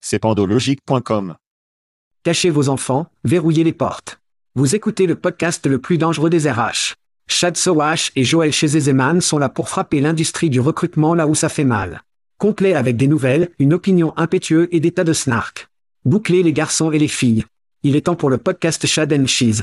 C'est 0.00 0.18
pandologique.com. 0.18 1.36
Cachez 2.22 2.48
vos 2.48 2.70
enfants, 2.70 3.06
verrouillez 3.24 3.64
les 3.64 3.74
portes. 3.74 4.18
Vous 4.54 4.74
écoutez 4.74 5.06
le 5.06 5.14
podcast 5.14 5.66
le 5.66 5.78
plus 5.78 5.98
dangereux 5.98 6.30
des 6.30 6.50
RH. 6.50 6.94
Chad 7.28 7.56
Sowash 7.56 8.10
et 8.16 8.24
Joël 8.24 8.52
Chezeman 8.52 9.20
sont 9.20 9.38
là 9.38 9.50
pour 9.50 9.68
frapper 9.68 10.00
l'industrie 10.00 10.48
du 10.48 10.58
recrutement 10.58 11.14
là 11.14 11.26
où 11.26 11.34
ça 11.34 11.50
fait 11.50 11.64
mal. 11.64 12.02
Complet 12.38 12.74
avec 12.74 12.96
des 12.96 13.08
nouvelles, 13.08 13.50
une 13.58 13.74
opinion 13.74 14.14
impétueuse 14.16 14.68
et 14.72 14.80
des 14.80 14.90
tas 14.90 15.04
de 15.04 15.12
snark. 15.12 15.68
Bouclez 16.06 16.42
les 16.42 16.54
garçons 16.54 16.90
et 16.90 16.98
les 16.98 17.06
filles. 17.06 17.44
Il 17.82 17.94
est 17.94 18.06
temps 18.06 18.16
pour 18.16 18.30
le 18.30 18.38
podcast 18.38 18.86
Chad 18.86 19.12
and 19.12 19.26
Cheese. 19.26 19.62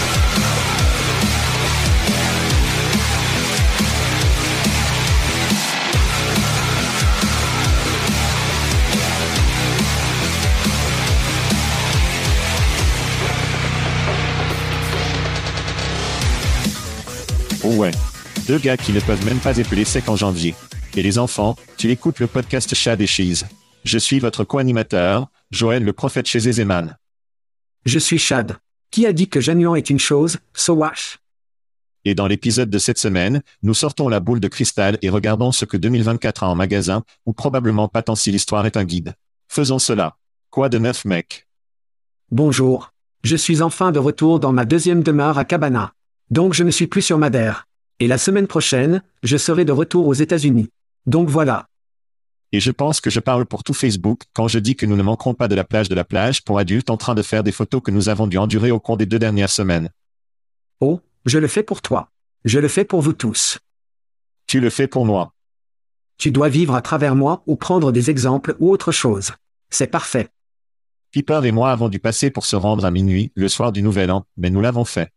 Ouais. 17.77 17.91
Deux 18.47 18.57
gars 18.57 18.77
qui 18.77 18.91
ne 18.91 18.99
peuvent 18.99 19.25
même 19.25 19.39
pas 19.39 19.57
épeler 19.57 19.85
sec 19.85 20.07
en 20.09 20.15
janvier. 20.15 20.55
Et 20.95 21.01
les 21.01 21.17
enfants, 21.17 21.55
tu 21.77 21.89
écoutes 21.89 22.19
le 22.19 22.27
podcast 22.27 22.73
Chad 22.75 23.01
et 23.01 23.07
Cheese. 23.07 23.45
Je 23.83 23.97
suis 23.97 24.19
votre 24.19 24.43
co-animateur, 24.43 25.27
Joël 25.51 25.83
le 25.83 25.93
prophète 25.93 26.27
chez 26.27 26.47
Ezeman. 26.47 26.97
Je 27.85 27.99
suis 27.99 28.19
Chad. 28.19 28.57
Qui 28.91 29.05
a 29.05 29.13
dit 29.13 29.29
que 29.29 29.39
Janion 29.39 29.75
est 29.75 29.89
une 29.89 29.99
chose, 29.99 30.37
Sowash 30.53 31.19
Et 32.03 32.13
dans 32.13 32.27
l'épisode 32.27 32.69
de 32.69 32.77
cette 32.77 32.97
semaine, 32.97 33.41
nous 33.63 33.73
sortons 33.73 34.09
la 34.09 34.19
boule 34.19 34.41
de 34.41 34.49
cristal 34.49 34.97
et 35.01 35.09
regardons 35.09 35.53
ce 35.53 35.63
que 35.63 35.77
2024 35.77 36.43
a 36.43 36.49
en 36.49 36.55
magasin, 36.55 37.03
ou 37.25 37.31
probablement 37.31 37.87
pas 37.87 38.01
tant 38.01 38.15
si 38.15 38.31
l'histoire 38.31 38.65
est 38.65 38.75
un 38.75 38.83
guide. 38.83 39.13
Faisons 39.47 39.79
cela. 39.79 40.17
Quoi 40.49 40.67
de 40.67 40.77
neuf, 40.77 41.05
mec? 41.05 41.47
Bonjour. 42.31 42.91
Je 43.23 43.37
suis 43.37 43.61
enfin 43.61 43.91
de 43.91 43.99
retour 43.99 44.39
dans 44.39 44.51
ma 44.51 44.65
deuxième 44.65 45.03
demeure 45.03 45.37
à 45.37 45.45
Cabana. 45.45 45.93
Donc 46.31 46.53
je 46.53 46.63
ne 46.63 46.71
suis 46.71 46.87
plus 46.87 47.01
sur 47.01 47.17
Madère. 47.17 47.67
Et 47.99 48.07
la 48.07 48.17
semaine 48.17 48.47
prochaine, 48.47 49.03
je 49.21 49.35
serai 49.35 49.65
de 49.65 49.73
retour 49.73 50.07
aux 50.07 50.13
États-Unis. 50.13 50.69
Donc 51.05 51.29
voilà. 51.29 51.67
Et 52.53 52.61
je 52.61 52.71
pense 52.71 53.01
que 53.01 53.09
je 53.09 53.19
parle 53.19 53.45
pour 53.45 53.63
tout 53.65 53.73
Facebook 53.73 54.23
quand 54.33 54.47
je 54.47 54.57
dis 54.57 54.77
que 54.77 54.85
nous 54.85 54.95
ne 54.95 55.03
manquerons 55.03 55.33
pas 55.33 55.49
de 55.49 55.55
la 55.55 55.65
plage 55.65 55.89
de 55.89 55.95
la 55.95 56.05
plage 56.05 56.43
pour 56.43 56.57
adultes 56.57 56.89
en 56.89 56.95
train 56.95 57.15
de 57.15 57.21
faire 57.21 57.43
des 57.43 57.51
photos 57.51 57.81
que 57.83 57.91
nous 57.91 58.07
avons 58.07 58.27
dû 58.27 58.37
endurer 58.37 58.71
au 58.71 58.79
cours 58.79 58.95
des 58.95 59.05
deux 59.05 59.19
dernières 59.19 59.49
semaines. 59.49 59.89
Oh, 60.79 61.01
je 61.25 61.37
le 61.37 61.47
fais 61.47 61.63
pour 61.63 61.81
toi. 61.81 62.09
Je 62.45 62.59
le 62.59 62.69
fais 62.69 62.85
pour 62.85 63.01
vous 63.01 63.13
tous. 63.13 63.59
Tu 64.47 64.61
le 64.61 64.69
fais 64.69 64.87
pour 64.87 65.05
moi. 65.05 65.33
Tu 66.17 66.31
dois 66.31 66.49
vivre 66.49 66.75
à 66.75 66.81
travers 66.81 67.15
moi 67.15 67.43
ou 67.45 67.57
prendre 67.57 67.91
des 67.91 68.09
exemples 68.09 68.55
ou 68.59 68.71
autre 68.71 68.93
chose. 68.93 69.33
C'est 69.69 69.87
parfait. 69.87 70.29
Piper 71.11 71.41
et 71.43 71.51
moi 71.51 71.71
avons 71.71 71.89
dû 71.89 71.99
passer 71.99 72.31
pour 72.31 72.45
se 72.45 72.55
rendre 72.55 72.85
à 72.85 72.91
minuit, 72.91 73.33
le 73.35 73.49
soir 73.49 73.73
du 73.73 73.81
Nouvel 73.81 74.11
An, 74.11 74.25
mais 74.37 74.49
nous 74.49 74.61
l'avons 74.61 74.85
fait. 74.85 75.11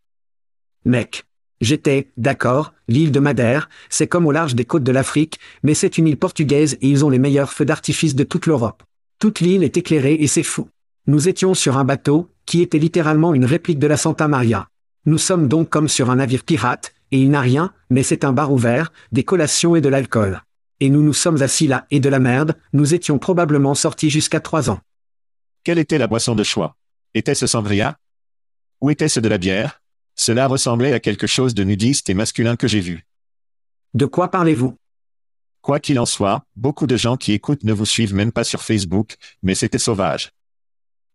Mec. 0.84 1.24
J'étais, 1.60 2.10
d'accord, 2.16 2.74
l'île 2.88 3.12
de 3.12 3.20
Madère, 3.20 3.68
c'est 3.88 4.06
comme 4.06 4.26
au 4.26 4.32
large 4.32 4.54
des 4.54 4.64
côtes 4.64 4.84
de 4.84 4.92
l'Afrique, 4.92 5.38
mais 5.62 5.74
c'est 5.74 5.96
une 5.96 6.06
île 6.06 6.18
portugaise 6.18 6.76
et 6.80 6.88
ils 6.88 7.04
ont 7.04 7.10
les 7.10 7.18
meilleurs 7.18 7.52
feux 7.52 7.64
d'artifice 7.64 8.14
de 8.14 8.24
toute 8.24 8.46
l'Europe. 8.46 8.82
Toute 9.18 9.40
l'île 9.40 9.62
est 9.62 9.76
éclairée 9.76 10.14
et 10.14 10.26
c'est 10.26 10.42
fou. 10.42 10.68
Nous 11.06 11.28
étions 11.28 11.54
sur 11.54 11.78
un 11.78 11.84
bateau, 11.84 12.28
qui 12.44 12.60
était 12.60 12.78
littéralement 12.78 13.32
une 13.32 13.44
réplique 13.44 13.78
de 13.78 13.86
la 13.86 13.96
Santa 13.96 14.28
Maria. 14.28 14.68
Nous 15.06 15.18
sommes 15.18 15.48
donc 15.48 15.70
comme 15.70 15.88
sur 15.88 16.10
un 16.10 16.16
navire 16.16 16.44
pirate, 16.44 16.94
et 17.10 17.20
il 17.20 17.30
n'a 17.30 17.40
rien, 17.40 17.72
mais 17.90 18.02
c'est 18.02 18.24
un 18.24 18.32
bar 18.32 18.52
ouvert, 18.52 18.92
des 19.12 19.24
collations 19.24 19.76
et 19.76 19.80
de 19.80 19.88
l'alcool. 19.88 20.42
Et 20.80 20.90
nous 20.90 21.02
nous 21.02 21.12
sommes 21.12 21.40
assis 21.40 21.66
là, 21.66 21.86
et 21.90 22.00
de 22.00 22.08
la 22.08 22.18
merde, 22.18 22.56
nous 22.72 22.92
étions 22.92 23.18
probablement 23.18 23.74
sortis 23.74 24.10
jusqu'à 24.10 24.40
trois 24.40 24.68
ans. 24.68 24.80
Quelle 25.62 25.78
était 25.78 25.98
la 25.98 26.08
boisson 26.08 26.34
de 26.34 26.42
choix? 26.42 26.76
Était-ce 27.14 27.46
sangria? 27.46 27.96
Ou 28.80 28.90
était-ce 28.90 29.20
de 29.20 29.28
la 29.28 29.38
bière? 29.38 29.80
Cela 30.16 30.46
ressemblait 30.46 30.92
à 30.92 31.00
quelque 31.00 31.26
chose 31.26 31.54
de 31.54 31.64
nudiste 31.64 32.08
et 32.10 32.14
masculin 32.14 32.56
que 32.56 32.68
j'ai 32.68 32.80
vu. 32.80 33.06
De 33.94 34.06
quoi 34.06 34.30
parlez-vous? 34.30 34.76
Quoi 35.60 35.80
qu'il 35.80 35.98
en 35.98 36.06
soit, 36.06 36.44
beaucoup 36.56 36.86
de 36.86 36.96
gens 36.96 37.16
qui 37.16 37.32
écoutent 37.32 37.64
ne 37.64 37.72
vous 37.72 37.86
suivent 37.86 38.14
même 38.14 38.32
pas 38.32 38.44
sur 38.44 38.62
Facebook, 38.62 39.16
mais 39.42 39.54
c'était 39.54 39.78
sauvage. 39.78 40.30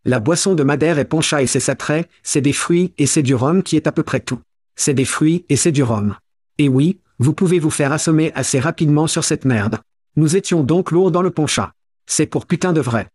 La 0.06 0.20
boisson 0.20 0.56
de 0.56 0.64
Madère 0.64 0.98
est 0.98 1.06
poncha 1.06 1.42
et 1.42 1.48
c'est 1.48 1.76
trait, 1.76 2.10
c'est 2.24 2.42
des 2.42 2.54
fruits 2.54 2.94
et 2.98 3.06
c'est 3.06 3.22
du 3.22 3.36
rhum 3.36 3.64
qui 3.64 3.76
est 3.76 3.86
à 3.86 3.92
peu 3.92 4.04
près 4.04 4.22
tout. 4.22 4.40
C'est 4.76 4.94
des 4.94 5.06
fruits 5.06 5.46
et 5.50 5.56
c'est 5.56 5.74
du 5.74 5.84
rhum. 5.84 6.16
Et 6.58 6.70
oui, 6.70 7.00
vous 7.20 7.34
pouvez 7.34 7.60
vous 7.60 7.70
faire 7.70 7.92
assommer 7.92 8.32
assez 8.34 8.60
rapidement 8.60 9.08
sur 9.08 9.24
cette 9.24 9.46
merde. 9.46 9.80
Nous 10.16 10.36
étions 10.36 10.64
donc 10.64 10.92
lourds 10.92 11.12
dans 11.12 11.22
le 11.22 11.32
poncha. 11.32 11.74
C'est 12.08 12.26
pour 12.26 12.46
putain 12.46 12.74
de 12.74 12.82
vrai. 12.82 13.10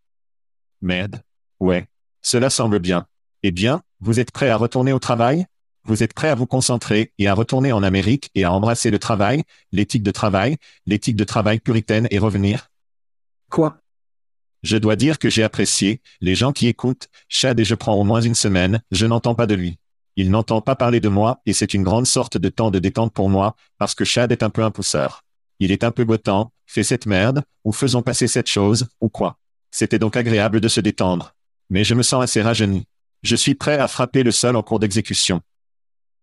Merde. 0.81 1.21
Ouais. 1.59 1.87
Cela 2.21 2.49
semble 2.49 2.79
bien. 2.79 3.07
Eh 3.43 3.51
bien, 3.51 3.81
vous 3.99 4.19
êtes 4.19 4.31
prêt 4.31 4.49
à 4.49 4.57
retourner 4.57 4.93
au 4.93 4.99
travail? 4.99 5.45
Vous 5.87 6.01
êtes 6.01 6.13
prêt 6.13 6.29
à 6.29 6.35
vous 6.35 6.47
concentrer 6.47 7.13
et 7.19 7.27
à 7.27 7.35
retourner 7.35 7.71
en 7.71 7.83
Amérique 7.83 8.31
et 8.33 8.43
à 8.43 8.51
embrasser 8.51 8.89
le 8.89 8.97
travail, 8.97 9.43
l'éthique 9.71 10.01
de 10.01 10.09
travail, 10.09 10.57
l'éthique 10.87 11.15
de 11.15 11.23
travail 11.23 11.59
puritaine 11.59 12.07
et 12.09 12.17
revenir? 12.17 12.71
Quoi? 13.51 13.77
Je 14.63 14.77
dois 14.77 14.95
dire 14.95 15.19
que 15.19 15.29
j'ai 15.29 15.43
apprécié, 15.43 16.01
les 16.21 16.33
gens 16.33 16.53
qui 16.53 16.65
écoutent, 16.65 17.07
Chad 17.29 17.59
et 17.59 17.65
je 17.65 17.75
prends 17.75 17.93
au 17.93 18.03
moins 18.03 18.21
une 18.21 18.33
semaine, 18.33 18.81
je 18.89 19.05
n'entends 19.05 19.35
pas 19.35 19.45
de 19.45 19.53
lui. 19.53 19.77
Il 20.15 20.31
n'entend 20.31 20.59
pas 20.59 20.75
parler 20.75 20.99
de 20.99 21.07
moi 21.07 21.39
et 21.45 21.53
c'est 21.53 21.75
une 21.75 21.83
grande 21.83 22.07
sorte 22.07 22.37
de 22.39 22.49
temps 22.49 22.71
de 22.71 22.79
détente 22.79 23.13
pour 23.13 23.29
moi, 23.29 23.55
parce 23.77 23.93
que 23.93 24.05
Chad 24.05 24.31
est 24.31 24.41
un 24.41 24.49
peu 24.49 24.63
un 24.63 24.71
pousseur. 24.71 25.23
Il 25.59 25.71
est 25.71 25.83
un 25.83 25.91
peu 25.91 26.03
bottant, 26.03 26.51
fait 26.65 26.83
cette 26.83 27.05
merde, 27.05 27.43
ou 27.63 27.71
faisons 27.71 28.01
passer 28.01 28.27
cette 28.27 28.49
chose, 28.49 28.87
ou 29.01 29.09
quoi. 29.09 29.37
C'était 29.69 29.99
donc 29.99 30.17
agréable 30.17 30.61
de 30.61 30.67
se 30.67 30.81
détendre. 30.81 31.35
Mais 31.69 31.83
je 31.83 31.93
me 31.93 32.01
sens 32.01 32.23
assez 32.23 32.41
rajeuni. 32.41 32.87
Je 33.21 33.35
suis 33.35 33.53
prêt 33.53 33.77
à 33.77 33.87
frapper 33.87 34.23
le 34.23 34.31
sol 34.31 34.55
en 34.55 34.63
cours 34.63 34.79
d'exécution. 34.79 35.41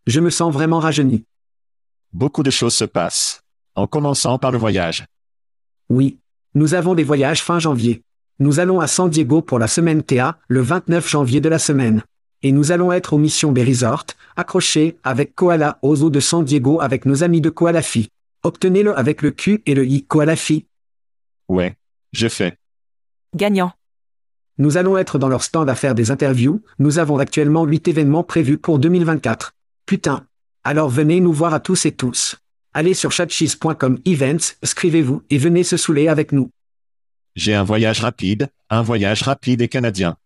Je 0.07 0.19
me 0.19 0.31
sens 0.31 0.53
vraiment 0.53 0.81
rajeuni. 0.81 1.25
Beaucoup 2.13 2.43
de 2.43 2.51
choses 2.51 2.75
se 2.75 2.85
passent. 2.85 3.43
En 3.77 3.87
commençant 3.87 4.37
par 4.37 4.51
le 4.51 4.59
voyage. 4.59 5.07
Oui. 5.89 6.19
Nous 6.55 6.75
avons 6.75 6.95
des 6.95 7.05
voyages 7.05 7.43
fin 7.43 7.61
janvier. 7.61 8.03
Nous 8.41 8.59
allons 8.59 8.81
à 8.81 8.89
San 8.89 9.09
Diego 9.09 9.43
pour 9.43 9.61
la 9.61 9.69
semaine 9.69 10.03
TA, 10.03 10.39
le 10.49 10.61
29 10.61 11.09
janvier 11.09 11.41
de 11.41 11.49
la 11.49 11.61
semaine. 11.61 12.03
Et 12.43 12.51
nous 12.51 12.73
allons 12.73 12.91
être 12.91 13.13
au 13.13 13.19
Mission 13.19 13.53
Bay 13.53 13.63
Resort, 13.63 14.07
accrochés, 14.35 14.99
avec 15.05 15.37
Koala 15.37 15.79
aux 15.83 16.03
eaux 16.03 16.11
de 16.11 16.19
San 16.19 16.45
Diego 16.45 16.81
avec 16.81 17.07
nos 17.07 17.23
amis 17.23 17.41
de 17.41 17.51
Koalafi. 17.51 18.11
Obtenez-le 18.43 18.99
avec 18.99 19.23
le 19.23 19.31
Q 19.31 19.63
et 19.67 19.75
le 19.75 19.87
I 19.87 20.05
Koalafi. 20.05 20.67
Ouais. 21.49 21.77
Je 22.13 22.27
fais. 22.27 22.59
Gagnant. 23.37 23.73
Nous 24.59 24.77
allons 24.77 24.99
être 24.99 25.19
dans 25.19 25.29
leur 25.29 25.45
stand 25.45 25.71
à 25.71 25.77
faire 25.77 25.95
des 25.95 26.11
interviews, 26.11 26.61
nous 26.81 26.99
avons 26.99 27.19
actuellement 27.19 27.65
8 27.65 27.87
événements 27.87 28.25
prévus 28.25 28.59
pour 28.59 28.81
2024. 28.81 29.55
Putain. 29.87 30.26
Alors 30.64 30.88
venez 30.88 31.20
nous 31.20 31.32
voir 31.32 31.55
à 31.55 31.61
tous 31.61 31.87
et 31.87 31.93
tous. 31.93 32.37
Allez 32.75 32.94
sur 32.94 33.12
chatcheese.com 33.12 33.99
events, 34.06 34.55
inscrivez-vous 34.62 35.23
et 35.29 35.38
venez 35.38 35.64
se 35.64 35.76
saouler 35.76 36.08
avec 36.08 36.32
nous. 36.32 36.50
J'ai 37.34 37.55
un 37.55 37.64
voyage 37.64 38.00
rapide, 38.00 38.49
un 38.70 38.82
voyage 38.82 39.23
rapide 39.23 39.61
et 39.62 39.69
canadien. 39.69 40.17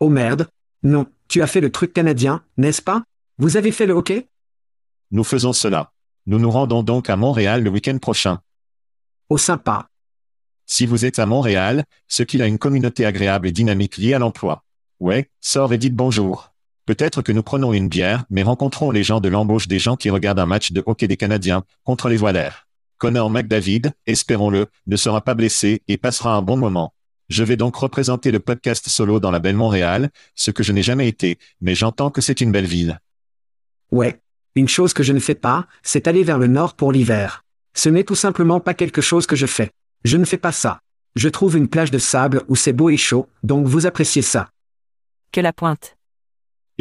Oh 0.00 0.08
merde. 0.08 0.48
Non, 0.82 1.06
tu 1.28 1.42
as 1.42 1.46
fait 1.46 1.60
le 1.60 1.70
truc 1.70 1.92
canadien, 1.92 2.42
n'est-ce 2.56 2.80
pas? 2.80 3.04
Vous 3.38 3.56
avez 3.56 3.70
fait 3.70 3.86
le 3.86 3.92
hockey? 3.92 4.28
Nous 5.10 5.24
faisons 5.24 5.52
cela. 5.52 5.92
Nous 6.26 6.38
nous 6.38 6.50
rendons 6.50 6.82
donc 6.82 7.10
à 7.10 7.16
Montréal 7.16 7.62
le 7.62 7.70
week-end 7.70 7.98
prochain. 7.98 8.40
Oh 9.28 9.38
sympa. 9.38 9.88
Si 10.66 10.86
vous 10.86 11.04
êtes 11.04 11.18
à 11.18 11.26
Montréal, 11.26 11.84
ce 12.08 12.22
qu'il 12.22 12.42
a 12.42 12.46
une 12.46 12.58
communauté 12.58 13.04
agréable 13.04 13.48
et 13.48 13.52
dynamique 13.52 13.96
liée 13.96 14.14
à 14.14 14.18
l'emploi. 14.18 14.64
Ouais, 15.00 15.28
sors 15.40 15.72
et 15.72 15.78
dites 15.78 15.96
bonjour. 15.96 16.52
Peut-être 16.86 17.22
que 17.22 17.32
nous 17.32 17.42
prenons 17.42 17.72
une 17.72 17.88
bière, 17.88 18.24
mais 18.30 18.42
rencontrons 18.42 18.90
les 18.90 19.02
gens 19.02 19.20
de 19.20 19.28
l'embauche 19.28 19.68
des 19.68 19.78
gens 19.78 19.96
qui 19.96 20.10
regardent 20.10 20.40
un 20.40 20.46
match 20.46 20.72
de 20.72 20.82
hockey 20.84 21.08
des 21.08 21.16
Canadiens 21.16 21.64
contre 21.84 22.08
les 22.08 22.16
Voilaires. 22.16 22.66
Connor 22.98 23.30
McDavid, 23.30 23.92
espérons-le, 24.06 24.66
ne 24.86 24.96
sera 24.96 25.22
pas 25.22 25.34
blessé 25.34 25.82
et 25.88 25.96
passera 25.96 26.34
un 26.34 26.42
bon 26.42 26.56
moment. 26.56 26.92
Je 27.28 27.44
vais 27.44 27.56
donc 27.56 27.76
représenter 27.76 28.30
le 28.30 28.40
podcast 28.40 28.88
solo 28.88 29.20
dans 29.20 29.30
la 29.30 29.38
belle 29.38 29.56
Montréal, 29.56 30.10
ce 30.34 30.50
que 30.50 30.62
je 30.62 30.72
n'ai 30.72 30.82
jamais 30.82 31.08
été, 31.08 31.38
mais 31.60 31.74
j'entends 31.74 32.10
que 32.10 32.20
c'est 32.20 32.40
une 32.40 32.52
belle 32.52 32.66
ville. 32.66 33.00
Ouais. 33.90 34.20
Une 34.56 34.68
chose 34.68 34.92
que 34.92 35.04
je 35.04 35.12
ne 35.12 35.20
fais 35.20 35.36
pas, 35.36 35.68
c'est 35.82 36.08
aller 36.08 36.24
vers 36.24 36.38
le 36.38 36.48
nord 36.48 36.74
pour 36.74 36.90
l'hiver. 36.90 37.44
Ce 37.72 37.88
n'est 37.88 38.04
tout 38.04 38.16
simplement 38.16 38.58
pas 38.58 38.74
quelque 38.74 39.00
chose 39.00 39.26
que 39.26 39.36
je 39.36 39.46
fais. 39.46 39.70
Je 40.04 40.16
ne 40.16 40.24
fais 40.24 40.38
pas 40.38 40.52
ça. 40.52 40.80
Je 41.14 41.28
trouve 41.28 41.56
une 41.56 41.68
plage 41.68 41.92
de 41.92 41.98
sable 41.98 42.42
où 42.48 42.56
c'est 42.56 42.72
beau 42.72 42.90
et 42.90 42.96
chaud, 42.96 43.28
donc 43.44 43.66
vous 43.66 43.86
appréciez 43.86 44.22
ça. 44.22 44.50
Que 45.32 45.40
la 45.40 45.52
pointe. 45.52 45.96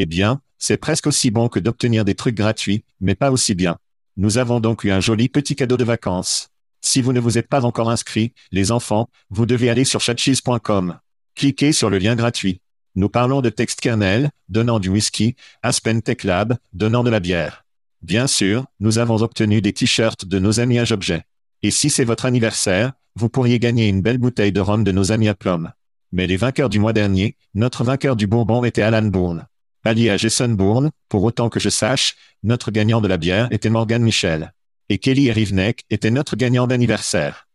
Eh 0.02 0.06
bien, 0.06 0.40
c'est 0.58 0.78
presque 0.78 1.08
aussi 1.08 1.30
bon 1.30 1.50
que 1.50 1.60
d'obtenir 1.60 2.06
des 2.06 2.16
trucs 2.16 2.36
gratuits, 2.36 2.86
mais 3.02 3.16
pas 3.16 3.32
aussi 3.32 3.54
bien. 3.54 3.76
Nous 4.16 4.38
avons 4.38 4.62
donc 4.62 4.86
eu 4.86 4.92
un 4.92 5.02
joli 5.02 5.28
petit 5.28 5.58
cadeau 5.58 5.76
de 5.76 5.84
vacances. 5.84 6.52
Si 6.80 7.02
vous 7.02 7.12
ne 7.12 7.20
vous 7.20 7.38
êtes 7.38 7.50
pas 7.50 7.66
encore 7.66 7.90
inscrit, 7.90 8.32
les 8.54 8.72
enfants, 8.72 9.10
vous 9.30 9.46
devez 9.46 9.70
aller 9.70 9.84
sur 9.84 10.00
chatcheese.com. 10.00 10.98
Cliquez 11.36 11.74
sur 11.74 11.90
le 11.90 11.98
lien 11.98 12.16
gratuit. 12.16 12.62
Nous 12.96 13.10
parlons 13.10 13.42
de 13.42 13.50
texte 13.50 13.82
kernel, 13.82 14.30
donnant 14.48 14.80
du 14.80 14.88
whisky, 14.88 15.36
Aspen 15.64 16.02
Tech 16.02 16.24
Lab, 16.24 16.56
donnant 16.72 17.04
de 17.04 17.10
la 17.10 17.20
bière. 17.20 17.66
Bien 18.02 18.28
sûr, 18.28 18.68
nous 18.80 19.00
avons 19.00 19.22
obtenu 19.22 19.62
des 19.62 19.74
t-shirts 19.74 20.24
de 20.24 20.40
nos 20.40 20.62
amis 20.62 20.80
à 20.80 20.86
Jobjet. 20.86 21.24
Et 21.62 21.72
si 21.72 21.90
c'est 21.90 22.06
votre 22.06 22.24
anniversaire, 22.24 22.94
vous 23.18 23.28
pourriez 23.28 23.60
gagner 23.60 23.90
une 23.90 24.02
belle 24.02 24.18
bouteille 24.18 24.54
de 24.54 24.62
rhum 24.62 24.86
de 24.86 24.94
nos 24.94 25.12
amis 25.12 25.28
à 25.28 25.36
Plum. 25.36 25.74
Mais 26.14 26.26
les 26.26 26.38
vainqueurs 26.38 26.70
du 26.70 26.80
mois 26.80 26.94
dernier, 26.94 27.36
notre 27.54 27.84
vainqueur 27.84 28.16
du 28.16 28.28
Bourbon 28.28 28.64
était 28.64 28.82
Alan 28.82 29.02
Bourne. 29.02 29.46
Allié 29.90 30.12
à 30.12 30.18
Jason 30.18 30.50
Bourne, 30.50 30.92
pour 31.10 31.24
autant 31.24 31.50
que 31.50 31.60
je 31.60 31.70
sache, 31.70 32.16
notre 32.44 32.70
gagnant 32.70 33.02
de 33.02 33.08
la 33.08 33.18
bière 33.18 33.48
était 33.52 33.72
Morgan 33.72 34.04
Michel. 34.04 34.54
Et 34.88 35.00
Kelly 35.00 35.32
Rivneck 35.32 35.84
était 35.90 36.12
notre 36.12 36.36
gagnant 36.36 36.68
d'anniversaire. 36.68 37.48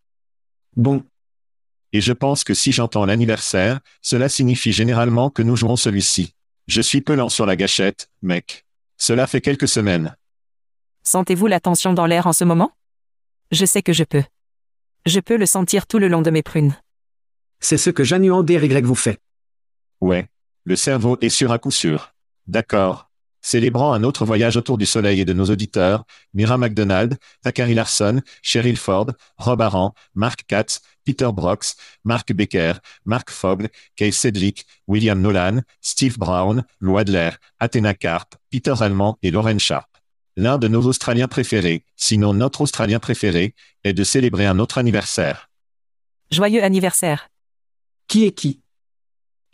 Bon. 0.76 1.04
Et 1.92 2.00
je 2.00 2.12
pense 2.12 2.42
que 2.42 2.52
si 2.52 2.72
j'entends 2.72 3.06
l'anniversaire, 3.06 3.78
cela 4.02 4.28
signifie 4.28 4.72
généralement 4.72 5.30
que 5.30 5.42
nous 5.42 5.54
jouerons 5.54 5.76
celui-ci. 5.76 6.34
Je 6.66 6.80
suis 6.80 7.02
peu 7.02 7.14
lent 7.14 7.28
sur 7.28 7.46
la 7.46 7.54
gâchette, 7.54 8.10
mec. 8.20 8.66
Cela 8.96 9.28
fait 9.28 9.40
quelques 9.40 9.68
semaines. 9.68 10.16
Sentez-vous 11.04 11.46
la 11.46 11.60
tension 11.60 11.92
dans 11.92 12.06
l'air 12.06 12.26
en 12.26 12.32
ce 12.32 12.42
moment? 12.42 12.72
Je 13.52 13.64
sais 13.64 13.82
que 13.82 13.92
je 13.92 14.02
peux. 14.02 14.24
Je 15.06 15.20
peux 15.20 15.36
le 15.36 15.46
sentir 15.46 15.86
tout 15.86 16.00
le 16.00 16.08
long 16.08 16.22
de 16.22 16.30
mes 16.30 16.42
prunes. 16.42 16.74
C'est 17.60 17.78
ce 17.78 17.90
que 17.90 18.02
Januan 18.02 18.44
Y 18.48 18.82
vous 18.82 18.94
fait. 18.96 19.20
Ouais. 20.00 20.26
Le 20.64 20.74
cerveau 20.74 21.16
est 21.20 21.28
sûr 21.28 21.52
à 21.52 21.58
coup 21.58 21.70
sûr. 21.70 22.13
D'accord. 22.46 23.10
Célébrant 23.40 23.92
un 23.92 24.04
autre 24.04 24.24
voyage 24.24 24.56
autour 24.56 24.78
du 24.78 24.86
soleil 24.86 25.20
et 25.20 25.26
de 25.26 25.34
nos 25.34 25.44
auditeurs, 25.44 26.04
Mira 26.32 26.56
McDonald, 26.56 27.18
Zachary 27.44 27.74
Larson, 27.74 28.22
Cheryl 28.40 28.78
Ford, 28.78 29.08
Rob 29.36 29.60
Aran, 29.60 29.94
Mark 30.14 30.44
Katz, 30.48 30.80
Peter 31.04 31.28
Brox, 31.30 31.76
Mark 32.04 32.32
Becker, 32.32 32.72
Mark 33.04 33.30
Fogg, 33.30 33.68
Kay 33.96 34.12
Cedric, 34.12 34.64
William 34.88 35.20
Nolan, 35.20 35.60
Steve 35.82 36.18
Brown, 36.18 36.64
Lou 36.80 36.96
Adler, 36.96 37.32
Athena 37.60 37.92
Karp, 37.92 38.34
Peter 38.50 38.74
Allemand 38.80 39.18
et 39.22 39.30
Lauren 39.30 39.58
Sharp. 39.58 39.90
L'un 40.36 40.56
de 40.56 40.66
nos 40.66 40.82
Australiens 40.86 41.28
préférés, 41.28 41.84
sinon 41.96 42.32
notre 42.32 42.62
Australien 42.62 42.98
préféré, 42.98 43.54
est 43.84 43.92
de 43.92 44.04
célébrer 44.04 44.46
un 44.46 44.58
autre 44.58 44.78
anniversaire. 44.78 45.50
Joyeux 46.30 46.64
anniversaire. 46.64 47.28
Qui 48.08 48.24
est 48.24 48.32
qui? 48.32 48.63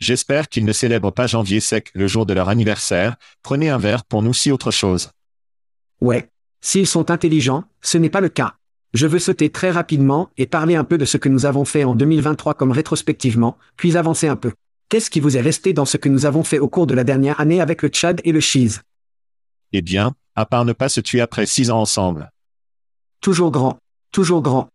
J'espère 0.01 0.49
qu'ils 0.49 0.65
ne 0.65 0.73
célèbrent 0.73 1.13
pas 1.13 1.27
janvier 1.27 1.59
sec 1.59 1.91
le 1.93 2.07
jour 2.07 2.25
de 2.25 2.33
leur 2.33 2.49
anniversaire. 2.49 3.17
Prenez 3.43 3.69
un 3.69 3.77
verre 3.77 4.03
pour 4.03 4.23
nous 4.23 4.33
si 4.33 4.51
autre 4.51 4.71
chose. 4.71 5.11
Ouais. 6.01 6.27
S'ils 6.59 6.87
sont 6.87 7.11
intelligents, 7.11 7.65
ce 7.81 7.99
n'est 7.99 8.09
pas 8.09 8.19
le 8.19 8.29
cas. 8.29 8.55
Je 8.95 9.05
veux 9.05 9.19
sauter 9.19 9.51
très 9.51 9.69
rapidement 9.69 10.31
et 10.37 10.47
parler 10.47 10.75
un 10.75 10.83
peu 10.83 10.97
de 10.97 11.05
ce 11.05 11.17
que 11.17 11.29
nous 11.29 11.45
avons 11.45 11.65
fait 11.65 11.83
en 11.83 11.93
2023 11.93 12.55
comme 12.55 12.71
rétrospectivement, 12.71 13.59
puis 13.77 13.95
avancer 13.95 14.27
un 14.27 14.35
peu. 14.35 14.53
Qu'est-ce 14.89 15.11
qui 15.11 15.19
vous 15.19 15.37
est 15.37 15.41
resté 15.41 15.71
dans 15.71 15.85
ce 15.85 15.97
que 15.97 16.09
nous 16.09 16.25
avons 16.25 16.43
fait 16.43 16.59
au 16.59 16.67
cours 16.67 16.87
de 16.87 16.95
la 16.95 17.03
dernière 17.03 17.39
année 17.39 17.61
avec 17.61 17.83
le 17.83 17.89
Tchad 17.89 18.21
et 18.23 18.31
le 18.31 18.39
Cheese 18.39 18.81
Eh 19.71 19.83
bien, 19.83 20.15
à 20.35 20.47
part 20.47 20.65
ne 20.65 20.73
pas 20.73 20.89
se 20.89 20.99
tuer 20.99 21.21
après 21.21 21.45
six 21.45 21.69
ans 21.69 21.79
ensemble. 21.79 22.31
Toujours 23.21 23.51
grand. 23.51 23.77
Toujours 24.11 24.41
grand. 24.41 24.67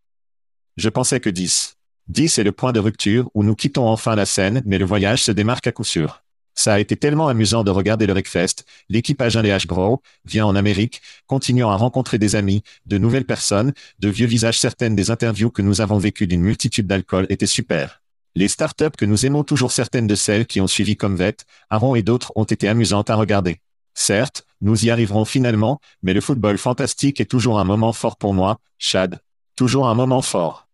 Je 0.77 0.89
pensais 0.89 1.19
que 1.19 1.31
dix. 1.31 1.76
10 2.09 2.39
est 2.39 2.45
le 2.45 2.53
point 2.53 2.73
de 2.73 2.81
rupture 2.81 3.31
où 3.35 3.43
nous 3.43 3.57
quittons 3.57 3.89
enfin 3.89 4.15
la 4.15 4.27
scène, 4.27 4.63
mais 4.65 4.79
le 4.79 4.85
voyage 4.85 5.23
se 5.25 5.33
démarque 5.33 5.67
à 5.67 5.73
coup 5.73 5.85
sûr. 5.85 6.23
Ça 6.55 6.73
a 6.73 6.79
été 6.79 6.97
tellement 6.97 7.29
amusant 7.29 7.65
de 7.65 7.71
regarder 7.71 8.07
le 8.07 8.15
Wreckfest, 8.15 8.65
l'équipage 8.89 9.37
H 9.37 9.67
Bro 9.67 10.03
vient 10.25 10.47
en 10.47 10.57
Amérique, 10.57 11.03
continuant 11.27 11.71
à 11.71 11.77
rencontrer 11.77 12.19
des 12.19 12.35
amis, 12.35 12.63
de 12.87 12.97
nouvelles 12.97 13.27
personnes, 13.27 13.75
de 13.99 14.09
vieux 14.09 14.27
visages 14.27 14.59
certaines 14.59 14.97
des 14.97 15.11
interviews 15.11 15.51
que 15.51 15.61
nous 15.61 15.83
avons 15.83 15.99
vécues 15.99 16.27
d'une 16.27 16.41
multitude 16.41 16.87
d'alcool 16.87 17.27
étaient 17.29 17.47
super. 17.47 18.03
Les 18.35 18.49
startups 18.49 18.97
que 18.97 19.05
nous 19.05 19.27
aimons 19.27 19.45
toujours 19.45 19.73
certaines 19.73 20.07
de 20.07 20.15
celles 20.15 20.47
qui 20.47 20.61
ont 20.61 20.67
suivi 20.67 20.97
comme 20.97 21.17
VET, 21.17 21.45
Aaron 21.71 21.95
et 21.95 22.03
d'autres 22.03 22.33
ont 22.37 22.45
été 22.45 22.69
amusantes 22.69 23.11
à 23.11 23.17
regarder. 23.17 23.61
Certes, 23.95 24.47
nous 24.61 24.85
y 24.85 24.91
arriverons 24.91 25.25
finalement, 25.25 25.81
mais 26.03 26.15
le 26.15 26.21
football 26.21 26.57
fantastique 26.57 27.21
est 27.21 27.31
toujours 27.31 27.59
un 27.59 27.65
moment 27.65 27.93
fort 27.93 28.17
pour 28.17 28.33
moi, 28.33 28.61
Chad. 28.79 29.21
Toujours 29.57 29.89
un 29.89 29.95
moment 29.95 30.23
fort. 30.23 30.66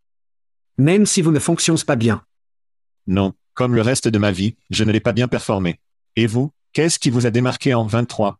Même 0.78 1.06
si 1.06 1.20
vous 1.20 1.32
ne 1.32 1.38
fonctionnez 1.38 1.82
pas 1.86 1.96
bien. 1.96 2.22
Non, 3.06 3.34
comme 3.54 3.74
le 3.74 3.82
reste 3.82 4.08
de 4.08 4.18
ma 4.18 4.30
vie, 4.30 4.56
je 4.70 4.84
ne 4.84 4.92
l'ai 4.92 5.00
pas 5.00 5.12
bien 5.12 5.28
performé. 5.28 5.80
Et 6.16 6.26
vous, 6.26 6.50
qu'est-ce 6.72 6.98
qui 6.98 7.10
vous 7.10 7.26
a 7.26 7.30
démarqué 7.30 7.74
en 7.74 7.84
23 7.84 8.38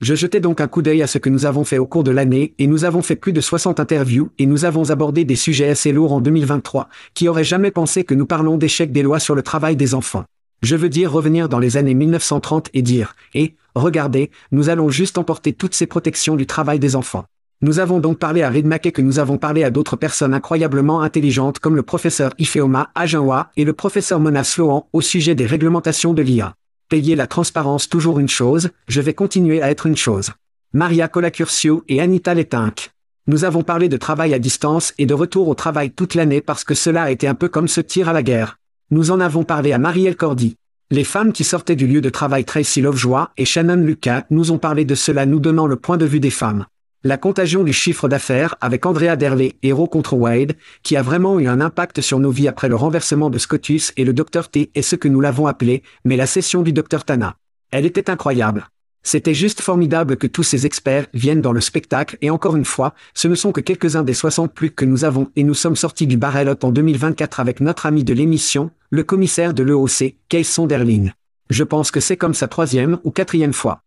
Je 0.00 0.14
jetais 0.14 0.40
donc 0.40 0.60
un 0.60 0.68
coup 0.68 0.80
d'œil 0.80 1.02
à 1.02 1.06
ce 1.06 1.18
que 1.18 1.28
nous 1.28 1.44
avons 1.44 1.64
fait 1.64 1.76
au 1.76 1.86
cours 1.86 2.04
de 2.04 2.10
l'année 2.10 2.54
et 2.58 2.66
nous 2.66 2.84
avons 2.84 3.02
fait 3.02 3.16
plus 3.16 3.34
de 3.34 3.42
60 3.42 3.80
interviews 3.80 4.30
et 4.38 4.46
nous 4.46 4.64
avons 4.64 4.90
abordé 4.90 5.24
des 5.24 5.36
sujets 5.36 5.68
assez 5.68 5.92
lourds 5.92 6.14
en 6.14 6.20
2023. 6.20 6.88
Qui 7.12 7.28
aurait 7.28 7.44
jamais 7.44 7.70
pensé 7.70 8.04
que 8.04 8.14
nous 8.14 8.26
parlons 8.26 8.56
d'échecs 8.56 8.92
des 8.92 9.02
lois 9.02 9.20
sur 9.20 9.34
le 9.34 9.42
travail 9.42 9.76
des 9.76 9.94
enfants 9.94 10.24
Je 10.62 10.76
veux 10.76 10.88
dire 10.88 11.12
revenir 11.12 11.50
dans 11.50 11.58
les 11.58 11.76
années 11.76 11.94
1930 11.94 12.70
et 12.72 12.80
dire, 12.80 13.16
et, 13.34 13.56
regardez, 13.74 14.30
nous 14.50 14.70
allons 14.70 14.88
juste 14.88 15.18
emporter 15.18 15.52
toutes 15.52 15.74
ces 15.74 15.86
protections 15.86 16.36
du 16.36 16.46
travail 16.46 16.78
des 16.78 16.96
enfants. 16.96 17.26
Nous 17.60 17.78
avons 17.78 18.00
donc 18.00 18.18
parlé 18.18 18.42
à 18.42 18.50
Reed 18.50 18.68
que 18.92 19.00
nous 19.00 19.18
avons 19.18 19.38
parlé 19.38 19.64
à 19.64 19.70
d'autres 19.70 19.96
personnes 19.96 20.34
incroyablement 20.34 21.02
intelligentes 21.02 21.58
comme 21.60 21.76
le 21.76 21.82
professeur 21.82 22.32
Ifeoma 22.38 22.90
Agenwa 22.94 23.50
et 23.56 23.64
le 23.64 23.72
professeur 23.72 24.20
Mona 24.20 24.44
Sloan 24.44 24.86
au 24.92 25.00
sujet 25.00 25.34
des 25.34 25.46
réglementations 25.46 26.12
de 26.12 26.22
l'IA. 26.22 26.54
Payer 26.88 27.16
la 27.16 27.26
transparence 27.26 27.88
toujours 27.88 28.18
une 28.18 28.28
chose, 28.28 28.70
je 28.88 29.00
vais 29.00 29.14
continuer 29.14 29.62
à 29.62 29.70
être 29.70 29.86
une 29.86 29.96
chose. 29.96 30.32
Maria 30.74 31.08
Colacurcio 31.08 31.84
et 31.88 32.00
Anita 32.00 32.34
Letinck. 32.34 32.90
Nous 33.26 33.44
avons 33.44 33.62
parlé 33.62 33.88
de 33.88 33.96
travail 33.96 34.34
à 34.34 34.38
distance 34.38 34.92
et 34.98 35.06
de 35.06 35.14
retour 35.14 35.48
au 35.48 35.54
travail 35.54 35.90
toute 35.90 36.14
l'année 36.14 36.42
parce 36.42 36.64
que 36.64 36.74
cela 36.74 37.04
a 37.04 37.10
été 37.10 37.26
un 37.26 37.34
peu 37.34 37.48
comme 37.48 37.68
ce 37.68 37.80
tir 37.80 38.08
à 38.08 38.12
la 38.12 38.22
guerre. 38.22 38.58
Nous 38.90 39.10
en 39.10 39.20
avons 39.20 39.44
parlé 39.44 39.72
à 39.72 39.78
Marielle 39.78 40.16
Cordy. 40.16 40.56
Les 40.90 41.04
femmes 41.04 41.32
qui 41.32 41.44
sortaient 41.44 41.76
du 41.76 41.86
lieu 41.86 42.02
de 42.02 42.10
travail 42.10 42.44
Tracy 42.44 42.82
Lovejoy 42.82 43.28
et 43.38 43.46
Shannon 43.46 43.76
Lucas 43.76 44.24
nous 44.28 44.52
ont 44.52 44.58
parlé 44.58 44.84
de 44.84 44.94
cela 44.94 45.24
nous 45.24 45.40
donnant 45.40 45.66
le 45.66 45.76
point 45.76 45.96
de 45.96 46.04
vue 46.04 46.20
des 46.20 46.30
femmes. 46.30 46.66
La 47.06 47.18
contagion 47.18 47.64
du 47.64 47.74
chiffre 47.74 48.08
d'affaires 48.08 48.54
avec 48.62 48.86
Andrea 48.86 49.16
Derley, 49.16 49.56
héros 49.62 49.86
contre 49.86 50.14
Wade, 50.14 50.56
qui 50.82 50.96
a 50.96 51.02
vraiment 51.02 51.38
eu 51.38 51.48
un 51.48 51.60
impact 51.60 52.00
sur 52.00 52.18
nos 52.18 52.30
vies 52.30 52.48
après 52.48 52.70
le 52.70 52.76
renversement 52.76 53.28
de 53.28 53.36
Scotus 53.36 53.92
et 53.98 54.04
le 54.04 54.14
Dr 54.14 54.48
T 54.48 54.70
est 54.74 54.80
ce 54.80 54.96
que 54.96 55.08
nous 55.08 55.20
l'avons 55.20 55.46
appelé, 55.46 55.82
mais 56.06 56.16
la 56.16 56.24
session 56.24 56.62
du 56.62 56.72
Dr 56.72 57.04
Tana. 57.04 57.36
Elle 57.70 57.84
était 57.84 58.08
incroyable. 58.08 58.68
C'était 59.02 59.34
juste 59.34 59.60
formidable 59.60 60.16
que 60.16 60.26
tous 60.26 60.44
ces 60.44 60.64
experts 60.64 61.08
viennent 61.12 61.42
dans 61.42 61.52
le 61.52 61.60
spectacle 61.60 62.16
et 62.22 62.30
encore 62.30 62.56
une 62.56 62.64
fois, 62.64 62.94
ce 63.12 63.28
ne 63.28 63.34
sont 63.34 63.52
que 63.52 63.60
quelques-uns 63.60 64.02
des 64.02 64.14
60 64.14 64.54
plus 64.54 64.70
que 64.70 64.86
nous 64.86 65.04
avons 65.04 65.30
et 65.36 65.44
nous 65.44 65.52
sommes 65.52 65.76
sortis 65.76 66.06
du 66.06 66.16
Barrelot 66.16 66.56
en 66.62 66.72
2024 66.72 67.38
avec 67.38 67.60
notre 67.60 67.84
ami 67.84 68.02
de 68.02 68.14
l'émission, 68.14 68.70
le 68.88 69.04
commissaire 69.04 69.52
de 69.52 69.62
l'EOC, 69.62 70.14
Case 70.30 70.46
Sonderling. 70.46 71.12
Je 71.50 71.64
pense 71.64 71.90
que 71.90 72.00
c'est 72.00 72.16
comme 72.16 72.32
sa 72.32 72.48
troisième 72.48 72.98
ou 73.04 73.10
quatrième 73.10 73.52
fois. 73.52 73.82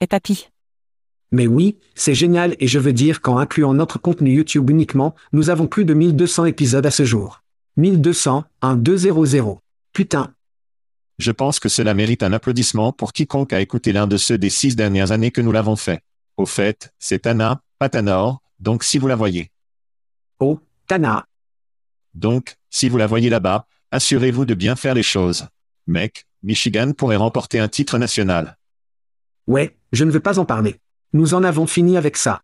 Et 0.00 0.06
papy? 0.06 0.50
Mais 1.30 1.46
oui, 1.46 1.76
c'est 1.94 2.14
génial 2.14 2.56
et 2.58 2.66
je 2.66 2.78
veux 2.78 2.92
dire 2.92 3.20
qu'en 3.20 3.38
incluant 3.38 3.74
notre 3.74 3.98
contenu 3.98 4.32
YouTube 4.32 4.70
uniquement, 4.70 5.14
nous 5.32 5.50
avons 5.50 5.66
plus 5.66 5.84
de 5.84 5.94
1200 5.94 6.46
épisodes 6.46 6.86
à 6.86 6.90
ce 6.90 7.04
jour. 7.04 7.42
1200, 7.76 8.44
1200. 8.62 9.60
Putain. 9.92 10.34
Je 11.18 11.32
pense 11.32 11.60
que 11.60 11.68
cela 11.68 11.94
mérite 11.94 12.22
un 12.22 12.32
applaudissement 12.32 12.92
pour 12.92 13.12
quiconque 13.12 13.52
a 13.52 13.60
écouté 13.60 13.92
l'un 13.92 14.06
de 14.06 14.16
ceux 14.16 14.38
des 14.38 14.50
six 14.50 14.76
dernières 14.76 15.12
années 15.12 15.30
que 15.30 15.40
nous 15.40 15.52
l'avons 15.52 15.76
fait. 15.76 16.00
Au 16.36 16.46
fait, 16.46 16.92
c'est 16.98 17.20
Tana, 17.20 17.60
pas 17.78 17.88
Tanor, 17.88 18.40
donc 18.60 18.84
si 18.84 18.98
vous 18.98 19.08
la 19.08 19.16
voyez. 19.16 19.50
Oh, 20.38 20.60
Tana. 20.86 21.26
Donc, 22.14 22.56
si 22.70 22.88
vous 22.88 22.96
la 22.96 23.06
voyez 23.06 23.30
là-bas, 23.30 23.66
assurez-vous 23.90 24.44
de 24.44 24.54
bien 24.54 24.76
faire 24.76 24.94
les 24.94 25.02
choses. 25.02 25.46
Mec, 25.86 26.24
Michigan 26.42 26.92
pourrait 26.92 27.16
remporter 27.16 27.58
un 27.58 27.68
titre 27.68 27.98
national. 27.98 28.56
Ouais, 29.46 29.76
je 29.92 30.04
ne 30.04 30.10
veux 30.10 30.20
pas 30.20 30.38
en 30.38 30.44
parler. 30.44 30.76
Nous 31.14 31.32
en 31.32 31.42
avons 31.42 31.66
fini 31.66 31.96
avec 31.96 32.18
ça. 32.18 32.42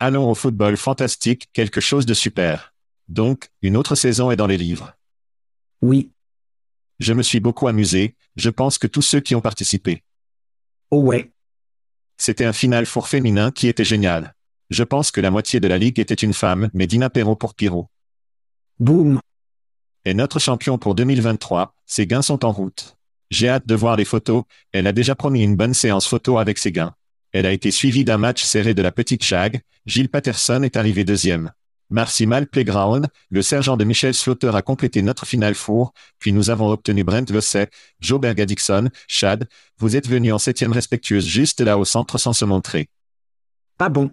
Allons 0.00 0.28
au 0.28 0.34
football 0.34 0.76
fantastique, 0.76 1.48
quelque 1.52 1.80
chose 1.80 2.06
de 2.06 2.14
super. 2.14 2.74
Donc, 3.06 3.50
une 3.62 3.76
autre 3.76 3.94
saison 3.94 4.32
est 4.32 4.36
dans 4.36 4.48
les 4.48 4.56
livres. 4.56 4.94
Oui. 5.80 6.10
Je 6.98 7.12
me 7.12 7.22
suis 7.22 7.38
beaucoup 7.38 7.68
amusé, 7.68 8.16
je 8.34 8.50
pense 8.50 8.78
que 8.78 8.88
tous 8.88 9.02
ceux 9.02 9.20
qui 9.20 9.36
ont 9.36 9.40
participé. 9.40 10.02
Oh 10.90 11.02
ouais. 11.02 11.30
C'était 12.16 12.44
un 12.44 12.52
final 12.52 12.84
four 12.84 13.06
féminin 13.06 13.52
qui 13.52 13.68
était 13.68 13.84
génial. 13.84 14.34
Je 14.70 14.82
pense 14.82 15.12
que 15.12 15.20
la 15.20 15.30
moitié 15.30 15.60
de 15.60 15.68
la 15.68 15.78
ligue 15.78 16.00
était 16.00 16.14
une 16.14 16.34
femme, 16.34 16.70
mais 16.74 16.88
Dina 16.88 17.10
Perro 17.10 17.36
pour 17.36 17.54
Pyro. 17.54 17.88
Boum. 18.80 19.20
Et 20.04 20.14
notre 20.14 20.40
champion 20.40 20.78
pour 20.78 20.96
2023, 20.96 21.74
ses 21.86 22.08
gains 22.08 22.22
sont 22.22 22.44
en 22.44 22.50
route. 22.50 22.96
J'ai 23.30 23.48
hâte 23.48 23.66
de 23.68 23.74
voir 23.76 23.96
les 23.96 24.04
photos, 24.04 24.42
elle 24.72 24.88
a 24.88 24.92
déjà 24.92 25.14
promis 25.14 25.44
une 25.44 25.54
bonne 25.54 25.74
séance 25.74 26.08
photo 26.08 26.38
avec 26.38 26.58
ses 26.58 26.72
gains. 26.72 26.94
Elle 27.32 27.46
a 27.46 27.52
été 27.52 27.70
suivie 27.70 28.04
d'un 28.04 28.18
match 28.18 28.42
serré 28.42 28.74
de 28.74 28.82
la 28.82 28.92
petite 28.92 29.22
Chag, 29.22 29.60
Gilles 29.84 30.08
Patterson 30.08 30.62
est 30.62 30.76
arrivé 30.76 31.04
deuxième. 31.04 31.52
Marcy 31.90 32.26
Mal 32.26 32.46
Playground, 32.46 33.06
le 33.30 33.42
sergent 33.42 33.76
de 33.76 33.84
Michel 33.84 34.12
Slaughter 34.12 34.50
a 34.54 34.62
complété 34.62 35.00
notre 35.00 35.26
finale 35.26 35.54
four, 35.54 35.92
puis 36.18 36.32
nous 36.32 36.50
avons 36.50 36.70
obtenu 36.70 37.02
Brent 37.04 37.30
Vosset, 37.30 37.70
Joe 38.00 38.20
Bergadixon, 38.20 38.90
Chad, 39.06 39.48
vous 39.78 39.96
êtes 39.96 40.06
venu 40.08 40.32
en 40.32 40.38
septième 40.38 40.72
respectueuse 40.72 41.26
juste 41.26 41.60
là 41.60 41.78
au 41.78 41.84
centre 41.84 42.18
sans 42.18 42.34
se 42.34 42.44
montrer. 42.44 42.88
Pas 43.78 43.88
bon. 43.88 44.10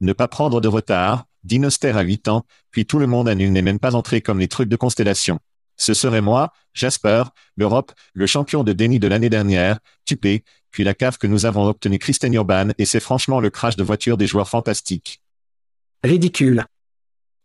Ne 0.00 0.12
pas 0.12 0.28
prendre 0.28 0.60
de 0.60 0.68
retard, 0.68 1.26
Dinoster 1.44 1.90
à 1.90 2.02
8 2.02 2.28
ans, 2.28 2.44
puis 2.70 2.86
tout 2.86 2.98
le 2.98 3.06
monde 3.06 3.28
à 3.28 3.34
nul 3.34 3.52
n'est 3.52 3.62
même 3.62 3.78
pas 3.78 3.94
entré 3.94 4.20
comme 4.20 4.38
les 4.38 4.48
trucs 4.48 4.68
de 4.68 4.76
constellation. 4.76 5.38
Ce 5.82 5.94
serait 5.94 6.20
moi, 6.20 6.52
Jasper, 6.74 7.24
l'Europe, 7.56 7.90
le 8.14 8.28
champion 8.28 8.62
de 8.62 8.72
déni 8.72 9.00
de 9.00 9.08
l'année 9.08 9.28
dernière, 9.28 9.80
Tupé, 10.04 10.44
puis 10.70 10.84
la 10.84 10.94
cave 10.94 11.18
que 11.18 11.26
nous 11.26 11.44
avons 11.44 11.66
obtenu 11.66 11.98
Kristen 11.98 12.32
Urban 12.32 12.68
et 12.78 12.84
c'est 12.84 13.00
franchement 13.00 13.40
le 13.40 13.50
crash 13.50 13.74
de 13.74 13.82
voiture 13.82 14.16
des 14.16 14.28
joueurs 14.28 14.48
fantastiques. 14.48 15.20
Ridicule. 16.04 16.64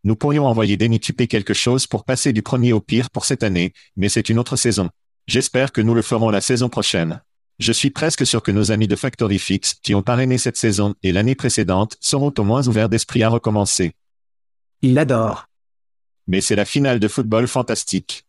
Nous 0.03 0.15
pourrions 0.15 0.45
envoyer 0.45 0.77
Denny 0.77 0.99
Tupé 0.99 1.25
quelque 1.25 1.55
chose 1.55 1.87
pour 1.87 2.05
passer 2.05 2.31
du 2.31 2.43
premier 2.43 2.73
au 2.73 2.79
pire 2.79 3.09
pour 3.09 3.25
cette 3.25 3.41
année, 3.41 3.73
mais 3.95 4.07
c'est 4.07 4.29
une 4.29 4.37
autre 4.37 4.55
saison. 4.55 4.91
J'espère 5.25 5.71
que 5.71 5.81
nous 5.81 5.95
le 5.95 6.03
ferons 6.03 6.29
la 6.29 6.39
saison 6.39 6.69
prochaine. 6.69 7.23
Je 7.57 7.71
suis 7.71 7.89
presque 7.89 8.23
sûr 8.23 8.43
que 8.43 8.51
nos 8.51 8.71
amis 8.71 8.87
de 8.87 8.95
Factory 8.95 9.39
Fix, 9.39 9.73
qui 9.81 9.95
ont 9.95 10.03
parrainé 10.03 10.37
cette 10.37 10.57
saison 10.57 10.93
et 11.01 11.11
l'année 11.11 11.33
précédente, 11.33 11.97
seront 12.01 12.31
au 12.37 12.43
moins 12.43 12.67
ouverts 12.67 12.87
d'esprit 12.87 13.23
à 13.23 13.29
recommencer. 13.29 13.93
Il 14.83 14.93
l'adore. 14.93 15.47
Mais 16.27 16.41
c'est 16.41 16.55
la 16.55 16.65
finale 16.65 16.99
de 16.99 17.07
football 17.07 17.47
fantastique. 17.47 18.26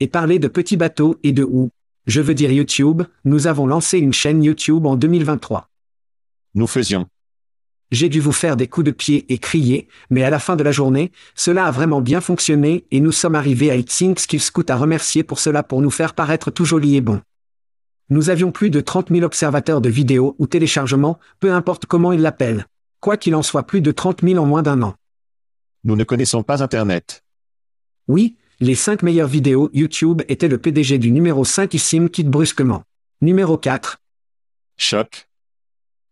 Et 0.00 0.06
parler 0.06 0.38
de 0.38 0.46
petits 0.46 0.76
bateaux 0.76 1.18
et 1.24 1.32
de 1.32 1.42
où 1.42 1.70
Je 2.06 2.20
veux 2.20 2.34
dire 2.34 2.52
YouTube, 2.52 3.02
nous 3.24 3.48
avons 3.48 3.66
lancé 3.66 3.98
une 3.98 4.12
chaîne 4.12 4.44
YouTube 4.44 4.86
en 4.86 4.94
2023. 4.96 5.68
Nous 6.54 6.66
faisions. 6.68 7.06
J'ai 7.90 8.08
dû 8.08 8.20
vous 8.20 8.32
faire 8.32 8.56
des 8.56 8.68
coups 8.68 8.86
de 8.86 8.90
pied 8.92 9.24
et 9.32 9.38
crier, 9.38 9.88
mais 10.10 10.22
à 10.22 10.30
la 10.30 10.38
fin 10.38 10.54
de 10.54 10.62
la 10.62 10.72
journée, 10.72 11.10
cela 11.34 11.64
a 11.64 11.70
vraiment 11.70 12.00
bien 12.00 12.20
fonctionné 12.20 12.84
et 12.90 13.00
nous 13.00 13.12
sommes 13.12 13.34
arrivés 13.34 13.70
à 13.70 13.76
It 13.76 13.88
Thinks 13.88 14.26
qu'il 14.26 14.40
Scout 14.40 14.70
à 14.70 14.76
remercier 14.76 15.24
pour 15.24 15.40
cela 15.40 15.62
pour 15.62 15.82
nous 15.82 15.90
faire 15.90 16.14
paraître 16.14 16.50
tout 16.50 16.64
joli 16.64 16.96
et 16.96 17.00
bon. 17.00 17.20
Nous 18.10 18.30
avions 18.30 18.52
plus 18.52 18.70
de 18.70 18.80
30 18.80 19.08
000 19.10 19.22
observateurs 19.22 19.80
de 19.80 19.88
vidéos 19.88 20.36
ou 20.38 20.46
téléchargements, 20.46 21.18
peu 21.40 21.52
importe 21.52 21.86
comment 21.86 22.12
ils 22.12 22.22
l'appellent. 22.22 22.66
Quoi 23.00 23.16
qu'il 23.16 23.34
en 23.34 23.42
soit 23.42 23.64
plus 23.64 23.80
de 23.80 23.90
30 23.90 24.22
000 24.22 24.42
en 24.42 24.46
moins 24.46 24.62
d'un 24.62 24.80
an. 24.82 24.94
Nous 25.84 25.96
ne 25.96 26.04
connaissons 26.04 26.42
pas 26.42 26.62
Internet. 26.62 27.24
Oui, 28.06 28.36
les 28.60 28.74
5 28.74 29.02
meilleures 29.02 29.28
vidéos 29.28 29.70
YouTube 29.72 30.22
étaient 30.28 30.48
le 30.48 30.58
PDG 30.58 30.98
du 30.98 31.12
numéro 31.12 31.44
5 31.44 31.72
Issim 31.74 32.08
quitte 32.08 32.28
brusquement. 32.28 32.82
Numéro 33.20 33.56
4. 33.56 34.00
Choc. 34.76 35.28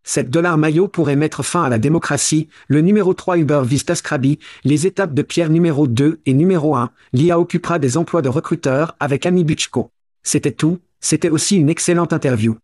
7 0.04 0.30
dollars 0.30 0.56
maillot 0.56 0.86
pourrait 0.86 1.16
mettre 1.16 1.42
fin 1.42 1.64
à 1.64 1.68
la 1.68 1.78
démocratie, 1.78 2.48
le 2.68 2.80
numéro 2.80 3.14
3 3.14 3.38
Uber 3.38 3.62
Vista 3.64 3.96
Scraby, 3.96 4.38
les 4.62 4.86
étapes 4.86 5.12
de 5.12 5.22
pierre 5.22 5.50
numéro 5.50 5.88
2 5.88 6.20
et 6.24 6.34
numéro 6.34 6.76
1, 6.76 6.92
l'IA 7.12 7.40
occupera 7.40 7.80
des 7.80 7.96
emplois 7.96 8.22
de 8.22 8.28
recruteur 8.28 8.94
avec 9.00 9.26
Ami 9.26 9.42
Butchko. 9.42 9.90
C'était 10.22 10.52
tout, 10.52 10.78
c'était 11.00 11.30
aussi 11.30 11.56
une 11.56 11.68
excellente 11.68 12.12
interview. 12.12 12.56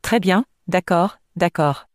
Très 0.00 0.20
bien, 0.20 0.46
d'accord, 0.66 1.18
d'accord. 1.36 1.88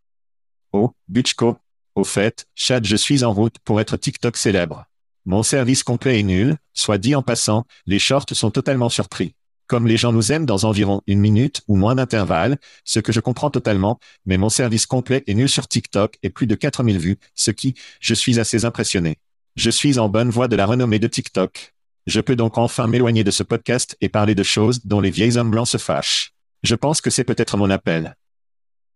Oh, 0.71 0.91
Butchko. 1.07 1.57
Au 1.95 2.03
fait, 2.03 2.45
Chad, 2.53 2.85
je 2.85 2.95
suis 2.95 3.23
en 3.23 3.33
route 3.33 3.57
pour 3.65 3.81
être 3.81 3.97
TikTok 3.97 4.37
célèbre. 4.37 4.85
Mon 5.25 5.43
service 5.43 5.83
complet 5.83 6.19
est 6.19 6.23
nul, 6.23 6.57
soit 6.73 6.97
dit 6.97 7.15
en 7.15 7.21
passant, 7.21 7.65
les 7.85 7.99
shorts 7.99 8.25
sont 8.33 8.51
totalement 8.51 8.89
surpris. 8.89 9.35
Comme 9.67 9.85
les 9.85 9.97
gens 9.97 10.11
nous 10.11 10.31
aiment 10.31 10.47
dans 10.47 10.65
environ 10.65 11.01
une 11.05 11.19
minute 11.19 11.61
ou 11.67 11.75
moins 11.75 11.93
d'intervalle, 11.93 12.57
ce 12.85 12.99
que 12.99 13.11
je 13.11 13.19
comprends 13.19 13.51
totalement, 13.51 13.99
mais 14.25 14.37
mon 14.37 14.49
service 14.49 14.87
complet 14.87 15.23
est 15.27 15.35
nul 15.35 15.47
sur 15.47 15.67
TikTok 15.67 16.17
et 16.23 16.31
plus 16.31 16.47
de 16.47 16.55
4000 16.55 16.97
vues, 16.97 17.19
ce 17.35 17.51
qui, 17.51 17.75
je 17.99 18.15
suis 18.15 18.39
assez 18.39 18.65
impressionné. 18.65 19.17
Je 19.55 19.69
suis 19.69 19.99
en 19.99 20.09
bonne 20.09 20.31
voie 20.31 20.47
de 20.47 20.55
la 20.55 20.65
renommée 20.65 20.97
de 20.97 21.07
TikTok. 21.07 21.75
Je 22.07 22.19
peux 22.19 22.35
donc 22.35 22.57
enfin 22.57 22.87
m'éloigner 22.87 23.23
de 23.23 23.29
ce 23.29 23.43
podcast 23.43 23.95
et 24.01 24.09
parler 24.09 24.33
de 24.33 24.41
choses 24.41 24.85
dont 24.85 25.01
les 25.01 25.11
vieilles 25.11 25.37
hommes 25.37 25.51
blancs 25.51 25.67
se 25.67 25.77
fâchent. 25.77 26.31
Je 26.63 26.73
pense 26.73 27.01
que 27.01 27.11
c'est 27.11 27.23
peut-être 27.23 27.55
mon 27.55 27.69
appel. 27.69 28.15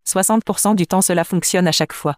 60% 0.07 0.75
du 0.75 0.87
temps 0.87 1.03
cela 1.03 1.23
fonctionne 1.23 1.67
à 1.67 1.71
chaque 1.71 1.93
fois. 1.93 2.17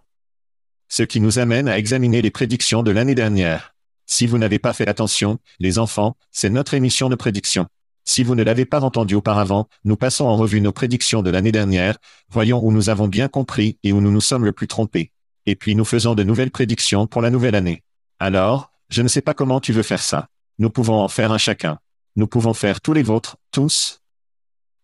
Ce 0.87 1.03
qui 1.03 1.19
nous 1.19 1.39
amène 1.39 1.67
à 1.67 1.77
examiner 1.77 2.21
les 2.21 2.31
prédictions 2.31 2.83
de 2.83 2.91
l'année 2.91 3.15
dernière. 3.15 3.74
Si 4.05 4.27
vous 4.27 4.37
n'avez 4.37 4.59
pas 4.59 4.73
fait 4.73 4.87
attention, 4.87 5.39
les 5.59 5.79
enfants, 5.79 6.15
c'est 6.31 6.49
notre 6.49 6.73
émission 6.73 7.09
de 7.09 7.15
prédiction. 7.15 7.67
Si 8.03 8.23
vous 8.23 8.35
ne 8.35 8.43
l'avez 8.43 8.65
pas 8.65 8.81
entendu 8.81 9.15
auparavant, 9.15 9.67
nous 9.83 9.97
passons 9.97 10.25
en 10.25 10.37
revue 10.37 10.61
nos 10.61 10.71
prédictions 10.71 11.23
de 11.23 11.31
l'année 11.31 11.51
dernière, 11.51 11.97
voyons 12.29 12.63
où 12.63 12.71
nous 12.71 12.89
avons 12.89 13.07
bien 13.07 13.27
compris 13.27 13.79
et 13.83 13.93
où 13.93 14.01
nous 14.01 14.11
nous 14.11 14.21
sommes 14.21 14.45
le 14.45 14.51
plus 14.51 14.67
trompés. 14.67 15.11
Et 15.47 15.55
puis 15.55 15.75
nous 15.75 15.85
faisons 15.85 16.13
de 16.13 16.23
nouvelles 16.23 16.51
prédictions 16.51 17.07
pour 17.07 17.21
la 17.23 17.31
nouvelle 17.31 17.55
année. 17.55 17.83
Alors, 18.19 18.71
je 18.89 19.01
ne 19.01 19.07
sais 19.07 19.21
pas 19.21 19.33
comment 19.33 19.59
tu 19.59 19.73
veux 19.73 19.83
faire 19.83 20.01
ça. 20.01 20.29
Nous 20.59 20.69
pouvons 20.69 21.01
en 21.01 21.07
faire 21.07 21.31
un 21.31 21.39
chacun. 21.39 21.79
Nous 22.15 22.27
pouvons 22.27 22.53
faire 22.53 22.79
tous 22.79 22.93
les 22.93 23.03
vôtres, 23.03 23.37
tous. 23.51 24.01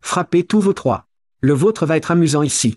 Frappez 0.02 0.44
tous 0.44 0.60
vos 0.60 0.74
trois. 0.74 1.08
Le 1.42 1.54
vôtre 1.54 1.86
va 1.86 1.98
être 1.98 2.12
amusant 2.12 2.42
ici. 2.42 2.76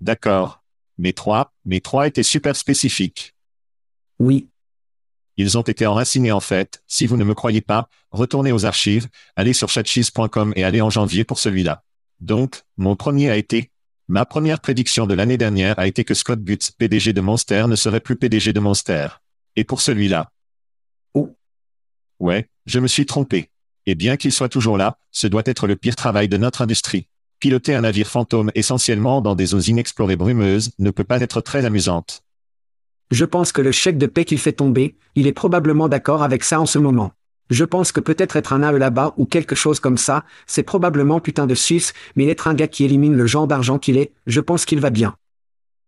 D'accord. 0.00 0.62
Mes 0.98 1.12
trois, 1.12 1.52
mes 1.64 1.80
trois 1.80 2.06
étaient 2.06 2.22
super 2.22 2.56
spécifiques. 2.56 3.34
Oui. 4.18 4.48
Ils 5.38 5.56
ont 5.56 5.62
été 5.62 5.86
enracinés 5.86 6.32
en 6.32 6.40
fait. 6.40 6.82
Si 6.88 7.06
vous 7.06 7.16
ne 7.16 7.22
me 7.22 7.32
croyez 7.32 7.60
pas, 7.60 7.88
retournez 8.10 8.50
aux 8.50 8.66
archives, 8.66 9.06
allez 9.36 9.52
sur 9.52 9.68
chatcheese.com 9.68 10.52
et 10.56 10.64
allez 10.64 10.80
en 10.80 10.90
janvier 10.90 11.22
pour 11.22 11.38
celui-là. 11.38 11.84
Donc, 12.20 12.62
mon 12.76 12.96
premier 12.96 13.30
a 13.30 13.36
été, 13.36 13.70
ma 14.08 14.26
première 14.26 14.58
prédiction 14.58 15.06
de 15.06 15.14
l'année 15.14 15.38
dernière 15.38 15.78
a 15.78 15.86
été 15.86 16.02
que 16.02 16.14
Scott 16.14 16.40
Butts, 16.40 16.72
PDG 16.76 17.12
de 17.12 17.20
Monster, 17.20 17.66
ne 17.68 17.76
serait 17.76 18.00
plus 18.00 18.16
PDG 18.16 18.52
de 18.52 18.58
Monster. 18.58 19.08
Et 19.54 19.62
pour 19.62 19.80
celui-là. 19.80 20.32
Oh. 21.14 21.36
Ouais, 22.18 22.48
je 22.66 22.80
me 22.80 22.88
suis 22.88 23.06
trompé. 23.06 23.50
Et 23.86 23.94
bien 23.94 24.16
qu'il 24.16 24.32
soit 24.32 24.48
toujours 24.48 24.76
là, 24.76 24.98
ce 25.12 25.28
doit 25.28 25.42
être 25.46 25.68
le 25.68 25.76
pire 25.76 25.94
travail 25.94 26.28
de 26.28 26.36
notre 26.36 26.62
industrie. 26.62 27.06
Piloter 27.38 27.76
un 27.76 27.82
navire 27.82 28.08
fantôme 28.08 28.50
essentiellement 28.56 29.20
dans 29.20 29.36
des 29.36 29.54
eaux 29.54 29.60
inexplorées 29.60 30.16
brumeuses 30.16 30.72
ne 30.80 30.90
peut 30.90 31.04
pas 31.04 31.20
être 31.20 31.40
très 31.40 31.64
amusante. 31.64 32.24
Je 33.10 33.24
pense 33.24 33.52
que 33.52 33.62
le 33.62 33.72
chèque 33.72 33.98
de 33.98 34.06
paix 34.06 34.24
qu'il 34.24 34.38
fait 34.38 34.52
tomber, 34.52 34.96
il 35.14 35.26
est 35.26 35.32
probablement 35.32 35.88
d'accord 35.88 36.22
avec 36.22 36.44
ça 36.44 36.60
en 36.60 36.66
ce 36.66 36.78
moment. 36.78 37.12
Je 37.50 37.64
pense 37.64 37.92
que 37.92 38.00
peut-être 38.00 38.36
être 38.36 38.52
un 38.52 38.62
AE 38.62 38.78
là-bas 38.78 39.14
ou 39.16 39.24
quelque 39.24 39.54
chose 39.54 39.80
comme 39.80 39.96
ça, 39.96 40.24
c'est 40.46 40.62
probablement 40.62 41.18
putain 41.20 41.46
de 41.46 41.54
Suisse, 41.54 41.94
mais 42.14 42.26
être 42.26 42.46
un 42.46 42.54
gars 42.54 42.68
qui 42.68 42.84
élimine 42.84 43.16
le 43.16 43.26
genre 43.26 43.46
d'argent 43.46 43.78
qu'il 43.78 43.96
est, 43.96 44.12
je 44.26 44.40
pense 44.40 44.66
qu'il 44.66 44.80
va 44.80 44.90
bien. 44.90 45.16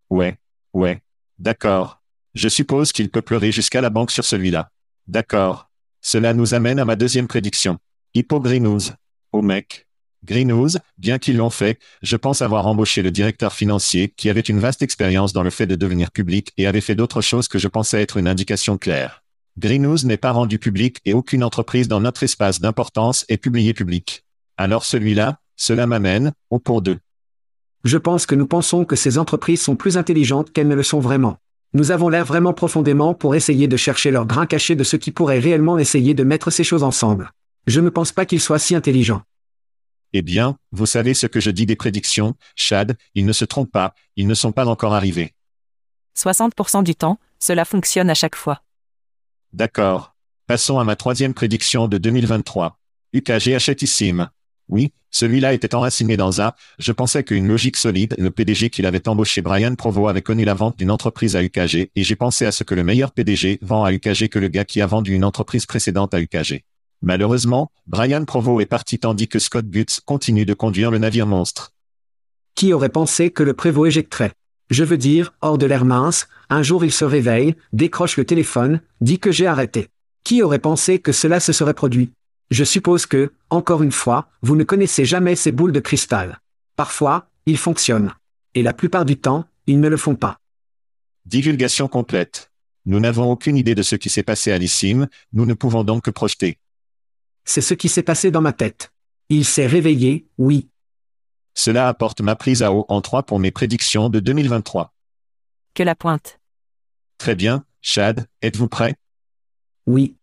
Ouais, 0.08 0.38
ouais. 0.72 1.02
D'accord. 1.38 2.00
Je 2.34 2.48
suppose 2.48 2.92
qu'il 2.92 3.10
peut 3.10 3.22
pleurer 3.22 3.52
jusqu'à 3.52 3.80
la 3.80 3.90
banque 3.90 4.10
sur 4.10 4.24
celui-là. 4.24 4.70
D'accord. 5.06 5.68
Cela 6.00 6.32
nous 6.32 6.54
amène 6.54 6.78
à 6.78 6.86
ma 6.86 6.96
deuxième 6.96 7.28
prédiction. 7.28 7.78
Hippo 8.14 8.40
Greenhouse. 8.40 8.94
Oh 9.32 9.42
mec. 9.42 9.86
Greenhouse, 10.24 10.78
bien 10.98 11.18
qu'ils 11.18 11.38
l'ont 11.38 11.50
fait, 11.50 11.78
je 12.02 12.16
pense 12.16 12.42
avoir 12.42 12.66
embauché 12.66 13.02
le 13.02 13.10
directeur 13.10 13.52
financier 13.52 14.12
qui 14.16 14.28
avait 14.28 14.40
une 14.40 14.60
vaste 14.60 14.82
expérience 14.82 15.32
dans 15.32 15.42
le 15.42 15.50
fait 15.50 15.66
de 15.66 15.76
devenir 15.76 16.10
public 16.10 16.52
et 16.58 16.66
avait 16.66 16.80
fait 16.80 16.94
d'autres 16.94 17.22
choses 17.22 17.48
que 17.48 17.58
je 17.58 17.68
pensais 17.68 18.02
être 18.02 18.18
une 18.18 18.28
indication 18.28 18.76
claire. 18.76 19.22
Greenhouse 19.58 20.04
n'est 20.04 20.16
pas 20.16 20.32
rendu 20.32 20.58
public 20.58 20.98
et 21.04 21.14
aucune 21.14 21.42
entreprise 21.42 21.88
dans 21.88 22.00
notre 22.00 22.22
espace 22.22 22.60
d'importance 22.60 23.24
est 23.28 23.36
publiée 23.36 23.74
public. 23.74 24.24
Alors 24.56 24.84
celui-là, 24.84 25.40
cela 25.56 25.86
m'amène, 25.86 26.32
au 26.50 26.58
pour 26.58 26.82
deux. 26.82 26.98
Je 27.84 27.96
pense 27.96 28.26
que 28.26 28.34
nous 28.34 28.46
pensons 28.46 28.84
que 28.84 28.96
ces 28.96 29.16
entreprises 29.16 29.62
sont 29.62 29.76
plus 29.76 29.96
intelligentes 29.96 30.52
qu'elles 30.52 30.68
ne 30.68 30.74
le 30.74 30.82
sont 30.82 31.00
vraiment. 31.00 31.38
Nous 31.72 31.92
avons 31.92 32.08
l'air 32.08 32.24
vraiment 32.24 32.52
profondément 32.52 33.14
pour 33.14 33.34
essayer 33.34 33.68
de 33.68 33.76
chercher 33.76 34.10
leur 34.10 34.26
grain 34.26 34.44
caché 34.44 34.74
de 34.74 34.84
ce 34.84 34.96
qui 34.96 35.12
pourrait 35.12 35.38
réellement 35.38 35.78
essayer 35.78 36.14
de 36.14 36.24
mettre 36.24 36.50
ces 36.50 36.64
choses 36.64 36.82
ensemble. 36.82 37.30
Je 37.66 37.80
ne 37.80 37.88
pense 37.88 38.12
pas 38.12 38.26
qu'ils 38.26 38.40
soient 38.40 38.58
si 38.58 38.74
intelligents. 38.74 39.22
Eh 40.12 40.22
bien, 40.22 40.56
vous 40.72 40.86
savez 40.86 41.14
ce 41.14 41.26
que 41.26 41.40
je 41.40 41.50
dis 41.50 41.66
des 41.66 41.76
prédictions, 41.76 42.34
Chad, 42.56 42.96
ils 43.14 43.26
ne 43.26 43.32
se 43.32 43.44
trompent 43.44 43.70
pas, 43.70 43.94
ils 44.16 44.26
ne 44.26 44.34
sont 44.34 44.52
pas 44.52 44.66
encore 44.66 44.94
arrivés. 44.94 45.34
60% 46.16 46.82
du 46.82 46.94
temps, 46.94 47.18
cela 47.38 47.64
fonctionne 47.64 48.10
à 48.10 48.14
chaque 48.14 48.36
fois. 48.36 48.62
D'accord. 49.52 50.14
Passons 50.46 50.78
à 50.78 50.84
ma 50.84 50.96
troisième 50.96 51.34
prédiction 51.34 51.86
de 51.86 51.96
2023. 51.98 52.78
UKG 53.12 53.54
achètissime. 53.54 54.30
Oui, 54.68 54.92
celui-là 55.10 55.52
était 55.52 55.74
enraciné 55.74 56.16
dans 56.16 56.40
un, 56.40 56.52
je 56.78 56.92
pensais 56.92 57.24
qu'une 57.24 57.48
logique 57.48 57.76
solide, 57.76 58.14
le 58.18 58.30
PDG 58.30 58.70
qu'il 58.70 58.86
avait 58.86 59.08
embauché 59.08 59.42
Brian 59.42 59.74
Provo 59.74 60.06
avait 60.06 60.22
connu 60.22 60.44
la 60.44 60.54
vente 60.54 60.78
d'une 60.78 60.92
entreprise 60.92 61.34
à 61.34 61.42
UKG, 61.42 61.90
et 61.94 62.04
j'ai 62.04 62.16
pensé 62.16 62.46
à 62.46 62.52
ce 62.52 62.62
que 62.62 62.76
le 62.76 62.84
meilleur 62.84 63.10
PDG 63.10 63.58
vend 63.62 63.84
à 63.84 63.92
UKG 63.92 64.28
que 64.28 64.38
le 64.38 64.48
gars 64.48 64.64
qui 64.64 64.80
a 64.80 64.86
vendu 64.86 65.14
une 65.14 65.24
entreprise 65.24 65.66
précédente 65.66 66.14
à 66.14 66.20
UKG. 66.20 66.62
Malheureusement, 67.02 67.70
Brian 67.86 68.24
Provo 68.24 68.60
est 68.60 68.66
parti 68.66 68.98
tandis 68.98 69.28
que 69.28 69.38
Scott 69.38 69.66
Butts 69.66 70.00
continue 70.04 70.44
de 70.44 70.54
conduire 70.54 70.90
le 70.90 70.98
navire 70.98 71.26
monstre. 71.26 71.72
Qui 72.54 72.72
aurait 72.72 72.90
pensé 72.90 73.30
que 73.30 73.42
le 73.42 73.54
prévôt 73.54 73.86
éjecterait? 73.86 74.32
Je 74.68 74.84
veux 74.84 74.98
dire, 74.98 75.32
hors 75.40 75.58
de 75.58 75.66
l'air 75.66 75.84
mince, 75.84 76.28
un 76.48 76.62
jour 76.62 76.84
il 76.84 76.92
se 76.92 77.04
réveille, 77.04 77.56
décroche 77.72 78.16
le 78.16 78.24
téléphone, 78.24 78.80
dit 79.00 79.18
que 79.18 79.32
j'ai 79.32 79.46
arrêté. 79.46 79.88
Qui 80.24 80.42
aurait 80.42 80.58
pensé 80.58 80.98
que 80.98 81.12
cela 81.12 81.40
se 81.40 81.52
serait 81.52 81.74
produit? 81.74 82.12
Je 82.50 82.64
suppose 82.64 83.06
que, 83.06 83.32
encore 83.48 83.82
une 83.82 83.92
fois, 83.92 84.28
vous 84.42 84.56
ne 84.56 84.64
connaissez 84.64 85.04
jamais 85.04 85.36
ces 85.36 85.52
boules 85.52 85.72
de 85.72 85.80
cristal. 85.80 86.40
Parfois, 86.76 87.28
ils 87.46 87.56
fonctionnent. 87.56 88.12
Et 88.54 88.62
la 88.62 88.74
plupart 88.74 89.04
du 89.04 89.16
temps, 89.16 89.46
ils 89.66 89.80
ne 89.80 89.88
le 89.88 89.96
font 89.96 90.16
pas. 90.16 90.38
Divulgation 91.26 91.88
complète. 91.88 92.50
Nous 92.86 93.00
n'avons 93.00 93.30
aucune 93.30 93.56
idée 93.56 93.74
de 93.74 93.82
ce 93.82 93.96
qui 93.96 94.10
s'est 94.10 94.22
passé 94.22 94.52
à 94.52 94.58
l'ICIM, 94.58 95.06
nous 95.32 95.46
ne 95.46 95.54
pouvons 95.54 95.84
donc 95.84 96.04
que 96.04 96.10
projeter. 96.10 96.58
C'est 97.44 97.60
ce 97.60 97.74
qui 97.74 97.88
s'est 97.88 98.02
passé 98.02 98.30
dans 98.30 98.40
ma 98.40 98.52
tête. 98.52 98.92
Il 99.28 99.44
s'est 99.44 99.66
réveillé, 99.66 100.26
oui. 100.38 100.68
Cela 101.54 101.88
apporte 101.88 102.20
ma 102.20 102.36
prise 102.36 102.62
à 102.62 102.72
haut 102.72 102.86
en 102.88 103.00
3 103.00 103.24
pour 103.24 103.38
mes 103.38 103.50
prédictions 103.50 104.08
de 104.08 104.20
2023. 104.20 104.92
Que 105.74 105.82
la 105.82 105.94
pointe. 105.94 106.40
Très 107.18 107.34
bien, 107.34 107.64
Chad, 107.82 108.26
êtes-vous 108.42 108.68
prêt? 108.68 108.94
Oui. 109.86 110.16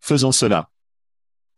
Faisons 0.00 0.32
cela. 0.32 0.70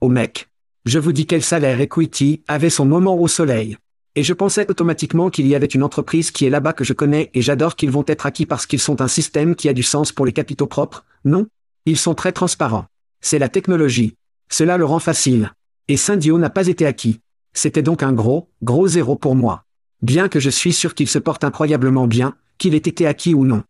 Oh 0.00 0.08
mec. 0.08 0.48
Je 0.84 0.98
vous 0.98 1.12
dis 1.12 1.26
quel 1.26 1.42
salaire 1.42 1.80
Equity 1.80 2.42
avait 2.48 2.70
son 2.70 2.84
moment 2.84 3.14
au 3.14 3.28
soleil. 3.28 3.76
Et 4.14 4.22
je 4.22 4.34
pensais 4.34 4.68
automatiquement 4.68 5.30
qu'il 5.30 5.46
y 5.46 5.54
avait 5.54 5.66
une 5.66 5.82
entreprise 5.82 6.30
qui 6.30 6.44
est 6.44 6.50
là-bas 6.50 6.72
que 6.72 6.84
je 6.84 6.92
connais 6.92 7.30
et 7.34 7.40
j'adore 7.40 7.76
qu'ils 7.76 7.90
vont 7.90 8.04
être 8.06 8.26
acquis 8.26 8.46
parce 8.46 8.66
qu'ils 8.66 8.80
sont 8.80 9.00
un 9.00 9.08
système 9.08 9.54
qui 9.54 9.68
a 9.68 9.72
du 9.72 9.82
sens 9.82 10.12
pour 10.12 10.26
les 10.26 10.32
capitaux 10.32 10.66
propres, 10.66 11.04
non? 11.24 11.46
Ils 11.86 11.96
sont 11.96 12.14
très 12.14 12.32
transparents. 12.32 12.86
C'est 13.20 13.38
la 13.38 13.48
technologie. 13.48 14.16
Cela 14.52 14.76
le 14.76 14.84
rend 14.84 14.98
facile. 14.98 15.50
Et 15.88 15.96
Syndio 15.96 16.36
n'a 16.36 16.50
pas 16.50 16.66
été 16.66 16.84
acquis. 16.84 17.20
C'était 17.54 17.80
donc 17.80 18.02
un 18.02 18.12
gros, 18.12 18.50
gros 18.62 18.86
zéro 18.86 19.16
pour 19.16 19.34
moi. 19.34 19.64
Bien 20.02 20.28
que 20.28 20.40
je 20.40 20.50
suis 20.50 20.74
sûr 20.74 20.94
qu'il 20.94 21.08
se 21.08 21.18
porte 21.18 21.42
incroyablement 21.42 22.06
bien, 22.06 22.36
qu'il 22.58 22.74
ait 22.74 22.76
été 22.76 23.06
acquis 23.06 23.32
ou 23.32 23.46
non. 23.46 23.64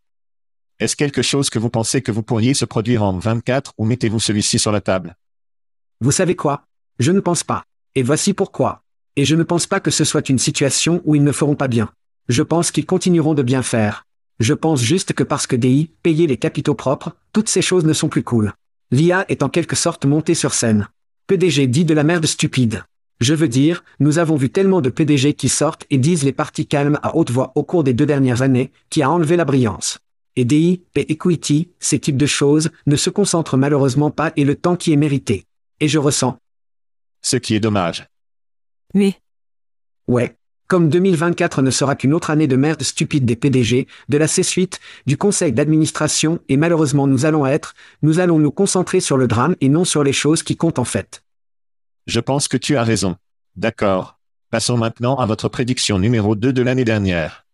Est-ce 0.79 0.97
quelque 0.97 1.21
chose 1.21 1.49
que 1.49 1.57
vous 1.57 1.69
pensez 1.69 2.01
que 2.01 2.11
vous 2.11 2.21
pourriez 2.21 2.53
se 2.53 2.65
produire 2.65 3.01
en 3.01 3.17
24 3.17 3.71
ou 3.77 3.85
mettez-vous 3.85 4.19
celui-ci 4.19 4.59
sur 4.59 4.73
la 4.73 4.81
table? 4.81 5.15
Vous 6.01 6.11
savez 6.11 6.35
quoi? 6.35 6.65
Je 6.99 7.13
ne 7.13 7.21
pense 7.21 7.45
pas. 7.45 7.63
Et 7.95 8.03
voici 8.03 8.33
pourquoi. 8.33 8.81
Et 9.15 9.23
je 9.23 9.37
ne 9.37 9.43
pense 9.43 9.67
pas 9.67 9.79
que 9.79 9.91
ce 9.91 10.03
soit 10.03 10.27
une 10.27 10.39
situation 10.39 11.01
où 11.05 11.15
ils 11.15 11.23
ne 11.23 11.31
feront 11.31 11.55
pas 11.55 11.69
bien. 11.69 11.91
Je 12.27 12.43
pense 12.43 12.71
qu'ils 12.71 12.85
continueront 12.85 13.35
de 13.35 13.43
bien 13.43 13.63
faire. 13.63 14.05
Je 14.41 14.53
pense 14.53 14.81
juste 14.81 15.13
que 15.13 15.23
parce 15.23 15.47
que 15.47 15.55
DI, 15.55 15.91
payer 16.03 16.27
les 16.27 16.37
capitaux 16.37 16.75
propres, 16.75 17.15
toutes 17.31 17.47
ces 17.47 17.61
choses 17.61 17.85
ne 17.85 17.93
sont 17.93 18.09
plus 18.09 18.23
cool. 18.23 18.53
L'IA 18.93 19.25
est 19.27 19.41
en 19.41 19.49
quelque 19.49 19.75
sorte 19.75 20.05
montée 20.05 20.35
sur 20.35 20.53
scène. 20.53 20.87
PDG 21.25 21.65
dit 21.65 21.83
de 21.83 21.95
la 21.95 22.03
merde 22.03 22.27
stupide. 22.27 22.83
Je 23.19 23.33
veux 23.33 23.47
dire, 23.47 23.83
nous 23.99 24.19
avons 24.19 24.35
vu 24.35 24.51
tellement 24.51 24.81
de 24.81 24.91
PDG 24.91 25.33
qui 25.33 25.49
sortent 25.49 25.87
et 25.89 25.97
disent 25.97 26.23
les 26.23 26.31
parties 26.31 26.67
calmes 26.67 26.99
à 27.01 27.15
haute 27.15 27.31
voix 27.31 27.53
au 27.55 27.63
cours 27.63 27.83
des 27.83 27.95
deux 27.95 28.05
dernières 28.05 28.43
années, 28.43 28.71
qui 28.91 29.01
a 29.01 29.09
enlevé 29.09 29.35
la 29.35 29.45
brillance. 29.45 29.97
Et 30.35 30.45
DI, 30.45 30.83
P 30.93 31.07
Equity, 31.09 31.71
ces 31.79 31.97
types 31.97 32.17
de 32.17 32.27
choses, 32.27 32.69
ne 32.85 32.95
se 32.95 33.09
concentrent 33.09 33.57
malheureusement 33.57 34.11
pas 34.11 34.31
et 34.35 34.45
le 34.45 34.53
temps 34.53 34.75
qui 34.75 34.93
est 34.93 34.95
mérité. 34.95 35.45
Et 35.79 35.87
je 35.87 35.97
ressens. 35.97 36.37
Ce 37.23 37.37
qui 37.37 37.55
est 37.55 37.59
dommage. 37.59 38.05
Oui. 38.93 39.15
Ouais. 40.07 40.35
Comme 40.73 40.89
2024 40.89 41.61
ne 41.61 41.69
sera 41.69 41.95
qu'une 41.95 42.15
autre 42.15 42.31
année 42.31 42.47
de 42.47 42.55
merde 42.55 42.81
stupide 42.81 43.25
des 43.25 43.35
PDG, 43.35 43.85
de 44.09 44.17
la 44.17 44.27
C-suite, 44.27 44.79
du 45.05 45.17
conseil 45.17 45.51
d'administration, 45.51 46.39
et 46.49 46.57
malheureusement 46.57 47.05
nous 47.05 47.27
allons 47.27 47.45
être, 47.45 47.75
nous 48.01 48.17
allons 48.17 48.39
nous 48.39 48.49
concentrer 48.49 48.99
sur 48.99 49.15
le 49.15 49.27
drame 49.27 49.55
et 49.61 49.69
non 49.69 49.85
sur 49.85 50.03
les 50.03 50.13
choses 50.13 50.41
qui 50.41 50.57
comptent 50.57 50.79
en 50.79 50.83
fait. 50.83 51.23
Je 52.07 52.19
pense 52.19 52.47
que 52.47 52.57
tu 52.57 52.75
as 52.75 52.81
raison. 52.81 53.17
D'accord. 53.55 54.17
Passons 54.49 54.75
maintenant 54.75 55.15
à 55.17 55.27
votre 55.27 55.47
prédiction 55.47 55.99
numéro 55.99 56.35
2 56.35 56.51
de 56.51 56.61
l'année 56.63 56.85
dernière. 56.85 57.45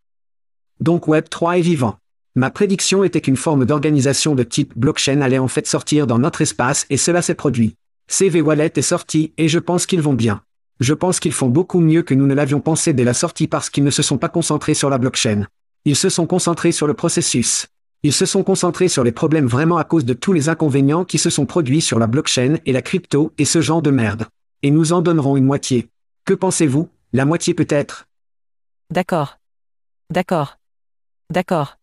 Donc 0.79 1.09
Web3 1.09 1.57
est 1.57 1.61
vivant. 1.61 1.97
Ma 2.35 2.51
prédiction 2.51 3.03
était 3.03 3.19
qu'une 3.19 3.35
forme 3.35 3.65
d'organisation 3.65 4.33
de 4.33 4.43
type 4.43 4.71
blockchain 4.77 5.19
allait 5.19 5.39
en 5.39 5.49
fait 5.49 5.67
sortir 5.67 6.07
dans 6.07 6.19
notre 6.19 6.39
espace 6.39 6.85
et 6.89 6.95
cela 6.95 7.21
s'est 7.21 7.35
produit. 7.35 7.75
CV 8.07 8.39
Wallet 8.39 8.71
est 8.77 8.81
sorti 8.81 9.33
et 9.37 9.49
je 9.49 9.59
pense 9.59 9.87
qu'ils 9.87 10.01
vont 10.01 10.13
bien. 10.13 10.41
Je 10.79 10.93
pense 10.93 11.19
qu'ils 11.19 11.33
font 11.33 11.49
beaucoup 11.49 11.81
mieux 11.81 12.03
que 12.03 12.13
nous 12.13 12.25
ne 12.25 12.33
l'avions 12.33 12.61
pensé 12.61 12.93
dès 12.93 13.03
la 13.03 13.13
sortie 13.13 13.47
parce 13.47 13.69
qu'ils 13.69 13.83
ne 13.83 13.89
se 13.89 14.01
sont 14.01 14.17
pas 14.17 14.29
concentrés 14.29 14.73
sur 14.73 14.89
la 14.89 14.97
blockchain. 14.97 15.45
Ils 15.83 15.97
se 15.97 16.07
sont 16.07 16.25
concentrés 16.25 16.71
sur 16.71 16.87
le 16.87 16.93
processus. 16.93 17.67
Ils 18.03 18.13
se 18.13 18.25
sont 18.25 18.43
concentrés 18.43 18.87
sur 18.87 19.03
les 19.03 19.11
problèmes 19.11 19.47
vraiment 19.47 19.77
à 19.77 19.83
cause 19.83 20.05
de 20.05 20.13
tous 20.13 20.31
les 20.31 20.47
inconvénients 20.47 21.03
qui 21.03 21.17
se 21.17 21.29
sont 21.29 21.45
produits 21.45 21.81
sur 21.81 21.99
la 21.99 22.07
blockchain 22.07 22.55
et 22.65 22.71
la 22.71 22.81
crypto 22.81 23.33
et 23.37 23.43
ce 23.43 23.59
genre 23.59 23.81
de 23.81 23.91
merde. 23.91 24.27
Et 24.63 24.71
nous 24.71 24.93
en 24.93 25.01
donnerons 25.01 25.35
une 25.35 25.45
moitié. 25.45 25.89
Que 26.23 26.33
pensez-vous? 26.33 26.87
La 27.11 27.25
moitié 27.25 27.53
peut-être? 27.53 28.07
D'accord. 28.89 29.37
D'accord. 30.09 30.57
D'accord. 31.29 31.77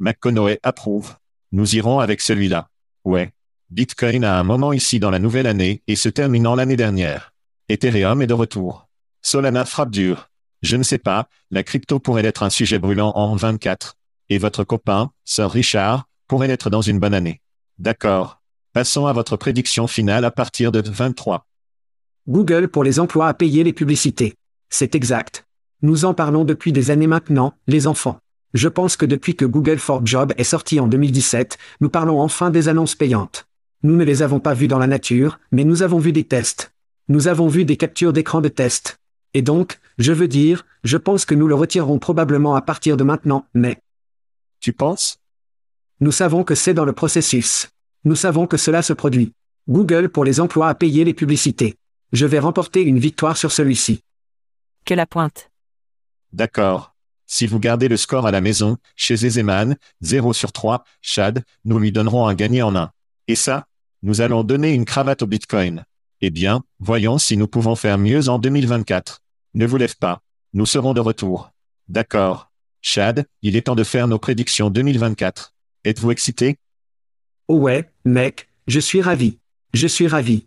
McConaughey 0.00 0.58
approuve. 0.64 1.14
Nous 1.52 1.76
irons 1.76 2.00
avec 2.00 2.20
celui-là. 2.20 2.68
Ouais. 3.04 3.32
Bitcoin 3.70 4.24
a 4.24 4.38
un 4.38 4.42
moment 4.42 4.72
ici 4.72 4.98
dans 4.98 5.10
la 5.10 5.18
nouvelle 5.20 5.46
année 5.46 5.82
et 5.86 5.96
se 5.96 6.08
terminant 6.08 6.56
l'année 6.56 6.76
dernière. 6.76 7.32
Ethereum 7.70 8.22
est 8.22 8.26
de 8.26 8.32
retour. 8.32 8.88
Solana 9.20 9.66
frappe 9.66 9.90
dur. 9.90 10.30
Je 10.62 10.76
ne 10.76 10.82
sais 10.82 10.96
pas, 10.96 11.28
la 11.50 11.62
crypto 11.62 11.98
pourrait 11.98 12.24
être 12.24 12.42
un 12.42 12.48
sujet 12.48 12.78
brûlant 12.78 13.12
en 13.14 13.36
24. 13.36 13.96
Et 14.30 14.38
votre 14.38 14.64
copain, 14.64 15.10
Sir 15.26 15.50
Richard, 15.50 16.08
pourrait 16.28 16.48
être 16.48 16.70
dans 16.70 16.80
une 16.80 16.98
bonne 16.98 17.12
année. 17.12 17.42
D'accord. 17.78 18.40
Passons 18.72 19.06
à 19.06 19.12
votre 19.12 19.36
prédiction 19.36 19.86
finale 19.86 20.24
à 20.24 20.30
partir 20.30 20.72
de 20.72 20.80
23. 20.80 21.46
Google 22.26 22.68
pour 22.68 22.84
les 22.84 23.00
emplois 23.00 23.28
à 23.28 23.34
payer 23.34 23.64
les 23.64 23.74
publicités. 23.74 24.34
C'est 24.70 24.94
exact. 24.94 25.44
Nous 25.82 26.06
en 26.06 26.14
parlons 26.14 26.46
depuis 26.46 26.72
des 26.72 26.90
années 26.90 27.06
maintenant, 27.06 27.52
les 27.66 27.86
enfants. 27.86 28.18
Je 28.54 28.68
pense 28.68 28.96
que 28.96 29.04
depuis 29.04 29.36
que 29.36 29.44
Google 29.44 29.78
for 29.78 30.06
Job 30.06 30.32
est 30.38 30.44
sorti 30.44 30.80
en 30.80 30.86
2017, 30.86 31.58
nous 31.82 31.90
parlons 31.90 32.18
enfin 32.18 32.48
des 32.48 32.68
annonces 32.68 32.94
payantes. 32.94 33.46
Nous 33.82 33.94
ne 33.94 34.04
les 34.04 34.22
avons 34.22 34.40
pas 34.40 34.54
vues 34.54 34.68
dans 34.68 34.78
la 34.78 34.86
nature, 34.86 35.38
mais 35.52 35.64
nous 35.64 35.82
avons 35.82 35.98
vu 35.98 36.12
des 36.12 36.24
tests. 36.24 36.72
Nous 37.08 37.26
avons 37.26 37.48
vu 37.48 37.64
des 37.64 37.78
captures 37.78 38.12
d'écran 38.12 38.42
de 38.42 38.48
tests. 38.48 38.98
Et 39.32 39.40
donc, 39.40 39.80
je 39.96 40.12
veux 40.12 40.28
dire, 40.28 40.66
je 40.84 40.98
pense 40.98 41.24
que 41.24 41.34
nous 41.34 41.48
le 41.48 41.54
retirerons 41.54 41.98
probablement 41.98 42.54
à 42.54 42.60
partir 42.60 42.98
de 42.98 43.04
maintenant, 43.04 43.46
mais... 43.54 43.80
Tu 44.60 44.74
penses? 44.74 45.18
Nous 46.00 46.12
savons 46.12 46.44
que 46.44 46.54
c'est 46.54 46.74
dans 46.74 46.84
le 46.84 46.92
processus. 46.92 47.70
Nous 48.04 48.14
savons 48.14 48.46
que 48.46 48.58
cela 48.58 48.82
se 48.82 48.92
produit. 48.92 49.32
Google 49.68 50.10
pour 50.10 50.24
les 50.24 50.38
emplois 50.38 50.68
à 50.68 50.74
payer 50.74 51.04
les 51.04 51.14
publicités. 51.14 51.76
Je 52.12 52.26
vais 52.26 52.38
remporter 52.38 52.82
une 52.82 52.98
victoire 52.98 53.36
sur 53.36 53.52
celui-ci. 53.52 54.02
Que 54.84 54.94
la 54.94 55.06
pointe. 55.06 55.50
D'accord. 56.32 56.94
Si 57.26 57.46
vous 57.46 57.58
gardez 57.58 57.88
le 57.88 57.96
score 57.96 58.26
à 58.26 58.30
la 58.30 58.40
maison, 58.40 58.76
chez 58.96 59.14
Ezeman, 59.14 59.76
0 60.02 60.32
sur 60.32 60.52
3, 60.52 60.84
Chad, 61.00 61.42
nous 61.64 61.78
lui 61.78 61.92
donnerons 61.92 62.26
un 62.26 62.34
gagné 62.34 62.62
en 62.62 62.76
un. 62.76 62.90
Et 63.28 63.34
ça 63.34 63.66
Nous 64.02 64.20
allons 64.20 64.44
donner 64.44 64.72
une 64.72 64.84
cravate 64.84 65.22
au 65.22 65.26
Bitcoin. 65.26 65.84
Eh 66.20 66.30
bien, 66.30 66.64
voyons 66.80 67.18
si 67.18 67.36
nous 67.36 67.46
pouvons 67.46 67.76
faire 67.76 67.96
mieux 67.96 68.28
en 68.28 68.40
2024. 68.40 69.20
Ne 69.54 69.66
vous 69.66 69.76
lève 69.76 69.96
pas. 69.96 70.20
Nous 70.52 70.66
serons 70.66 70.92
de 70.92 71.00
retour. 71.00 71.52
D'accord. 71.88 72.50
Chad, 72.80 73.26
il 73.42 73.54
est 73.54 73.62
temps 73.62 73.76
de 73.76 73.84
faire 73.84 74.08
nos 74.08 74.18
prédictions 74.18 74.68
2024. 74.68 75.54
Êtes-vous 75.84 76.10
excité? 76.10 76.56
Oh 77.46 77.58
ouais, 77.58 77.88
mec, 78.04 78.48
je 78.66 78.80
suis 78.80 79.00
ravi. 79.00 79.38
Je 79.74 79.86
suis 79.86 80.08
ravi. 80.08 80.46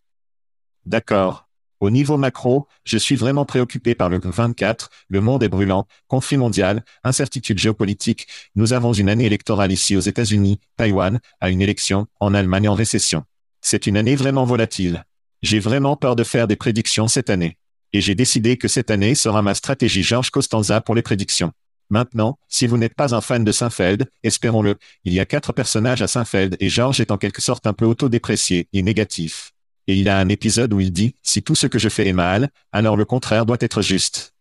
D'accord. 0.85 1.47
Au 1.79 1.89
niveau 1.89 2.17
macro, 2.17 2.67
je 2.83 2.97
suis 2.97 3.15
vraiment 3.15 3.45
préoccupé 3.45 3.95
par 3.95 4.09
le 4.09 4.19
24, 4.21 4.89
le 5.07 5.21
monde 5.21 5.41
est 5.41 5.49
brûlant, 5.49 5.87
conflit 6.07 6.37
mondial, 6.37 6.83
incertitude 7.03 7.57
géopolitique, 7.57 8.27
nous 8.55 8.73
avons 8.73 8.93
une 8.93 9.09
année 9.09 9.25
électorale 9.25 9.71
ici 9.71 9.95
aux 9.95 10.01
États-Unis, 10.01 10.59
Taïwan, 10.75 11.19
à 11.39 11.49
une 11.49 11.61
élection, 11.61 12.05
en 12.19 12.35
Allemagne 12.35 12.69
en 12.69 12.75
récession. 12.75 13.23
C'est 13.61 13.87
une 13.87 13.97
année 13.97 14.15
vraiment 14.15 14.45
volatile. 14.45 15.05
J'ai 15.41 15.59
vraiment 15.59 15.95
peur 15.95 16.15
de 16.15 16.23
faire 16.23 16.47
des 16.47 16.55
prédictions 16.55 17.07
cette 17.07 17.29
année. 17.29 17.57
Et 17.93 18.01
j'ai 18.01 18.15
décidé 18.15 18.57
que 18.57 18.67
cette 18.67 18.91
année 18.91 19.15
sera 19.15 19.41
ma 19.41 19.55
stratégie 19.55 20.03
Georges 20.03 20.29
Costanza 20.29 20.81
pour 20.81 20.95
les 20.95 21.01
prédictions. 21.01 21.51
Maintenant, 21.89 22.37
si 22.47 22.67
vous 22.67 22.77
n'êtes 22.77 22.95
pas 22.95 23.13
un 23.15 23.21
fan 23.21 23.43
de 23.43 23.51
Seinfeld, 23.51 24.09
espérons-le, 24.23 24.77
il 25.03 25.13
y 25.13 25.19
a 25.19 25.25
quatre 25.25 25.51
personnages 25.51 26.01
à 26.01 26.07
Seinfeld 26.07 26.55
et 26.59 26.69
Georges 26.69 27.01
est 27.01 27.11
en 27.11 27.17
quelque 27.17 27.41
sorte 27.41 27.67
un 27.67 27.73
peu 27.73 27.85
autodéprécié 27.85 28.69
et 28.71 28.81
négatif. 28.81 29.51
Et 29.87 29.95
il 29.95 30.07
a 30.07 30.17
un 30.19 30.29
épisode 30.29 30.73
où 30.73 30.79
il 30.79 30.93
dit, 30.93 31.15
si 31.21 31.43
tout 31.43 31.55
ce 31.55 31.67
que 31.67 31.79
je 31.79 31.89
fais 31.89 32.07
est 32.07 32.13
mal, 32.13 32.49
alors 32.71 32.95
le 32.95 33.03
contraire 33.03 33.45
doit 33.45 33.57
être 33.59 33.81
juste. 33.81 34.33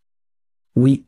Oui. 0.76 1.06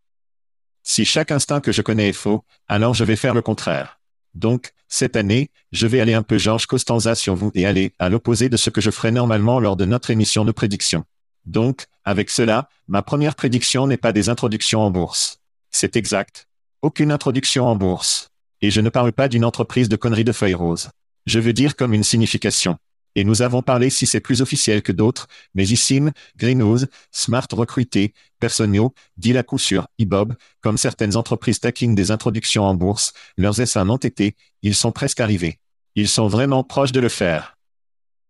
Si 0.82 1.04
chaque 1.04 1.30
instinct 1.30 1.60
que 1.60 1.70
je 1.70 1.82
connais 1.82 2.08
est 2.08 2.12
faux, 2.12 2.44
alors 2.66 2.94
je 2.94 3.04
vais 3.04 3.14
faire 3.14 3.34
le 3.34 3.42
contraire. 3.42 4.00
Donc, 4.34 4.72
cette 4.88 5.16
année, 5.16 5.50
je 5.72 5.86
vais 5.86 6.00
aller 6.00 6.14
un 6.14 6.22
peu 6.22 6.38
Georges 6.38 6.66
Costanza 6.66 7.14
sur 7.14 7.34
vous 7.34 7.50
et 7.54 7.66
aller 7.66 7.92
à 7.98 8.08
l'opposé 8.08 8.48
de 8.48 8.56
ce 8.56 8.70
que 8.70 8.80
je 8.80 8.90
ferais 8.90 9.10
normalement 9.10 9.60
lors 9.60 9.76
de 9.76 9.84
notre 9.84 10.10
émission 10.10 10.44
de 10.44 10.52
prédiction. 10.52 11.04
Donc, 11.44 11.86
avec 12.04 12.30
cela, 12.30 12.68
ma 12.88 13.02
première 13.02 13.34
prédiction 13.34 13.86
n'est 13.86 13.96
pas 13.96 14.12
des 14.12 14.28
introductions 14.28 14.80
en 14.80 14.90
bourse. 14.90 15.40
C'est 15.70 15.96
exact. 15.96 16.46
Aucune 16.82 17.12
introduction 17.12 17.66
en 17.66 17.76
bourse. 17.76 18.30
Et 18.60 18.70
je 18.70 18.80
ne 18.80 18.90
parle 18.90 19.12
pas 19.12 19.28
d'une 19.28 19.44
entreprise 19.44 19.88
de 19.88 19.96
conneries 19.96 20.24
de 20.24 20.32
feuilles 20.32 20.54
roses. 20.54 20.90
Je 21.26 21.40
veux 21.40 21.52
dire 21.52 21.76
comme 21.76 21.94
une 21.94 22.04
signification. 22.04 22.78
Et 23.14 23.24
nous 23.24 23.42
avons 23.42 23.62
parlé 23.62 23.90
si 23.90 24.06
c'est 24.06 24.20
plus 24.20 24.40
officiel 24.40 24.82
que 24.82 24.92
d'autres, 24.92 25.28
mais 25.54 25.66
Issim, 25.66 26.12
Greenhouse, 26.36 26.86
Smart 27.10 27.46
Recruité, 27.52 28.14
Personio, 28.40 28.94
à 29.34 29.42
coup 29.42 29.58
sûr, 29.58 29.86
Ibob, 29.98 30.34
comme 30.60 30.78
certaines 30.78 31.16
entreprises 31.16 31.60
taquinent 31.60 31.94
des 31.94 32.10
introductions 32.10 32.64
en 32.64 32.74
bourse, 32.74 33.12
leurs 33.36 33.60
essais 33.60 33.80
ont 33.80 33.96
été, 33.96 34.36
ils 34.62 34.74
sont 34.74 34.92
presque 34.92 35.20
arrivés. 35.20 35.58
Ils 35.94 36.08
sont 36.08 36.26
vraiment 36.26 36.64
proches 36.64 36.92
de 36.92 37.00
le 37.00 37.10
faire. 37.10 37.56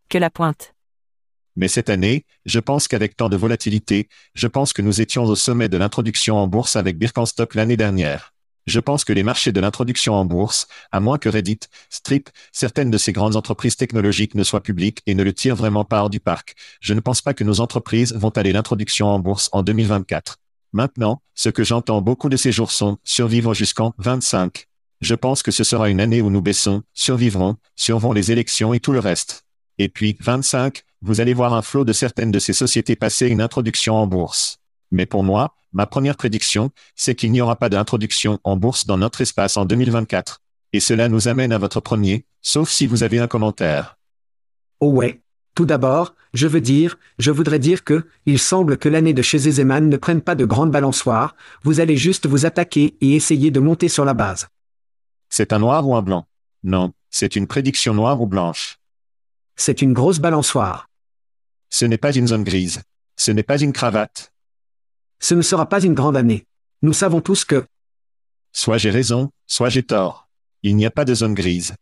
Que 0.09 0.18
la 0.18 0.31
pointe. 0.31 0.75
Mais 1.55 1.68
cette 1.68 1.90
année, 1.90 2.25
je 2.45 2.59
pense 2.61 2.88
qu'avec 2.88 3.16
tant 3.16 3.29
de 3.29 3.37
volatilité, 3.37 4.09
je 4.35 4.47
pense 4.47 4.73
que 4.73 4.83
nous 4.83 5.01
étions 5.01 5.25
au 5.25 5.37
sommet 5.37 5.68
de 5.68 5.77
l'introduction 5.77 6.37
en 6.37 6.47
bourse 6.47 6.77
avec 6.77 6.99
Birkenstock 6.99 7.55
l'année 7.55 7.77
dernière. 7.77 8.33
Je 8.66 8.81
pense 8.81 9.05
que 9.05 9.12
les 9.12 9.22
marchés 9.22 9.53
de 9.53 9.61
l'introduction 9.61 10.14
en 10.14 10.25
bourse, 10.25 10.68
à 10.92 11.01
moins 11.01 11.18
que 11.18 11.29
Reddit, 11.29 11.61
Strip, 11.90 12.31
certaines 12.53 12.90
de 12.90 12.98
ces 12.98 13.12
grandes 13.12 13.35
entreprises 13.35 13.77
technologiques 13.77 14.35
ne 14.35 14.44
soient 14.44 14.62
publiques 14.62 15.03
et 15.07 15.14
ne 15.14 15.25
le 15.25 15.33
tirent 15.33 15.57
vraiment 15.57 15.85
pas 15.85 16.03
hors 16.03 16.11
du 16.11 16.20
parc, 16.20 16.55
je 16.81 16.94
ne 16.94 17.01
pense 17.01 17.22
pas 17.22 17.35
que 17.35 17.44
nos 17.44 17.61
entreprises 17.61 18.14
vont 18.14 18.31
aller 18.31 18.53
l'introduction 18.53 19.09
en 19.09 19.18
bourse 19.18 19.48
en 19.53 19.62
2024. 19.62 20.38
Maintenant, 20.72 21.20
ce 21.35 21.48
que 21.48 21.64
j'entends 21.64 22.01
beaucoup 22.01 22.29
de 22.29 22.37
ces 22.37 22.53
jours 22.53 22.70
sont 22.70 22.98
survivre 23.05 23.53
jusqu'en 23.53 23.94
25. 23.98 24.68
Je 25.01 25.14
pense 25.14 25.42
que 25.42 25.51
ce 25.51 25.64
sera 25.64 25.90
une 25.90 26.01
année 26.01 26.22
où 26.22 26.31
nous 26.31 26.40
baissons, 26.40 26.83
survivrons, 26.94 27.57
survons 27.75 28.12
les 28.12 28.31
élections 28.31 28.72
et 28.72 28.81
tout 28.81 28.92
le 28.92 29.01
reste. 29.01 29.44
Et 29.79 29.88
puis, 29.88 30.16
25, 30.20 30.85
vous 31.03 31.20
allez 31.20 31.35
voir 31.35 31.53
un 31.55 31.62
flot 31.62 31.85
de 31.85 31.92
certaines 31.92 32.31
de 32.31 32.38
ces 32.38 32.53
sociétés 32.53 32.94
passer 32.94 33.27
une 33.27 33.40
introduction 33.40 33.96
en 33.96 34.07
bourse. 34.07 34.62
Mais 34.92 35.07
pour 35.07 35.24
moi, 35.24 35.57
ma 35.72 35.87
première 35.87 36.16
prédiction, 36.16 36.70
c'est 36.94 37.16
qu'il 37.16 37.33
n'y 37.33 37.40
aura 37.40 37.57
pas 37.57 37.70
d'introduction 37.70 38.38
en 38.44 38.57
bourse 38.57 38.87
dans 38.87 38.98
notre 38.98 39.22
espace 39.22 39.57
en 39.57 39.64
2024. 39.64 40.40
Et 40.74 40.81
cela 40.81 41.09
nous 41.09 41.26
amène 41.26 41.52
à 41.52 41.59
votre 41.59 41.81
premier, 41.81 42.26
sauf 42.42 42.70
si 42.70 42.87
vous 42.87 43.02
avez 43.02 43.18
un 43.18 43.26
commentaire. 43.26 43.98
Oh 44.78 44.90
ouais. 44.90 45.20
Tout 45.55 45.66
d'abord, 45.66 46.14
je 46.33 46.46
veux 46.46 46.62
dire, 46.62 46.98
je 47.18 47.31
voudrais 47.31 47.59
dire 47.59 47.85
que, 47.85 48.07
il 48.24 48.38
semble 48.38 48.78
que 48.78 48.88
l'année 48.88 49.12
de 49.12 49.20
chez 49.20 49.38
Zeman 49.38 49.88
ne 49.88 49.96
prenne 49.98 50.22
pas 50.22 50.35
de 50.35 50.46
grande 50.46 50.70
balançoire, 50.70 51.37
vous 51.62 51.81
allez 51.81 51.98
juste 51.98 52.26
vous 52.26 52.46
attaquer 52.46 52.96
et 53.02 53.14
essayer 53.14 53.50
de 53.50 53.61
monter 53.61 53.88
sur 53.88 54.07
la 54.07 54.14
base. 54.14 54.48
C'est 55.28 55.52
un 55.52 55.59
noir 55.59 55.87
ou 55.87 55.94
un 55.94 56.00
blanc? 56.00 56.26
Non, 56.62 56.92
c'est 57.11 57.37
une 57.37 57.46
prédiction 57.46 57.92
noire 57.92 58.20
ou 58.22 58.26
blanche. 58.26 58.78
C'est 59.57 59.83
une 59.83 59.92
grosse 59.92 60.20
balançoire. 60.20 60.88
Ce 61.68 61.85
n'est 61.85 61.98
pas 61.98 62.14
une 62.14 62.28
zone 62.28 62.44
grise. 62.44 62.83
Ce 63.16 63.31
n'est 63.31 63.42
pas 63.42 63.61
une 63.61 63.74
cravate. 63.74 64.32
Ce 65.22 65.35
ne 65.35 65.42
sera 65.42 65.68
pas 65.68 65.80
une 65.80 65.94
grande 65.94 66.16
année. 66.16 66.46
Nous 66.82 66.92
savons 66.92 67.20
tous 67.20 67.44
que... 67.44 67.64
Soit 68.52 68.76
j'ai 68.78 68.90
raison, 68.90 69.30
soit 69.46 69.68
j'ai 69.68 69.85
tort. 69.85 70.28
Il 70.64 70.74
n'y 70.74 70.85
a 70.85 70.90
pas 70.90 71.04
de 71.04 71.14
zone 71.14 71.32
grise. 71.32 71.74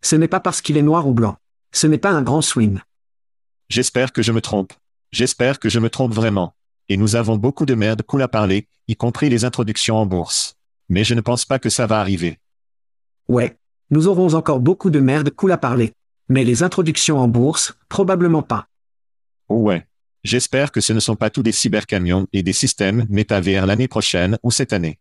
Ce 0.00 0.14
n'est 0.14 0.28
pas 0.28 0.38
parce 0.38 0.62
qu'il 0.62 0.76
est 0.76 0.82
noir 0.82 1.08
ou 1.08 1.12
blanc. 1.12 1.36
Ce 1.72 1.88
n'est 1.88 1.98
pas 1.98 2.12
un 2.12 2.22
grand 2.22 2.40
swing. 2.40 2.78
J'espère 3.68 4.12
que 4.12 4.22
je 4.22 4.30
me 4.30 4.40
trompe. 4.40 4.72
J'espère 5.10 5.58
que 5.58 5.68
je 5.68 5.80
me 5.80 5.90
trompe 5.90 6.14
vraiment. 6.14 6.54
Et 6.88 6.96
nous 6.96 7.16
avons 7.16 7.36
beaucoup 7.36 7.66
de 7.66 7.74
merde 7.74 8.02
cool 8.02 8.22
à 8.22 8.28
parler, 8.28 8.68
y 8.86 8.94
compris 8.94 9.28
les 9.28 9.44
introductions 9.44 9.96
en 9.96 10.06
bourse. 10.06 10.54
Mais 10.88 11.02
je 11.02 11.14
ne 11.14 11.20
pense 11.20 11.44
pas 11.44 11.58
que 11.58 11.68
ça 11.68 11.88
va 11.88 11.98
arriver. 11.98 12.38
Ouais. 13.26 13.58
Nous 13.90 14.06
aurons 14.06 14.34
encore 14.34 14.60
beaucoup 14.60 14.90
de 14.90 15.00
merde 15.00 15.30
cool 15.30 15.50
à 15.50 15.58
parler. 15.58 15.94
Mais 16.28 16.44
les 16.44 16.62
introductions 16.62 17.18
en 17.18 17.26
bourse, 17.26 17.76
probablement 17.88 18.42
pas. 18.42 18.68
Oh 19.48 19.56
ouais. 19.56 19.84
J'espère 20.24 20.70
que 20.70 20.80
ce 20.80 20.92
ne 20.92 21.00
sont 21.00 21.16
pas 21.16 21.30
tous 21.30 21.42
des 21.42 21.52
cybercamions 21.52 22.28
et 22.32 22.44
des 22.44 22.52
systèmes 22.52 23.06
métavers 23.08 23.66
l'année 23.66 23.88
prochaine 23.88 24.38
ou 24.44 24.52
cette 24.52 24.72
année. 24.72 24.98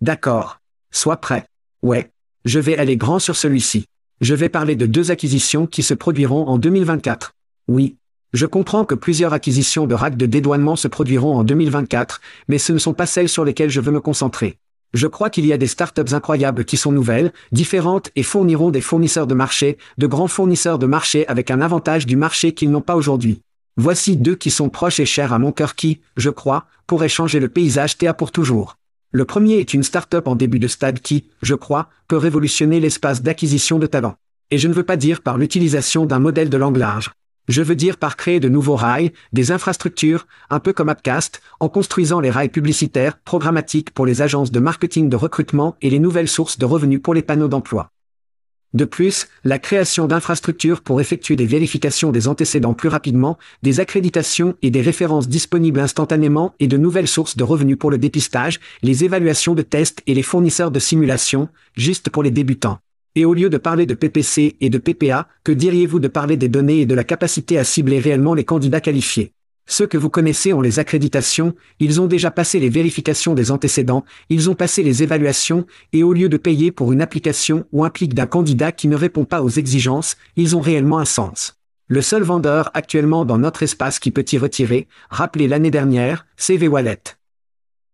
D'accord. 0.00 0.60
Sois 0.90 1.18
prêt. 1.18 1.46
Ouais. 1.82 2.10
Je 2.46 2.58
vais 2.58 2.78
aller 2.78 2.96
grand 2.96 3.18
sur 3.18 3.36
celui-ci. 3.36 3.84
Je 4.22 4.34
vais 4.34 4.48
parler 4.48 4.74
de 4.74 4.86
deux 4.86 5.10
acquisitions 5.10 5.66
qui 5.66 5.82
se 5.82 5.94
produiront 5.94 6.46
en 6.46 6.56
2024. 6.56 7.34
Oui. 7.68 7.96
Je 8.32 8.46
comprends 8.46 8.86
que 8.86 8.94
plusieurs 8.94 9.34
acquisitions 9.34 9.86
de 9.86 9.94
racks 9.94 10.16
de 10.16 10.24
dédouanement 10.24 10.76
se 10.76 10.88
produiront 10.88 11.36
en 11.36 11.44
2024, 11.44 12.22
mais 12.48 12.56
ce 12.56 12.72
ne 12.72 12.78
sont 12.78 12.94
pas 12.94 13.04
celles 13.04 13.28
sur 13.28 13.44
lesquelles 13.44 13.68
je 13.68 13.80
veux 13.80 13.92
me 13.92 14.00
concentrer. 14.00 14.56
Je 14.94 15.06
crois 15.06 15.28
qu'il 15.28 15.44
y 15.44 15.52
a 15.52 15.58
des 15.58 15.66
startups 15.66 16.12
incroyables 16.12 16.64
qui 16.64 16.78
sont 16.78 16.92
nouvelles, 16.92 17.32
différentes 17.50 18.10
et 18.16 18.22
fourniront 18.22 18.70
des 18.70 18.80
fournisseurs 18.80 19.26
de 19.26 19.34
marché, 19.34 19.76
de 19.98 20.06
grands 20.06 20.28
fournisseurs 20.28 20.78
de 20.78 20.86
marché 20.86 21.28
avec 21.28 21.50
un 21.50 21.60
avantage 21.60 22.06
du 22.06 22.16
marché 22.16 22.52
qu'ils 22.54 22.70
n'ont 22.70 22.80
pas 22.80 22.96
aujourd'hui. 22.96 23.42
Voici 23.78 24.18
deux 24.18 24.34
qui 24.34 24.50
sont 24.50 24.68
proches 24.68 25.00
et 25.00 25.06
chers 25.06 25.32
à 25.32 25.38
mon 25.38 25.50
cœur 25.50 25.74
qui, 25.74 26.02
je 26.18 26.28
crois, 26.28 26.66
pourraient 26.86 27.08
changer 27.08 27.40
le 27.40 27.48
paysage 27.48 27.96
TA 27.96 28.12
pour 28.12 28.30
toujours. 28.30 28.76
Le 29.12 29.24
premier 29.24 29.54
est 29.54 29.72
une 29.72 29.82
start-up 29.82 30.28
en 30.28 30.34
début 30.34 30.58
de 30.58 30.68
stade 30.68 31.00
qui, 31.00 31.24
je 31.40 31.54
crois, 31.54 31.88
peut 32.06 32.18
révolutionner 32.18 32.80
l'espace 32.80 33.22
d'acquisition 33.22 33.78
de 33.78 33.86
talents. 33.86 34.16
Et 34.50 34.58
je 34.58 34.68
ne 34.68 34.74
veux 34.74 34.82
pas 34.82 34.98
dire 34.98 35.22
par 35.22 35.38
l'utilisation 35.38 36.04
d'un 36.04 36.18
modèle 36.18 36.50
de 36.50 36.56
langue 36.58 36.76
large. 36.76 37.12
Je 37.48 37.62
veux 37.62 37.74
dire 37.74 37.96
par 37.96 38.16
créer 38.16 38.40
de 38.40 38.50
nouveaux 38.50 38.76
rails, 38.76 39.12
des 39.32 39.52
infrastructures, 39.52 40.26
un 40.50 40.60
peu 40.60 40.74
comme 40.74 40.90
Appcast, 40.90 41.40
en 41.58 41.70
construisant 41.70 42.20
les 42.20 42.30
rails 42.30 42.50
publicitaires, 42.50 43.18
programmatiques 43.24 43.90
pour 43.90 44.04
les 44.04 44.20
agences 44.20 44.52
de 44.52 44.60
marketing 44.60 45.08
de 45.08 45.16
recrutement 45.16 45.76
et 45.80 45.88
les 45.88 45.98
nouvelles 45.98 46.28
sources 46.28 46.58
de 46.58 46.66
revenus 46.66 47.00
pour 47.02 47.14
les 47.14 47.22
panneaux 47.22 47.48
d'emploi. 47.48 47.90
De 48.74 48.86
plus, 48.86 49.28
la 49.44 49.58
création 49.58 50.06
d'infrastructures 50.06 50.80
pour 50.80 51.00
effectuer 51.00 51.36
des 51.36 51.46
vérifications 51.46 52.10
des 52.10 52.26
antécédents 52.26 52.72
plus 52.72 52.88
rapidement, 52.88 53.38
des 53.62 53.80
accréditations 53.80 54.54
et 54.62 54.70
des 54.70 54.80
références 54.80 55.28
disponibles 55.28 55.80
instantanément 55.80 56.54
et 56.58 56.68
de 56.68 56.78
nouvelles 56.78 57.08
sources 57.08 57.36
de 57.36 57.44
revenus 57.44 57.76
pour 57.78 57.90
le 57.90 57.98
dépistage, 57.98 58.60
les 58.82 59.04
évaluations 59.04 59.54
de 59.54 59.62
tests 59.62 60.02
et 60.06 60.14
les 60.14 60.22
fournisseurs 60.22 60.70
de 60.70 60.78
simulation, 60.78 61.48
juste 61.76 62.08
pour 62.08 62.22
les 62.22 62.30
débutants. 62.30 62.78
Et 63.14 63.26
au 63.26 63.34
lieu 63.34 63.50
de 63.50 63.58
parler 63.58 63.84
de 63.84 63.92
PPC 63.92 64.56
et 64.62 64.70
de 64.70 64.78
PPA, 64.78 65.28
que 65.44 65.52
diriez-vous 65.52 66.00
de 66.00 66.08
parler 66.08 66.38
des 66.38 66.48
données 66.48 66.80
et 66.80 66.86
de 66.86 66.94
la 66.94 67.04
capacité 67.04 67.58
à 67.58 67.64
cibler 67.64 67.98
réellement 67.98 68.32
les 68.32 68.44
candidats 68.44 68.80
qualifiés? 68.80 69.34
Ceux 69.66 69.86
que 69.86 69.98
vous 69.98 70.10
connaissez 70.10 70.52
ont 70.52 70.60
les 70.60 70.78
accréditations, 70.78 71.54
ils 71.78 72.00
ont 72.00 72.06
déjà 72.06 72.30
passé 72.30 72.58
les 72.58 72.68
vérifications 72.68 73.34
des 73.34 73.50
antécédents, 73.50 74.04
ils 74.28 74.50
ont 74.50 74.54
passé 74.54 74.82
les 74.82 75.02
évaluations, 75.02 75.66
et 75.92 76.02
au 76.02 76.12
lieu 76.12 76.28
de 76.28 76.36
payer 76.36 76.72
pour 76.72 76.92
une 76.92 77.00
application 77.00 77.64
ou 77.72 77.84
implique 77.84 78.14
d'un 78.14 78.26
candidat 78.26 78.72
qui 78.72 78.88
ne 78.88 78.96
répond 78.96 79.24
pas 79.24 79.42
aux 79.42 79.48
exigences, 79.48 80.16
ils 80.36 80.56
ont 80.56 80.60
réellement 80.60 80.98
un 80.98 81.04
sens. 81.04 81.54
Le 81.86 82.02
seul 82.02 82.22
vendeur 82.22 82.70
actuellement 82.74 83.24
dans 83.24 83.38
notre 83.38 83.62
espace 83.62 83.98
qui 83.98 84.10
peut 84.10 84.24
y 84.32 84.38
retirer, 84.38 84.88
rappelez 85.10 85.46
l'année 85.46 85.70
dernière, 85.70 86.26
CV 86.36 86.66
Wallet. 86.68 87.02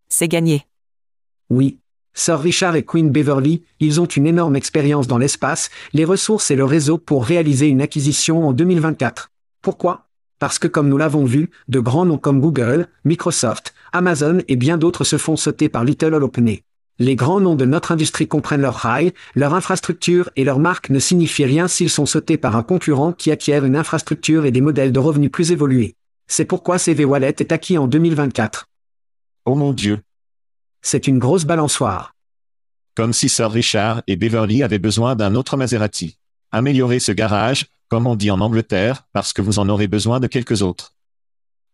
C'est 0.08 0.28
gagné. 0.28 0.66
Oui. 1.50 1.78
Sir 2.14 2.40
Richard 2.40 2.74
et 2.74 2.84
Queen 2.84 3.10
Beverly, 3.10 3.62
ils 3.78 4.00
ont 4.00 4.06
une 4.06 4.26
énorme 4.26 4.56
expérience 4.56 5.06
dans 5.06 5.18
l'espace, 5.18 5.70
les 5.92 6.04
ressources 6.04 6.50
et 6.50 6.56
le 6.56 6.64
réseau 6.64 6.98
pour 6.98 7.24
réaliser 7.24 7.68
une 7.68 7.80
acquisition 7.80 8.48
en 8.48 8.52
2024. 8.52 9.30
Pourquoi? 9.62 10.07
Parce 10.38 10.58
que 10.58 10.68
comme 10.68 10.88
nous 10.88 10.98
l'avons 10.98 11.24
vu, 11.24 11.50
de 11.68 11.80
grands 11.80 12.04
noms 12.04 12.18
comme 12.18 12.40
Google, 12.40 12.88
Microsoft, 13.04 13.74
Amazon 13.92 14.38
et 14.48 14.56
bien 14.56 14.78
d'autres 14.78 15.04
se 15.04 15.18
font 15.18 15.36
sauter 15.36 15.68
par 15.68 15.84
Little 15.84 16.14
Openay. 16.14 16.62
Les 17.00 17.14
grands 17.14 17.40
noms 17.40 17.54
de 17.54 17.64
notre 17.64 17.92
industrie 17.92 18.26
comprennent 18.26 18.60
leur 18.60 18.74
rail, 18.74 19.12
leur 19.36 19.54
infrastructure 19.54 20.30
et 20.34 20.42
leur 20.42 20.58
marque 20.58 20.90
ne 20.90 20.98
signifient 20.98 21.44
rien 21.44 21.68
s'ils 21.68 21.90
sont 21.90 22.06
sautés 22.06 22.36
par 22.36 22.56
un 22.56 22.64
concurrent 22.64 23.12
qui 23.12 23.30
acquiert 23.30 23.64
une 23.64 23.76
infrastructure 23.76 24.44
et 24.44 24.50
des 24.50 24.60
modèles 24.60 24.92
de 24.92 24.98
revenus 24.98 25.30
plus 25.30 25.52
évolués. 25.52 25.94
C'est 26.26 26.44
pourquoi 26.44 26.78
CV 26.78 27.04
Wallet 27.04 27.36
est 27.38 27.52
acquis 27.52 27.78
en 27.78 27.86
2024. 27.86 28.66
Oh 29.44 29.54
mon 29.54 29.72
Dieu. 29.72 30.00
C'est 30.82 31.06
une 31.06 31.18
grosse 31.18 31.44
balançoire. 31.44 32.14
Comme 32.96 33.12
si 33.12 33.28
Sir 33.28 33.50
Richard 33.50 34.02
et 34.08 34.16
Beverly 34.16 34.64
avaient 34.64 34.80
besoin 34.80 35.14
d'un 35.14 35.36
autre 35.36 35.56
Maserati. 35.56 36.18
Améliorer 36.50 36.98
ce 36.98 37.12
garage, 37.12 37.66
comme 37.88 38.06
on 38.06 38.16
dit 38.16 38.30
en 38.30 38.40
Angleterre, 38.40 39.06
parce 39.12 39.32
que 39.32 39.42
vous 39.42 39.58
en 39.58 39.68
aurez 39.68 39.88
besoin 39.88 40.20
de 40.20 40.26
quelques 40.26 40.62
autres. 40.62 40.94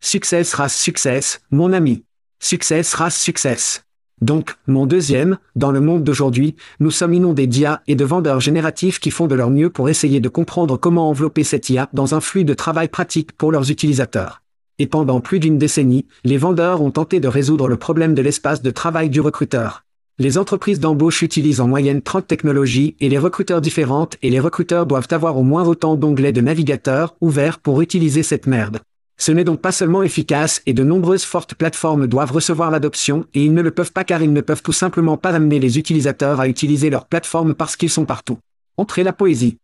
Success 0.01 0.55
race 0.55 0.77
success, 0.77 1.41
mon 1.51 1.73
ami. 1.73 2.05
Success 2.41 2.95
race 2.95 3.17
success. 3.17 3.85
Donc, 4.21 4.55
mon 4.67 4.87
deuxième, 4.87 5.39
dans 5.57 5.73
le 5.73 5.81
monde 5.81 6.05
d'aujourd'hui, 6.05 6.57
nous 6.79 6.91
sommes 6.91 7.15
inondés 7.15 7.47
d'IA 7.47 7.83
et 7.87 7.97
de 7.97 8.05
vendeurs 8.05 8.41
génératifs 8.41 9.01
qui 9.01 9.11
font 9.11 9.27
de 9.27 9.35
leur 9.35 9.51
mieux 9.51 9.71
pour 9.71 9.89
essayer 9.89 10.21
de 10.21 10.29
comprendre 10.29 10.77
comment 10.77 11.11
envelopper 11.11 11.43
cette 11.43 11.69
IA 11.69 11.89
dans 11.93 12.15
un 12.15 12.21
flux 12.21 12.45
de 12.45 12.55
travail 12.55 12.89
pratique 12.89 13.33
pour 13.33 13.51
leurs 13.51 13.71
utilisateurs. 13.71 14.43
Et 14.79 14.87
pendant 14.87 15.21
plus 15.21 15.41
d'une 15.41 15.59
décennie, 15.59 16.07
les 16.25 16.37
vendeurs 16.37 16.81
ont 16.81 16.91
tenté 16.91 17.21
de 17.21 17.29
résoudre 17.29 17.69
le 17.69 17.77
problème 17.77 18.15
de 18.15 18.23
l'espace 18.23 18.63
de 18.63 18.71
travail 18.71 19.11
du 19.11 19.21
recruteur. 19.21 19.85
Les 20.21 20.39
entreprises 20.39 20.79
d'embauche 20.79 21.23
utilisent 21.23 21.61
en 21.61 21.67
moyenne 21.67 22.01
30 22.01 22.29
technologies 22.29 22.95
et 23.01 23.09
les 23.09 23.19
recruteurs 23.19 23.61
différentes 23.61 24.17
et 24.23 24.31
les 24.31 24.39
recruteurs 24.39 24.87
doivent 24.87 25.09
avoir 25.11 25.37
au 25.37 25.43
moins 25.43 25.67
autant 25.67 25.97
d'onglets 25.97 26.33
de 26.33 26.41
navigateur 26.41 27.17
ouverts 27.21 27.59
pour 27.59 27.81
utiliser 27.81 28.23
cette 28.23 28.47
merde. 28.47 28.79
Ce 29.17 29.33
n'est 29.33 29.43
donc 29.43 29.61
pas 29.61 29.73
seulement 29.73 30.05
efficace 30.05 30.63
et 30.67 30.73
de 30.73 30.85
nombreuses 30.85 31.25
fortes 31.25 31.57
plateformes 31.57 32.07
doivent 32.07 32.31
recevoir 32.31 32.71
l'adoption 32.71 33.27
et 33.35 33.45
ils 33.45 33.53
ne 33.53 33.61
le 33.61 33.73
peuvent 33.73 33.91
pas 33.91 34.05
car 34.05 34.23
ils 34.23 34.33
ne 34.33 34.41
peuvent 34.41 34.63
tout 34.63 34.73
simplement 34.73 35.17
pas 35.17 35.31
amener 35.31 35.59
les 35.59 35.79
utilisateurs 35.79 36.39
à 36.39 36.47
utiliser 36.47 36.91
leur 36.91 37.07
plateforme 37.07 37.55
parce 37.55 37.75
qu'ils 37.75 37.91
sont 37.91 38.07
partout. 38.07 38.39
Entrez 38.77 39.03
la 39.03 39.13
poésie. 39.13 39.59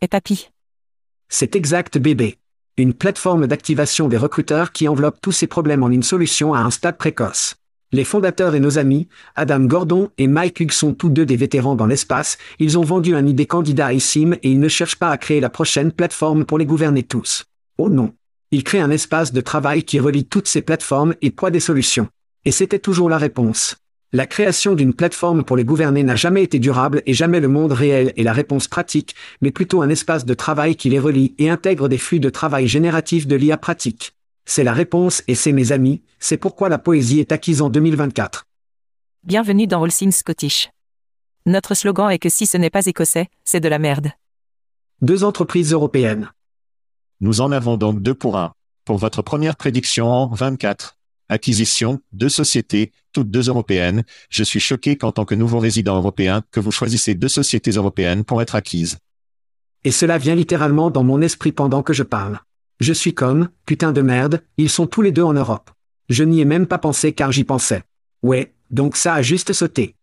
Et 0.00 0.08
papy. 0.08 0.50
C'est 1.28 1.54
exact 1.54 1.96
bébé. 1.96 2.38
Une 2.76 2.92
plateforme 2.92 3.46
d'activation 3.46 4.08
des 4.08 4.16
recruteurs 4.16 4.72
qui 4.72 4.88
enveloppe 4.88 5.20
tous 5.22 5.32
ces 5.32 5.46
problèmes 5.46 5.84
en 5.84 5.90
une 5.90 6.02
solution 6.02 6.54
à 6.54 6.58
un 6.58 6.70
stade 6.72 6.98
précoce. 6.98 7.59
Les 7.92 8.04
fondateurs 8.04 8.54
et 8.54 8.60
nos 8.60 8.78
amis, 8.78 9.08
Adam 9.34 9.58
Gordon 9.60 10.10
et 10.16 10.28
Mike 10.28 10.60
Hughes 10.60 10.70
sont 10.70 10.94
tous 10.94 11.08
deux 11.08 11.26
des 11.26 11.34
vétérans 11.34 11.74
dans 11.74 11.86
l'espace, 11.86 12.38
ils 12.60 12.78
ont 12.78 12.84
vendu 12.84 13.16
un 13.16 13.26
idée 13.26 13.46
candidat 13.46 13.86
à 13.86 13.92
ISIM 13.92 14.34
et 14.34 14.50
ils 14.52 14.60
ne 14.60 14.68
cherchent 14.68 14.98
pas 14.98 15.10
à 15.10 15.18
créer 15.18 15.40
la 15.40 15.50
prochaine 15.50 15.90
plateforme 15.90 16.44
pour 16.44 16.56
les 16.56 16.66
gouverner 16.66 17.02
tous. 17.02 17.46
Oh 17.78 17.88
non. 17.88 18.14
Ils 18.52 18.62
créent 18.62 18.78
un 18.78 18.92
espace 18.92 19.32
de 19.32 19.40
travail 19.40 19.82
qui 19.82 19.98
relie 19.98 20.24
toutes 20.24 20.46
ces 20.46 20.62
plateformes 20.62 21.14
et 21.20 21.32
poids 21.32 21.50
des 21.50 21.58
solutions. 21.58 22.06
Et 22.44 22.52
c'était 22.52 22.78
toujours 22.78 23.10
la 23.10 23.18
réponse. 23.18 23.76
La 24.12 24.26
création 24.26 24.74
d'une 24.74 24.94
plateforme 24.94 25.42
pour 25.42 25.56
les 25.56 25.64
gouverner 25.64 26.04
n'a 26.04 26.16
jamais 26.16 26.44
été 26.44 26.60
durable 26.60 27.02
et 27.06 27.14
jamais 27.14 27.40
le 27.40 27.48
monde 27.48 27.72
réel 27.72 28.12
est 28.16 28.22
la 28.22 28.32
réponse 28.32 28.68
pratique, 28.68 29.16
mais 29.40 29.50
plutôt 29.50 29.82
un 29.82 29.88
espace 29.88 30.24
de 30.24 30.34
travail 30.34 30.76
qui 30.76 30.90
les 30.90 31.00
relie 31.00 31.34
et 31.38 31.50
intègre 31.50 31.88
des 31.88 31.98
flux 31.98 32.20
de 32.20 32.30
travail 32.30 32.68
génératifs 32.68 33.26
de 33.26 33.34
l'IA 33.34 33.56
pratique. 33.56 34.14
C'est 34.46 34.64
la 34.64 34.72
réponse 34.72 35.22
et 35.28 35.34
c'est 35.34 35.52
mes 35.52 35.72
amis, 35.72 36.02
c'est 36.18 36.36
pourquoi 36.36 36.68
la 36.68 36.78
poésie 36.78 37.20
est 37.20 37.32
acquise 37.32 37.62
en 37.62 37.70
2024. 37.70 38.44
Bienvenue 39.22 39.66
dans 39.66 39.82
All 39.84 39.92
Things 39.92 40.12
Scottish. 40.12 40.70
Notre 41.46 41.74
slogan 41.74 42.10
est 42.10 42.18
que 42.18 42.28
si 42.28 42.46
ce 42.46 42.56
n'est 42.56 42.70
pas 42.70 42.86
écossais, 42.86 43.28
c'est 43.44 43.60
de 43.60 43.68
la 43.68 43.78
merde. 43.78 44.10
Deux 45.02 45.24
entreprises 45.24 45.72
européennes. 45.72 46.30
Nous 47.20 47.40
en 47.40 47.52
avons 47.52 47.76
donc 47.76 48.02
deux 48.02 48.14
pour 48.14 48.36
un. 48.38 48.52
Pour 48.84 48.98
votre 48.98 49.22
première 49.22 49.56
prédiction 49.56 50.08
en 50.08 50.28
24. 50.28 50.96
Acquisition, 51.28 52.00
deux 52.12 52.28
sociétés, 52.28 52.92
toutes 53.12 53.30
deux 53.30 53.48
européennes. 53.48 54.04
Je 54.30 54.42
suis 54.42 54.58
choqué 54.58 54.96
qu'en 54.96 55.12
tant 55.12 55.24
que 55.24 55.34
nouveau 55.34 55.58
résident 55.58 55.96
européen, 55.96 56.42
que 56.50 56.60
vous 56.60 56.72
choisissez 56.72 57.14
deux 57.14 57.28
sociétés 57.28 57.70
européennes 57.70 58.24
pour 58.24 58.42
être 58.42 58.56
acquises. 58.56 58.98
Et 59.84 59.92
cela 59.92 60.18
vient 60.18 60.34
littéralement 60.34 60.90
dans 60.90 61.04
mon 61.04 61.22
esprit 61.22 61.52
pendant 61.52 61.82
que 61.82 61.92
je 61.92 62.02
parle. 62.02 62.40
Je 62.80 62.94
suis 62.94 63.12
comme, 63.12 63.50
putain 63.66 63.92
de 63.92 64.00
merde, 64.00 64.42
ils 64.56 64.70
sont 64.70 64.86
tous 64.86 65.02
les 65.02 65.12
deux 65.12 65.22
en 65.22 65.34
Europe. 65.34 65.70
Je 66.08 66.24
n'y 66.24 66.40
ai 66.40 66.46
même 66.46 66.66
pas 66.66 66.78
pensé 66.78 67.12
car 67.12 67.30
j'y 67.30 67.44
pensais. 67.44 67.82
Ouais, 68.22 68.54
donc 68.70 68.96
ça 68.96 69.14
a 69.14 69.22
juste 69.22 69.52
sauté. 69.52 69.96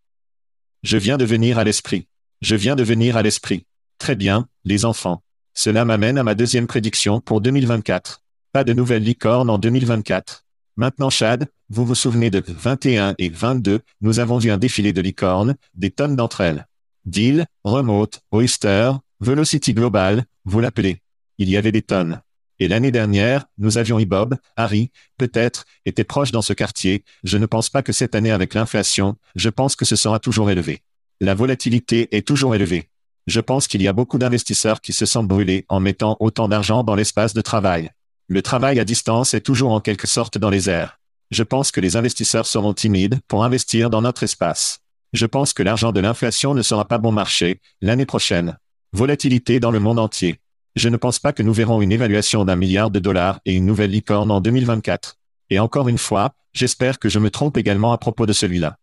Je 0.84 0.96
viens 0.96 1.16
de 1.16 1.24
venir 1.24 1.58
à 1.58 1.64
l'esprit. 1.64 2.06
Je 2.40 2.54
viens 2.54 2.76
de 2.76 2.84
venir 2.84 3.16
à 3.16 3.22
l'esprit. 3.22 3.66
Très 3.98 4.14
bien, 4.14 4.46
les 4.64 4.84
enfants. 4.84 5.22
Cela 5.54 5.84
m'amène 5.84 6.18
à 6.18 6.22
ma 6.22 6.36
deuxième 6.36 6.68
prédiction 6.68 7.20
pour 7.20 7.40
2024. 7.40 8.22
Pas 8.52 8.62
de 8.62 8.72
nouvelles 8.72 9.02
licornes 9.02 9.50
en 9.50 9.58
2024. 9.58 10.44
Maintenant 10.76 11.10
Chad, 11.10 11.48
vous 11.68 11.84
vous 11.84 11.96
souvenez 11.96 12.30
de 12.30 12.40
21 12.46 13.16
et 13.18 13.28
22, 13.28 13.80
nous 14.00 14.20
avons 14.20 14.38
vu 14.38 14.52
un 14.52 14.56
défilé 14.56 14.92
de 14.92 15.00
licornes, 15.00 15.56
des 15.74 15.90
tonnes 15.90 16.14
d'entre 16.14 16.42
elles. 16.42 16.68
Deal, 17.04 17.46
Remote, 17.64 18.20
Oyster, 18.30 18.92
Velocity 19.18 19.74
Global, 19.74 20.24
vous 20.44 20.60
l'appelez. 20.60 21.02
Il 21.38 21.50
y 21.50 21.56
avait 21.56 21.72
des 21.72 21.82
tonnes. 21.82 22.20
Et 22.60 22.68
l'année 22.68 22.90
dernière, 22.90 23.46
nous 23.58 23.78
avions 23.78 23.98
Ibob, 23.98 24.36
Harry, 24.56 24.90
peut-être, 25.16 25.64
était 25.86 26.04
proche 26.04 26.32
dans 26.32 26.42
ce 26.42 26.52
quartier. 26.52 27.04
Je 27.22 27.38
ne 27.38 27.46
pense 27.46 27.70
pas 27.70 27.82
que 27.82 27.92
cette 27.92 28.14
année 28.14 28.32
avec 28.32 28.54
l'inflation, 28.54 29.16
je 29.36 29.48
pense 29.48 29.76
que 29.76 29.84
ce 29.84 29.96
sera 29.96 30.18
toujours 30.18 30.50
élevé. 30.50 30.82
La 31.20 31.34
volatilité 31.34 32.08
est 32.16 32.26
toujours 32.26 32.54
élevée. 32.54 32.88
Je 33.26 33.40
pense 33.40 33.68
qu'il 33.68 33.82
y 33.82 33.88
a 33.88 33.92
beaucoup 33.92 34.18
d'investisseurs 34.18 34.80
qui 34.80 34.92
se 34.92 35.06
sentent 35.06 35.28
brûlés 35.28 35.66
en 35.68 35.80
mettant 35.80 36.16
autant 36.18 36.48
d'argent 36.48 36.82
dans 36.82 36.94
l'espace 36.94 37.34
de 37.34 37.40
travail. 37.40 37.90
Le 38.26 38.42
travail 38.42 38.80
à 38.80 38.84
distance 38.84 39.34
est 39.34 39.40
toujours 39.40 39.72
en 39.72 39.80
quelque 39.80 40.06
sorte 40.06 40.38
dans 40.38 40.50
les 40.50 40.68
airs. 40.68 40.98
Je 41.30 41.42
pense 41.42 41.70
que 41.70 41.80
les 41.80 41.96
investisseurs 41.96 42.46
seront 42.46 42.72
timides 42.72 43.20
pour 43.28 43.44
investir 43.44 43.90
dans 43.90 44.02
notre 44.02 44.22
espace. 44.22 44.80
Je 45.12 45.26
pense 45.26 45.52
que 45.52 45.62
l'argent 45.62 45.92
de 45.92 46.00
l'inflation 46.00 46.54
ne 46.54 46.62
sera 46.62 46.86
pas 46.86 46.98
bon 46.98 47.12
marché 47.12 47.60
l'année 47.80 48.06
prochaine. 48.06 48.58
Volatilité 48.92 49.60
dans 49.60 49.70
le 49.70 49.80
monde 49.80 49.98
entier. 49.98 50.40
Je 50.76 50.88
ne 50.88 50.96
pense 50.96 51.18
pas 51.18 51.32
que 51.32 51.42
nous 51.42 51.52
verrons 51.52 51.82
une 51.82 51.92
évaluation 51.92 52.44
d'un 52.44 52.56
milliard 52.56 52.90
de 52.90 52.98
dollars 52.98 53.40
et 53.44 53.54
une 53.54 53.66
nouvelle 53.66 53.90
licorne 53.90 54.30
en 54.30 54.40
2024. 54.40 55.16
Et 55.50 55.58
encore 55.58 55.88
une 55.88 55.98
fois, 55.98 56.34
j'espère 56.52 56.98
que 56.98 57.08
je 57.08 57.18
me 57.18 57.30
trompe 57.30 57.56
également 57.56 57.92
à 57.92 57.98
propos 57.98 58.26
de 58.26 58.32
celui-là. 58.32 58.76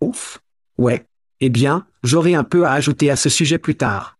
Ouf. 0.00 0.40
Ouais. 0.76 1.06
Eh 1.40 1.50
bien, 1.50 1.86
j'aurai 2.02 2.34
un 2.34 2.44
peu 2.44 2.66
à 2.66 2.72
ajouter 2.72 3.10
à 3.10 3.16
ce 3.16 3.28
sujet 3.28 3.58
plus 3.58 3.76
tard. 3.76 4.18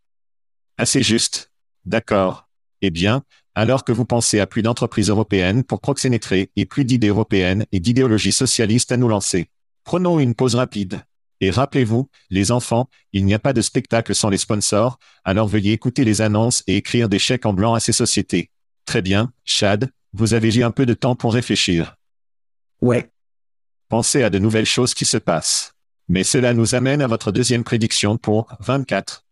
Assez 0.77 1.03
juste. 1.03 1.51
D'accord. 1.85 2.49
Eh 2.81 2.91
bien, 2.91 3.23
alors 3.55 3.85
que 3.85 3.93
vous 3.93 4.05
pensez 4.05 4.39
à 4.39 4.47
plus 4.47 4.63
d'entreprises 4.63 5.11
européennes 5.11 5.65
pour 5.65 5.81
proxénétrer 5.81 6.51
et 6.55 6.65
plus 6.65 6.85
d'idées 6.85 7.09
européennes 7.09 7.67
et 7.73 7.81
d'idéologies 7.81 8.33
socialistes 8.33 8.93
à 8.93 8.97
nous 8.97 9.09
lancer. 9.09 9.51
Prenons 9.83 10.21
une 10.21 10.35
pause 10.35 10.55
rapide. 10.55 11.03
Et 11.41 11.51
rappelez-vous, 11.51 12.09
les 12.31 12.51
enfants, 12.51 12.89
il 13.13 13.25
n'y 13.25 13.35
a 13.35 13.39
pas 13.39 13.53
de 13.53 13.61
spectacle 13.61 14.15
sans 14.15 14.29
les 14.29 14.39
sponsors, 14.39 14.99
alors 15.25 15.49
veuillez 15.49 15.73
écouter 15.73 16.05
les 16.05 16.21
annonces 16.21 16.63
et 16.67 16.77
écrire 16.77 17.09
des 17.09 17.19
chèques 17.19 17.47
en 17.47 17.53
blanc 17.53 17.75
à 17.75 17.81
ces 17.81 17.93
sociétés. 17.93 18.51
Très 18.85 19.03
bien, 19.03 19.33
Chad, 19.45 19.91
vous 20.13 20.35
avez 20.35 20.55
eu 20.55 20.65
un 20.65 20.71
peu 20.71 20.87
de 20.87 20.95
temps 20.95 21.15
pour 21.15 21.35
réfléchir. 21.35 21.97
Ouais. 22.81 23.11
Pensez 23.89 24.23
à 24.23 24.31
de 24.31 24.39
nouvelles 24.39 24.67
choses 24.67 24.95
qui 24.95 25.05
se 25.05 25.17
passent. 25.17 25.75
Mais 26.09 26.25
cela 26.25 26.55
nous 26.55 26.75
amène 26.75 27.03
à 27.03 27.07
votre 27.07 27.33
deuxième 27.33 27.65
prédiction 27.65 28.17
pour 28.17 28.49
24. 28.61 29.25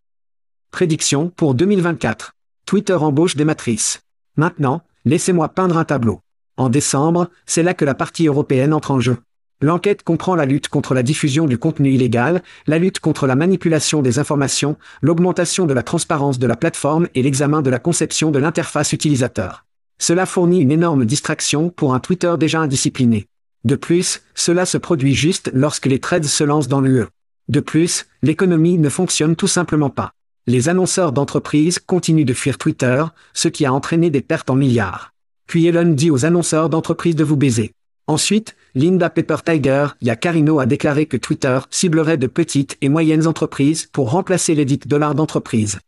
Prédiction 0.71 1.29
pour 1.29 1.55
2024. 1.55 2.33
Twitter 2.65 2.93
embauche 2.93 3.35
des 3.35 3.45
matrices. 3.45 4.01
Maintenant, 4.35 4.81
laissez-moi 5.05 5.49
peindre 5.49 5.77
un 5.77 5.85
tableau. 5.85 6.21
En 6.55 6.69
décembre, 6.69 7.29
c'est 7.45 7.63
là 7.63 7.73
que 7.73 7.85
la 7.85 7.95
partie 7.95 8.27
européenne 8.27 8.73
entre 8.73 8.91
en 8.91 8.99
jeu. 8.99 9.17
L'enquête 9.59 10.03
comprend 10.03 10.35
la 10.35 10.45
lutte 10.45 10.67
contre 10.67 10.93
la 10.93 11.01
diffusion 11.01 11.47
du 11.47 11.57
contenu 11.57 11.91
illégal, 11.91 12.43
la 12.67 12.77
lutte 12.77 12.99
contre 12.99 13.25
la 13.25 13.35
manipulation 13.35 14.03
des 14.03 14.19
informations, 14.19 14.77
l'augmentation 15.01 15.65
de 15.65 15.73
la 15.73 15.81
transparence 15.81 16.37
de 16.37 16.45
la 16.45 16.55
plateforme 16.55 17.07
et 17.15 17.23
l'examen 17.23 17.63
de 17.63 17.71
la 17.71 17.79
conception 17.79 18.29
de 18.29 18.37
l'interface 18.37 18.93
utilisateur. 18.93 19.65
Cela 19.97 20.27
fournit 20.27 20.61
une 20.61 20.71
énorme 20.71 21.05
distraction 21.05 21.69
pour 21.69 21.95
un 21.95 21.99
Twitter 21.99 22.35
déjà 22.37 22.59
indiscipliné. 22.59 23.25
De 23.63 23.75
plus, 23.75 24.21
cela 24.35 24.67
se 24.67 24.77
produit 24.77 25.15
juste 25.15 25.49
lorsque 25.55 25.87
les 25.87 25.99
trades 25.99 26.25
se 26.25 26.43
lancent 26.43 26.67
dans 26.67 26.81
l'UE. 26.81 27.07
De 27.49 27.59
plus, 27.59 28.05
l'économie 28.21 28.77
ne 28.77 28.89
fonctionne 28.89 29.35
tout 29.35 29.47
simplement 29.47 29.89
pas. 29.89 30.11
Les 30.45 30.69
annonceurs 30.69 31.13
d'entreprises 31.13 31.79
continuent 31.79 32.25
de 32.25 32.33
fuir 32.33 32.59
Twitter, 32.59 33.03
ce 33.33 33.47
qui 33.47 33.65
a 33.65 33.73
entraîné 33.73 34.11
des 34.11 34.21
pertes 34.21 34.51
en 34.51 34.55
milliards. 34.55 35.13
Puis 35.47 35.65
Elon 35.65 35.93
dit 35.93 36.11
aux 36.11 36.25
annonceurs 36.25 36.69
d'entreprises 36.69 37.15
de 37.15 37.23
vous 37.23 37.37
baiser. 37.37 37.73
Ensuite, 38.07 38.55
Linda 38.73 39.09
Pepper 39.09 39.37
Tiger, 39.43 39.87
Yacarino 40.01 40.59
a 40.59 40.65
déclaré 40.65 41.07
que 41.07 41.17
Twitter 41.17 41.59
ciblerait 41.69 42.17
de 42.17 42.27
petites 42.27 42.77
et 42.81 42.87
moyennes 42.87 43.27
entreprises 43.27 43.87
pour 43.91 44.11
remplacer 44.11 44.55
les 44.55 44.65
dites 44.65 44.87
dollars 44.87 45.13
d'entreprise. 45.13 45.79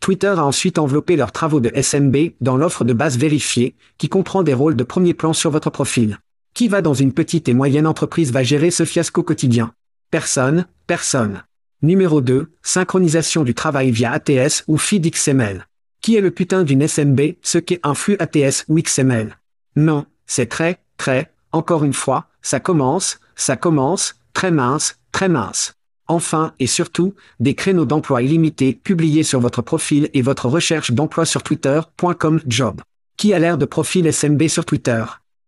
Twitter 0.00 0.28
a 0.36 0.44
ensuite 0.44 0.78
enveloppé 0.78 1.16
leurs 1.16 1.32
travaux 1.32 1.60
de 1.60 1.70
SMB 1.74 2.16
dans 2.40 2.56
l'offre 2.56 2.84
de 2.84 2.92
base 2.92 3.18
vérifiée, 3.18 3.74
qui 3.98 4.08
comprend 4.08 4.42
des 4.42 4.54
rôles 4.54 4.76
de 4.76 4.84
premier 4.84 5.12
plan 5.12 5.32
sur 5.32 5.50
votre 5.50 5.70
profil. 5.70 6.18
Qui 6.54 6.68
va 6.68 6.82
dans 6.82 6.94
une 6.94 7.12
petite 7.12 7.48
et 7.48 7.54
moyenne 7.54 7.86
entreprise 7.86 8.32
va 8.32 8.42
gérer 8.42 8.70
ce 8.70 8.84
fiasco 8.84 9.22
quotidien? 9.22 9.72
Personne, 10.10 10.66
personne. 10.86 11.42
Numéro 11.82 12.20
2, 12.20 12.52
synchronisation 12.62 13.44
du 13.44 13.54
travail 13.54 13.90
via 13.90 14.12
ATS 14.12 14.64
ou 14.68 14.78
feed 14.78 15.10
XML. 15.10 15.66
Qui 16.00 16.16
est 16.16 16.20
le 16.20 16.30
putain 16.30 16.64
d'une 16.64 16.86
SMB, 16.86 17.20
ce 17.42 17.58
qu'est 17.58 17.80
un 17.82 17.94
flux 17.94 18.16
ATS 18.18 18.64
ou 18.68 18.80
XML 18.80 19.38
Non, 19.76 20.06
c'est 20.26 20.46
très, 20.46 20.78
très, 20.96 21.33
encore 21.54 21.84
une 21.84 21.92
fois, 21.92 22.26
ça 22.42 22.58
commence, 22.58 23.20
ça 23.36 23.56
commence, 23.56 24.16
très 24.32 24.50
mince, 24.50 24.98
très 25.12 25.28
mince. 25.28 25.74
Enfin 26.08 26.52
et 26.58 26.66
surtout, 26.66 27.14
des 27.38 27.54
créneaux 27.54 27.84
d'emploi 27.84 28.22
illimités 28.22 28.74
publiés 28.74 29.22
sur 29.22 29.38
votre 29.38 29.62
profil 29.62 30.10
et 30.14 30.20
votre 30.20 30.48
recherche 30.48 30.90
d'emploi 30.90 31.24
sur 31.24 31.44
twitter.com 31.44 32.40
job. 32.46 32.80
Qui 33.16 33.32
a 33.32 33.38
l'air 33.38 33.56
de 33.56 33.66
profil 33.66 34.12
SMB 34.12 34.48
sur 34.48 34.64
Twitter? 34.64 35.04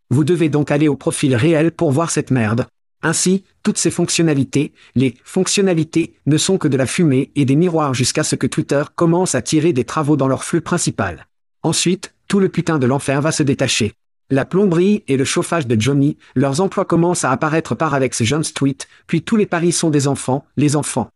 Vous 0.09 0.23
devez 0.23 0.49
donc 0.49 0.71
aller 0.71 0.87
au 0.87 0.95
profil 0.95 1.35
réel 1.35 1.73
pour 1.73 1.90
voir 1.90 2.11
cette 2.11 2.31
merde. 2.31 2.66
Ainsi, 3.03 3.42
toutes 3.64 3.77
ces 3.77 3.90
fonctionnalités, 3.90 4.73
les 4.95 5.16
fonctionnalités, 5.25 6.14
ne 6.27 6.38
sont 6.38 6.57
que 6.57 6.69
de 6.69 6.77
la 6.77 6.87
fumée 6.87 7.33
et 7.35 7.45
des 7.45 7.57
miroirs 7.57 7.95
jusqu'à 7.95 8.23
ce 8.23 8.37
que 8.37 8.47
Twitter 8.47 8.85
commence 8.95 9.35
à 9.35 9.42
tirer 9.42 9.73
des 9.73 9.85
travaux 9.85 10.16
dans 10.16 10.29
leur 10.29 10.45
flux 10.45 10.61
principal. 10.61 11.27
Ensuite, 11.64 12.14
tout 12.29 12.38
le 12.38 12.49
putain 12.49 12.79
de 12.79 12.87
l'enfer 12.87 13.21
va 13.21 13.33
se 13.33 13.42
détacher. 13.42 13.92
La 14.29 14.45
plomberie 14.45 15.05
et 15.07 15.17
le 15.17 15.25
chauffage 15.25 15.69
de 15.69 15.81
Johnny, 15.81 16.17
leurs 16.35 16.61
emplois 16.61 16.85
commencent 16.85 17.23
à 17.23 17.31
apparaître 17.31 17.77
par 17.77 17.97
ces 18.11 18.25
jeunes 18.25 18.43
tweets, 18.43 18.89
puis 19.07 19.23
tous 19.23 19.37
les 19.37 19.47
paris 19.47 19.71
sont 19.71 19.89
des 19.89 20.09
enfants, 20.09 20.45
les 20.57 20.75
enfants. 20.75 21.11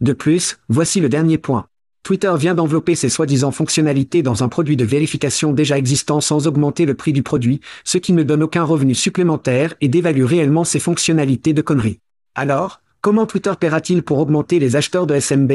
De 0.00 0.12
plus, 0.12 0.60
voici 0.68 1.00
le 1.00 1.08
dernier 1.08 1.38
point. 1.38 1.66
Twitter 2.04 2.32
vient 2.38 2.54
d'envelopper 2.54 2.94
ses 2.94 3.08
soi-disant 3.08 3.50
fonctionnalités 3.50 4.22
dans 4.22 4.44
un 4.44 4.48
produit 4.48 4.76
de 4.76 4.84
vérification 4.84 5.52
déjà 5.52 5.76
existant 5.76 6.20
sans 6.20 6.46
augmenter 6.46 6.86
le 6.86 6.94
prix 6.94 7.12
du 7.12 7.24
produit, 7.24 7.60
ce 7.82 7.98
qui 7.98 8.12
ne 8.12 8.22
donne 8.22 8.44
aucun 8.44 8.62
revenu 8.62 8.94
supplémentaire 8.94 9.74
et 9.80 9.88
dévalue 9.88 10.22
réellement 10.22 10.62
ses 10.62 10.78
fonctionnalités 10.78 11.52
de 11.52 11.62
conneries. 11.62 11.98
Alors, 12.36 12.80
comment 13.00 13.26
Twitter 13.26 13.52
paiera-t-il 13.58 14.04
pour 14.04 14.18
augmenter 14.20 14.60
les 14.60 14.76
acheteurs 14.76 15.08
de 15.08 15.18
SMB 15.18 15.52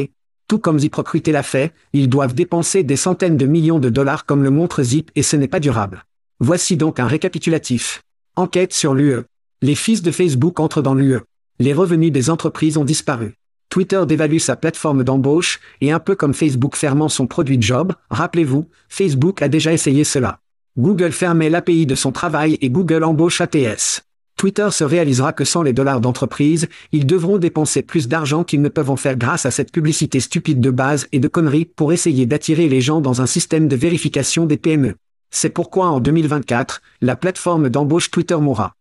Tout 0.49 0.59
comme 0.59 0.79
ZipRecruiter 0.79 1.31
l'a 1.31 1.41
fait, 1.41 1.73
ils 1.93 2.09
doivent 2.09 2.35
dépenser 2.35 2.83
des 2.83 2.97
centaines 2.97 3.37
de 3.37 3.45
millions 3.45 3.79
de 3.79 3.89
dollars 3.89 4.25
comme 4.25 4.43
le 4.43 4.51
montre 4.51 4.83
Zip 4.83 5.09
et 5.15 5.23
ce 5.23 5.37
n'est 5.37 5.47
pas 5.47 5.61
durable. 5.61 6.03
Voici 6.41 6.75
donc 6.75 6.99
un 6.99 7.07
récapitulatif. 7.07 8.01
Enquête 8.35 8.73
sur 8.73 8.93
l'UE. 8.93 9.21
Les 9.61 9.73
fils 9.73 10.01
de 10.01 10.11
Facebook 10.11 10.59
entrent 10.59 10.81
dans 10.81 10.93
l'UE. 10.93 11.21
Les 11.59 11.71
revenus 11.71 12.11
des 12.11 12.29
entreprises 12.29 12.75
ont 12.75 12.83
disparu. 12.83 13.35
Twitter 13.69 14.03
dévalue 14.05 14.39
sa 14.39 14.57
plateforme 14.57 15.05
d'embauche, 15.05 15.61
et 15.79 15.93
un 15.93 15.99
peu 15.99 16.13
comme 16.13 16.33
Facebook 16.33 16.75
fermant 16.75 17.07
son 17.07 17.25
produit 17.25 17.61
Job, 17.61 17.93
rappelez-vous, 18.09 18.67
Facebook 18.89 19.41
a 19.41 19.47
déjà 19.47 19.71
essayé 19.71 20.03
cela. 20.03 20.39
Google 20.77 21.13
fermait 21.13 21.49
l'API 21.49 21.85
de 21.85 21.95
son 21.95 22.11
travail 22.11 22.57
et 22.59 22.69
Google 22.69 23.05
embauche 23.05 23.39
ATS. 23.39 24.01
Twitter 24.37 24.67
se 24.71 24.83
réalisera 24.83 25.31
que 25.31 25.45
sans 25.45 25.63
les 25.63 25.71
dollars 25.71 26.01
d'entreprise, 26.01 26.67
ils 26.91 27.05
devront 27.05 27.37
dépenser 27.37 27.81
plus 27.81 28.09
d'argent 28.09 28.43
qu'ils 28.43 28.61
ne 28.61 28.67
peuvent 28.67 28.89
en 28.89 28.97
faire 28.97 29.15
grâce 29.15 29.45
à 29.45 29.51
cette 29.51 29.71
publicité 29.71 30.19
stupide 30.19 30.59
de 30.59 30.69
base 30.69 31.07
et 31.13 31.19
de 31.19 31.29
conneries 31.29 31.63
pour 31.63 31.93
essayer 31.93 32.25
d'attirer 32.25 32.67
les 32.67 32.81
gens 32.81 32.99
dans 32.99 33.21
un 33.21 33.25
système 33.25 33.69
de 33.69 33.77
vérification 33.77 34.45
des 34.45 34.57
PME. 34.57 34.95
C'est 35.35 35.49
pourquoi 35.49 35.87
en 35.87 35.99
2024, 35.99 36.81
la 37.01 37.17
plateforme 37.17 37.67
d'embauche 37.67 38.09
Twitter 38.09 38.37
mourra. 38.37 38.73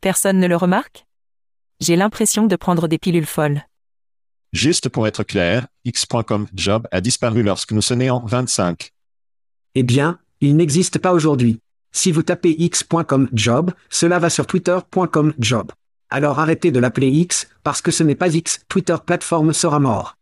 Personne 0.00 0.40
ne 0.40 0.48
le 0.48 0.56
remarque? 0.56 1.06
J'ai 1.78 1.94
l'impression 1.94 2.48
de 2.48 2.56
prendre 2.56 2.88
des 2.88 2.98
pilules 2.98 3.26
folles. 3.26 3.62
Juste 4.52 4.88
pour 4.88 5.06
être 5.06 5.22
clair, 5.22 5.68
X.com 5.84 6.48
Job 6.52 6.88
a 6.90 7.00
disparu 7.00 7.44
lorsque 7.44 7.70
nous 7.70 7.80
sonnions 7.80 8.24
25. 8.26 8.90
Eh 9.76 9.84
bien, 9.84 10.18
il 10.40 10.56
n'existe 10.56 10.98
pas 10.98 11.12
aujourd'hui. 11.12 11.60
Si 11.92 12.10
vous 12.10 12.24
tapez 12.24 12.56
x.com 12.58 13.28
job, 13.32 13.70
cela 13.88 14.18
va 14.18 14.30
sur 14.30 14.48
twitter.com 14.48 15.32
job. 15.38 15.70
Alors 16.10 16.40
arrêtez 16.40 16.72
de 16.72 16.80
l'appeler 16.80 17.06
X, 17.06 17.46
parce 17.62 17.82
que 17.82 17.92
ce 17.92 18.02
n'est 18.02 18.16
pas 18.16 18.34
X, 18.34 18.64
Twitter 18.68 18.96
plateforme 19.06 19.52
sera 19.52 19.78
mort. 19.78 20.16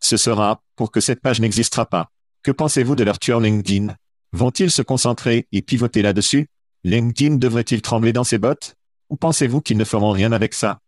Ce 0.00 0.16
sera, 0.16 0.62
pour 0.74 0.90
que 0.90 1.00
cette 1.00 1.20
page 1.20 1.38
n'existera 1.38 1.84
pas. 1.84 2.08
Que 2.42 2.50
pensez-vous 2.50 2.96
de 2.96 3.04
leur 3.04 3.18
tueur 3.18 3.40
LinkedIn 3.40 3.94
Vont-ils 4.32 4.70
se 4.70 4.82
concentrer 4.82 5.48
et 5.50 5.60
pivoter 5.60 6.02
là-dessus? 6.02 6.46
LinkedIn 6.84 7.34
devrait-il 7.36 7.82
trembler 7.82 8.12
dans 8.12 8.22
ses 8.22 8.38
bottes? 8.38 8.76
Ou 9.10 9.16
pensez-vous 9.16 9.60
qu'ils 9.60 9.76
ne 9.76 9.84
feront 9.84 10.12
rien 10.12 10.30
avec 10.30 10.54
ça? 10.54 10.78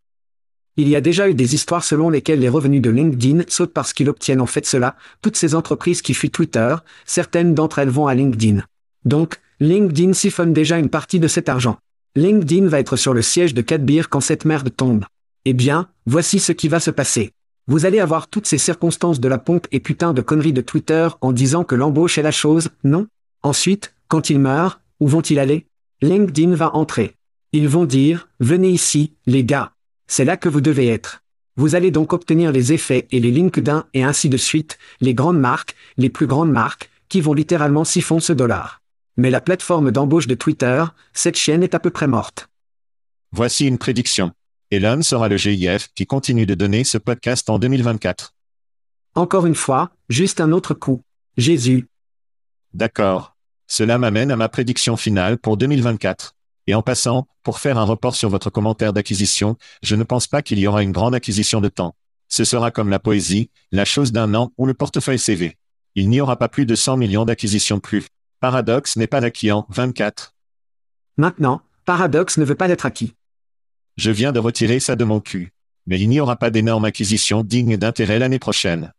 Il 0.77 0.87
y 0.87 0.95
a 0.95 1.01
déjà 1.01 1.29
eu 1.29 1.33
des 1.33 1.53
histoires 1.53 1.83
selon 1.83 2.09
lesquelles 2.09 2.39
les 2.39 2.47
revenus 2.47 2.81
de 2.81 2.89
LinkedIn 2.89 3.43
sautent 3.49 3.73
parce 3.73 3.91
qu'ils 3.91 4.09
obtiennent 4.09 4.39
en 4.39 4.45
fait 4.45 4.65
cela, 4.65 4.95
toutes 5.21 5.35
ces 5.35 5.55
entreprises 5.55 6.01
qui 6.01 6.13
fuient 6.13 6.31
Twitter, 6.31 6.75
certaines 7.05 7.53
d'entre 7.53 7.79
elles 7.79 7.89
vont 7.89 8.07
à 8.07 8.15
LinkedIn. 8.15 8.63
Donc, 9.03 9.39
LinkedIn 9.59 10.13
siphonne 10.13 10.53
déjà 10.53 10.79
une 10.79 10.89
partie 10.89 11.19
de 11.19 11.27
cet 11.27 11.49
argent. 11.49 11.77
LinkedIn 12.15 12.67
va 12.67 12.79
être 12.79 12.95
sur 12.95 13.13
le 13.13 13.21
siège 13.21 13.53
de 13.53 13.61
Cadbeer 13.61 14.03
quand 14.09 14.21
cette 14.21 14.45
merde 14.45 14.73
tombe. 14.75 15.03
Eh 15.43 15.53
bien, 15.53 15.89
voici 16.05 16.39
ce 16.39 16.53
qui 16.53 16.69
va 16.69 16.79
se 16.79 16.91
passer. 16.91 17.31
Vous 17.67 17.85
allez 17.85 17.99
avoir 17.99 18.29
toutes 18.29 18.47
ces 18.47 18.57
circonstances 18.57 19.19
de 19.19 19.27
la 19.27 19.37
pompe 19.37 19.67
et 19.73 19.81
putain 19.81 20.13
de 20.13 20.21
conneries 20.21 20.53
de 20.53 20.61
Twitter 20.61 21.09
en 21.19 21.33
disant 21.33 21.65
que 21.65 21.75
l'embauche 21.75 22.17
est 22.17 22.23
la 22.23 22.31
chose, 22.31 22.69
non? 22.85 23.07
Ensuite, 23.43 23.93
quand 24.07 24.29
ils 24.29 24.39
meurent, 24.39 24.79
où 24.99 25.07
vont-ils 25.07 25.39
aller? 25.39 25.67
LinkedIn 26.01 26.55
va 26.55 26.75
entrer. 26.75 27.15
Ils 27.51 27.67
vont 27.67 27.85
dire, 27.85 28.29
venez 28.39 28.69
ici, 28.69 29.13
les 29.25 29.43
gars. 29.43 29.73
C'est 30.07 30.25
là 30.25 30.37
que 30.37 30.49
vous 30.49 30.61
devez 30.61 30.87
être. 30.87 31.23
Vous 31.55 31.75
allez 31.75 31.91
donc 31.91 32.13
obtenir 32.13 32.51
les 32.51 32.73
effets 32.73 33.07
et 33.11 33.19
les 33.19 33.31
LinkedIn 33.31 33.85
et 33.93 34.03
ainsi 34.03 34.29
de 34.29 34.37
suite, 34.37 34.79
les 35.01 35.13
grandes 35.13 35.39
marques, 35.39 35.75
les 35.97 36.09
plus 36.09 36.25
grandes 36.25 36.51
marques, 36.51 36.89
qui 37.09 37.21
vont 37.21 37.33
littéralement 37.33 37.83
siphon 37.83 38.19
ce 38.19 38.33
dollar. 38.33 38.81
Mais 39.17 39.29
la 39.29 39.41
plateforme 39.41 39.91
d'embauche 39.91 40.25
de 40.27 40.35
Twitter, 40.35 40.83
cette 41.13 41.37
chaîne 41.37 41.61
est 41.61 41.75
à 41.75 41.79
peu 41.79 41.91
près 41.91 42.07
morte. 42.07 42.49
Voici 43.31 43.67
une 43.67 43.77
prédiction. 43.77 44.31
Elon 44.71 45.03
sera 45.03 45.27
le 45.27 45.37
GIF 45.37 45.89
qui 45.93 46.07
continue 46.07 46.47
de 46.47 46.55
donner 46.55 46.83
ce 46.83 46.97
podcast 46.97 47.49
en 47.49 47.59
2024. 47.59 48.33
Encore 49.15 49.45
une 49.45 49.53
fois, 49.53 49.91
juste 50.09 50.41
un 50.41 50.51
autre 50.51 50.73
coup. 50.73 51.03
Jésus. 51.37 51.87
D'accord. 52.73 53.32
Cela 53.75 53.97
m'amène 53.97 54.29
à 54.29 54.35
ma 54.35 54.49
prédiction 54.49 54.95
finale 54.97 55.39
pour 55.39 55.57
2024. 55.57 56.35
Et 56.67 56.75
en 56.75 56.83
passant, 56.83 57.27
pour 57.41 57.57
faire 57.57 57.79
un 57.79 57.85
report 57.85 58.15
sur 58.15 58.29
votre 58.29 58.51
commentaire 58.51 58.93
d'acquisition, 58.93 59.57
je 59.81 59.95
ne 59.95 60.03
pense 60.03 60.27
pas 60.27 60.43
qu'il 60.43 60.59
y 60.59 60.67
aura 60.67 60.83
une 60.83 60.91
grande 60.91 61.15
acquisition 61.15 61.59
de 61.59 61.69
temps. 61.69 61.95
Ce 62.29 62.43
sera 62.43 62.69
comme 62.69 62.91
la 62.91 62.99
poésie, 62.99 63.49
la 63.71 63.83
chose 63.83 64.11
d'un 64.11 64.35
an 64.35 64.51
ou 64.59 64.67
le 64.67 64.75
portefeuille 64.75 65.17
CV. 65.17 65.57
Il 65.95 66.07
n'y 66.09 66.21
aura 66.21 66.35
pas 66.35 66.49
plus 66.49 66.67
de 66.67 66.75
100 66.75 66.97
millions 66.97 67.25
d'acquisitions 67.25 67.79
plus. 67.79 68.05
Paradoxe 68.39 68.95
n'est 68.95 69.07
pas 69.07 69.25
acquis 69.25 69.51
en 69.51 69.65
24. 69.69 70.35
Maintenant, 71.17 71.63
Paradoxe 71.83 72.37
ne 72.37 72.45
veut 72.45 72.53
pas 72.53 72.69
être 72.69 72.85
acquis. 72.85 73.15
Je 73.97 74.11
viens 74.11 74.31
de 74.31 74.39
retirer 74.39 74.79
ça 74.79 74.95
de 74.95 75.03
mon 75.03 75.19
cul. 75.19 75.51
Mais 75.87 75.99
il 75.99 76.09
n'y 76.09 76.19
aura 76.19 76.35
pas 76.35 76.51
d'énorme 76.51 76.85
acquisition 76.85 77.43
digne 77.43 77.77
d'intérêt 77.77 78.19
l'année 78.19 78.37
prochaine. 78.37 78.93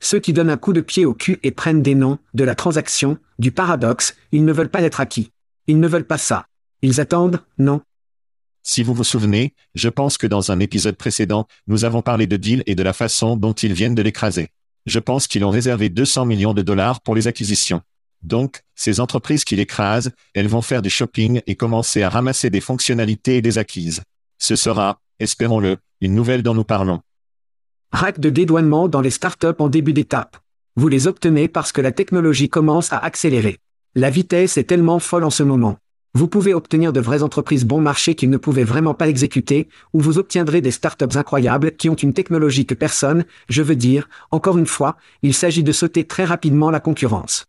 Ceux 0.00 0.20
qui 0.20 0.32
donnent 0.32 0.50
un 0.50 0.56
coup 0.56 0.72
de 0.72 0.80
pied 0.80 1.04
au 1.04 1.14
cul 1.14 1.38
et 1.42 1.50
prennent 1.50 1.82
des 1.82 1.94
noms, 1.94 2.18
de 2.34 2.44
la 2.44 2.54
transaction, 2.54 3.18
du 3.38 3.50
paradoxe, 3.52 4.16
ils 4.32 4.44
ne 4.44 4.52
veulent 4.52 4.70
pas 4.70 4.82
être 4.82 5.00
acquis. 5.00 5.30
Ils 5.66 5.80
ne 5.80 5.88
veulent 5.88 6.06
pas 6.06 6.18
ça. 6.18 6.46
Ils 6.82 7.00
attendent, 7.00 7.40
non. 7.58 7.82
Si 8.62 8.82
vous 8.82 8.94
vous 8.94 9.04
souvenez, 9.04 9.54
je 9.74 9.88
pense 9.88 10.18
que 10.18 10.26
dans 10.26 10.52
un 10.52 10.60
épisode 10.60 10.96
précédent, 10.96 11.46
nous 11.66 11.84
avons 11.84 12.02
parlé 12.02 12.26
de 12.26 12.36
deal 12.36 12.62
et 12.66 12.74
de 12.74 12.82
la 12.82 12.92
façon 12.92 13.36
dont 13.36 13.52
ils 13.52 13.72
viennent 13.72 13.94
de 13.94 14.02
l'écraser. 14.02 14.50
Je 14.86 14.98
pense 14.98 15.26
qu'ils 15.26 15.44
ont 15.44 15.50
réservé 15.50 15.88
200 15.88 16.26
millions 16.26 16.54
de 16.54 16.62
dollars 16.62 17.00
pour 17.00 17.14
les 17.14 17.26
acquisitions. 17.26 17.82
Donc, 18.22 18.62
ces 18.74 19.00
entreprises 19.00 19.44
qui 19.44 19.56
l'écrasent, 19.56 20.12
elles 20.34 20.48
vont 20.48 20.62
faire 20.62 20.82
du 20.82 20.90
shopping 20.90 21.40
et 21.46 21.54
commencer 21.54 22.02
à 22.02 22.08
ramasser 22.08 22.50
des 22.50 22.60
fonctionnalités 22.60 23.36
et 23.36 23.42
des 23.42 23.58
acquises. 23.58 24.02
Ce 24.38 24.56
sera, 24.56 25.00
espérons-le, 25.18 25.78
une 26.00 26.14
nouvelle 26.14 26.42
dont 26.42 26.54
nous 26.54 26.64
parlons. 26.64 27.00
Rack 27.92 28.20
de 28.20 28.28
dédouanement 28.28 28.86
dans 28.86 29.00
les 29.00 29.10
startups 29.10 29.46
en 29.58 29.68
début 29.68 29.94
d'étape. 29.94 30.36
Vous 30.76 30.88
les 30.88 31.06
obtenez 31.06 31.48
parce 31.48 31.72
que 31.72 31.80
la 31.80 31.90
technologie 31.90 32.50
commence 32.50 32.92
à 32.92 32.98
accélérer. 32.98 33.58
La 33.94 34.10
vitesse 34.10 34.58
est 34.58 34.64
tellement 34.64 34.98
folle 34.98 35.24
en 35.24 35.30
ce 35.30 35.42
moment. 35.42 35.78
Vous 36.14 36.28
pouvez 36.28 36.52
obtenir 36.52 36.92
de 36.92 37.00
vraies 37.00 37.22
entreprises 37.22 37.64
bon 37.64 37.80
marché 37.80 38.14
qui 38.14 38.28
ne 38.28 38.36
pouvaient 38.36 38.62
vraiment 38.62 38.92
pas 38.92 39.08
exécuter, 39.08 39.68
ou 39.94 40.00
vous 40.00 40.18
obtiendrez 40.18 40.60
des 40.60 40.70
startups 40.70 41.16
incroyables 41.16 41.72
qui 41.76 41.88
ont 41.88 41.94
une 41.94 42.12
technologie 42.12 42.66
que 42.66 42.74
personne, 42.74 43.24
je 43.48 43.62
veux 43.62 43.76
dire, 43.76 44.08
encore 44.30 44.58
une 44.58 44.66
fois, 44.66 44.96
il 45.22 45.32
s'agit 45.32 45.62
de 45.62 45.72
sauter 45.72 46.04
très 46.04 46.24
rapidement 46.24 46.70
la 46.70 46.80
concurrence. 46.80 47.46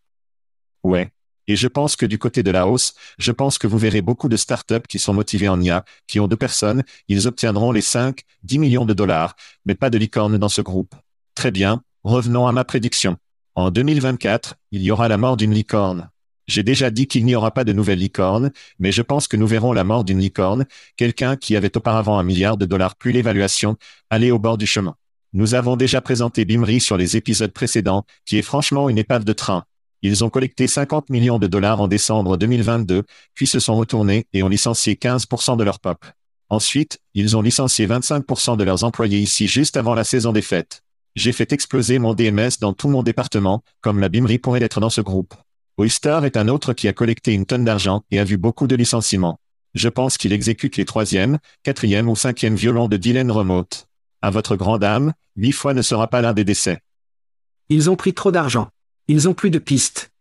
Ouais. 0.82 1.10
Et 1.50 1.56
je 1.56 1.66
pense 1.66 1.96
que 1.96 2.06
du 2.06 2.16
côté 2.16 2.44
de 2.44 2.52
la 2.52 2.68
hausse, 2.68 2.94
je 3.18 3.32
pense 3.32 3.58
que 3.58 3.66
vous 3.66 3.76
verrez 3.76 4.02
beaucoup 4.02 4.28
de 4.28 4.36
startups 4.36 4.86
qui 4.88 5.00
sont 5.00 5.12
motivées 5.12 5.48
en 5.48 5.60
IA, 5.60 5.84
qui 6.06 6.20
ont 6.20 6.28
deux 6.28 6.36
personnes, 6.36 6.84
ils 7.08 7.26
obtiendront 7.26 7.72
les 7.72 7.80
5, 7.80 8.20
10 8.44 8.60
millions 8.60 8.84
de 8.84 8.94
dollars, 8.94 9.34
mais 9.66 9.74
pas 9.74 9.90
de 9.90 9.98
licorne 9.98 10.38
dans 10.38 10.48
ce 10.48 10.60
groupe. 10.60 10.94
Très 11.34 11.50
bien, 11.50 11.82
revenons 12.04 12.46
à 12.46 12.52
ma 12.52 12.62
prédiction. 12.62 13.16
En 13.56 13.72
2024, 13.72 14.58
il 14.70 14.82
y 14.82 14.92
aura 14.92 15.08
la 15.08 15.16
mort 15.16 15.36
d'une 15.36 15.52
licorne. 15.52 16.08
J'ai 16.46 16.62
déjà 16.62 16.88
dit 16.88 17.08
qu'il 17.08 17.24
n'y 17.24 17.34
aura 17.34 17.50
pas 17.50 17.64
de 17.64 17.72
nouvelle 17.72 17.98
licorne, 17.98 18.52
mais 18.78 18.92
je 18.92 19.02
pense 19.02 19.26
que 19.26 19.36
nous 19.36 19.48
verrons 19.48 19.72
la 19.72 19.82
mort 19.82 20.04
d'une 20.04 20.20
licorne, 20.20 20.66
quelqu'un 20.96 21.34
qui 21.34 21.56
avait 21.56 21.76
auparavant 21.76 22.16
un 22.16 22.22
milliard 22.22 22.58
de 22.58 22.64
dollars 22.64 22.94
plus 22.94 23.10
l'évaluation, 23.10 23.76
aller 24.08 24.30
au 24.30 24.38
bord 24.38 24.56
du 24.56 24.68
chemin. 24.68 24.94
Nous 25.32 25.54
avons 25.54 25.74
déjà 25.74 26.00
présenté 26.00 26.44
Bimri 26.44 26.80
sur 26.80 26.96
les 26.96 27.16
épisodes 27.16 27.52
précédents, 27.52 28.04
qui 28.24 28.38
est 28.38 28.42
franchement 28.42 28.88
une 28.88 28.98
épave 28.98 29.24
de 29.24 29.32
train. 29.32 29.64
Ils 30.02 30.24
ont 30.24 30.30
collecté 30.30 30.66
50 30.66 31.10
millions 31.10 31.38
de 31.38 31.46
dollars 31.46 31.80
en 31.80 31.88
décembre 31.88 32.36
2022, 32.36 33.02
puis 33.34 33.46
se 33.46 33.60
sont 33.60 33.76
retournés 33.76 34.26
et 34.32 34.42
ont 34.42 34.48
licencié 34.48 34.94
15% 34.94 35.56
de 35.56 35.64
leur 35.64 35.78
pop. 35.78 36.04
Ensuite, 36.48 36.98
ils 37.14 37.36
ont 37.36 37.42
licencié 37.42 37.86
25% 37.86 38.56
de 38.56 38.64
leurs 38.64 38.82
employés 38.84 39.18
ici 39.18 39.46
juste 39.46 39.76
avant 39.76 39.94
la 39.94 40.04
saison 40.04 40.32
des 40.32 40.42
fêtes. 40.42 40.82
J'ai 41.16 41.32
fait 41.32 41.52
exploser 41.52 41.98
mon 41.98 42.14
DMS 42.14 42.50
dans 42.60 42.72
tout 42.72 42.88
mon 42.88 43.02
département, 43.02 43.62
comme 43.80 44.00
la 44.00 44.08
BIMRI 44.08 44.38
pourrait 44.38 44.62
être 44.62 44.80
dans 44.80 44.90
ce 44.90 45.00
groupe. 45.00 45.34
Oyster 45.76 46.20
est 46.24 46.36
un 46.36 46.48
autre 46.48 46.72
qui 46.72 46.88
a 46.88 46.92
collecté 46.92 47.32
une 47.32 47.46
tonne 47.46 47.64
d'argent 47.64 48.02
et 48.10 48.18
a 48.18 48.24
vu 48.24 48.36
beaucoup 48.36 48.66
de 48.66 48.76
licenciements. 48.76 49.38
Je 49.74 49.88
pense 49.88 50.18
qu'il 50.18 50.32
exécute 50.32 50.76
les 50.76 50.84
troisième, 50.84 51.38
quatrième 51.62 52.08
ou 52.08 52.16
cinquième 52.16 52.56
violons 52.56 52.88
de 52.88 52.96
Dylan 52.96 53.30
Remote. 53.30 53.86
À 54.22 54.30
votre 54.30 54.56
grande 54.56 54.82
âme, 54.82 55.12
huit 55.36 55.52
fois 55.52 55.74
ne 55.74 55.82
sera 55.82 56.08
pas 56.08 56.20
l'un 56.20 56.32
des 56.32 56.44
décès. 56.44 56.80
Ils 57.68 57.88
ont 57.88 57.96
pris 57.96 58.12
trop 58.12 58.32
d'argent. 58.32 58.68
Ils 59.12 59.28
ont 59.28 59.34
plus 59.34 59.50
de 59.50 59.58
pistes. 59.58 60.12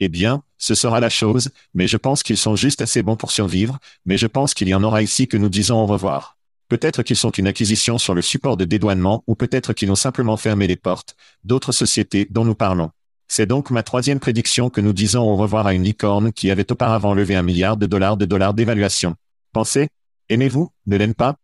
Eh 0.00 0.08
bien, 0.08 0.42
ce 0.56 0.74
sera 0.74 0.98
la 0.98 1.08
chose, 1.08 1.50
mais 1.72 1.86
je 1.86 1.96
pense 1.96 2.24
qu'ils 2.24 2.36
sont 2.36 2.56
juste 2.56 2.82
assez 2.82 3.00
bons 3.00 3.14
pour 3.14 3.30
survivre, 3.30 3.78
mais 4.06 4.18
je 4.18 4.26
pense 4.26 4.54
qu'il 4.54 4.66
y 4.66 4.74
en 4.74 4.82
aura 4.82 5.02
ici 5.02 5.28
que 5.28 5.36
nous 5.36 5.48
disons 5.48 5.76
au 5.76 5.86
revoir. 5.86 6.36
Peut-être 6.68 7.04
qu'ils 7.04 7.14
sont 7.14 7.30
une 7.30 7.46
acquisition 7.46 7.96
sur 7.96 8.14
le 8.14 8.22
support 8.22 8.56
de 8.56 8.64
dédouanement 8.64 9.22
ou 9.28 9.36
peut-être 9.36 9.72
qu'ils 9.72 9.92
ont 9.92 9.94
simplement 9.94 10.36
fermé 10.36 10.66
les 10.66 10.74
portes 10.74 11.14
d'autres 11.44 11.70
sociétés 11.70 12.26
dont 12.28 12.44
nous 12.44 12.56
parlons. 12.56 12.90
C'est 13.28 13.46
donc 13.46 13.70
ma 13.70 13.84
troisième 13.84 14.18
prédiction 14.18 14.68
que 14.68 14.80
nous 14.80 14.92
disons 14.92 15.22
au 15.22 15.36
revoir 15.36 15.68
à 15.68 15.74
une 15.74 15.84
licorne 15.84 16.32
qui 16.32 16.50
avait 16.50 16.72
auparavant 16.72 17.14
levé 17.14 17.36
un 17.36 17.44
milliard 17.44 17.76
de 17.76 17.86
dollars 17.86 18.16
de 18.16 18.24
dollars 18.24 18.52
d'évaluation. 18.52 19.14
Pensez 19.52 19.90
Aimez-vous 20.28 20.72
Ne 20.88 20.96
l'aime 20.96 21.14
pas? 21.14 21.36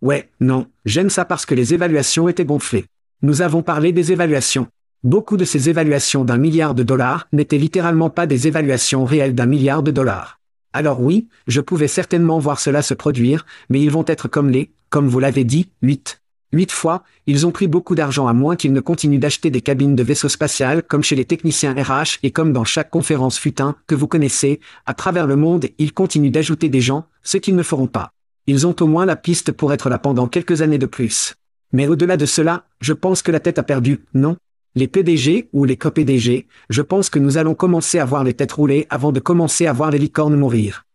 Ouais, 0.00 0.30
non, 0.40 0.66
j'aime 0.86 1.10
ça 1.10 1.26
parce 1.26 1.44
que 1.44 1.54
les 1.54 1.74
évaluations 1.74 2.26
étaient 2.26 2.46
gonflées. 2.46 2.86
Nous 3.20 3.42
avons 3.42 3.62
parlé 3.62 3.92
des 3.92 4.12
évaluations. 4.12 4.66
Beaucoup 5.02 5.38
de 5.38 5.46
ces 5.46 5.70
évaluations 5.70 6.26
d'un 6.26 6.36
milliard 6.36 6.74
de 6.74 6.82
dollars 6.82 7.26
n'étaient 7.32 7.56
littéralement 7.56 8.10
pas 8.10 8.26
des 8.26 8.48
évaluations 8.48 9.06
réelles 9.06 9.34
d'un 9.34 9.46
milliard 9.46 9.82
de 9.82 9.90
dollars. 9.90 10.40
Alors 10.74 11.00
oui, 11.00 11.28
je 11.46 11.62
pouvais 11.62 11.88
certainement 11.88 12.38
voir 12.38 12.60
cela 12.60 12.82
se 12.82 12.92
produire, 12.92 13.46
mais 13.70 13.80
ils 13.80 13.90
vont 13.90 14.04
être 14.06 14.28
comme 14.28 14.50
les, 14.50 14.72
comme 14.90 15.08
vous 15.08 15.18
l'avez 15.18 15.44
dit, 15.44 15.70
8. 15.80 16.20
Huit 16.52 16.70
fois, 16.70 17.02
ils 17.26 17.46
ont 17.46 17.50
pris 17.50 17.66
beaucoup 17.66 17.94
d'argent 17.94 18.26
à 18.26 18.34
moins 18.34 18.56
qu'ils 18.56 18.74
ne 18.74 18.80
continuent 18.80 19.18
d'acheter 19.18 19.50
des 19.50 19.62
cabines 19.62 19.96
de 19.96 20.02
vaisseaux 20.02 20.28
spatial 20.28 20.82
comme 20.82 21.02
chez 21.02 21.16
les 21.16 21.24
techniciens 21.24 21.72
RH 21.72 22.18
et 22.22 22.30
comme 22.30 22.52
dans 22.52 22.64
chaque 22.64 22.90
conférence 22.90 23.38
futain 23.38 23.76
que 23.86 23.94
vous 23.94 24.06
connaissez, 24.06 24.60
à 24.84 24.92
travers 24.92 25.26
le 25.26 25.36
monde, 25.36 25.66
ils 25.78 25.94
continuent 25.94 26.30
d'ajouter 26.30 26.68
des 26.68 26.82
gens, 26.82 27.06
ce 27.22 27.38
qu'ils 27.38 27.56
ne 27.56 27.62
feront 27.62 27.86
pas. 27.86 28.10
Ils 28.46 28.66
ont 28.66 28.76
au 28.80 28.86
moins 28.86 29.06
la 29.06 29.16
piste 29.16 29.52
pour 29.52 29.72
être 29.72 29.88
là 29.88 29.98
pendant 29.98 30.28
quelques 30.28 30.60
années 30.60 30.76
de 30.76 30.84
plus. 30.84 31.36
Mais 31.72 31.88
au-delà 31.88 32.18
de 32.18 32.26
cela, 32.26 32.64
je 32.82 32.92
pense 32.92 33.22
que 33.22 33.32
la 33.32 33.40
tête 33.40 33.58
a 33.58 33.62
perdu, 33.62 34.04
non? 34.12 34.36
Les 34.76 34.86
PDG 34.86 35.48
ou 35.52 35.64
les 35.64 35.76
co-PDG, 35.76 36.46
je 36.68 36.82
pense 36.82 37.10
que 37.10 37.18
nous 37.18 37.38
allons 37.38 37.56
commencer 37.56 37.98
à 37.98 38.04
voir 38.04 38.22
les 38.22 38.34
têtes 38.34 38.52
rouler 38.52 38.86
avant 38.88 39.10
de 39.10 39.18
commencer 39.18 39.66
à 39.66 39.72
voir 39.72 39.90
les 39.90 39.98
licornes 39.98 40.36
mourir. 40.36 40.86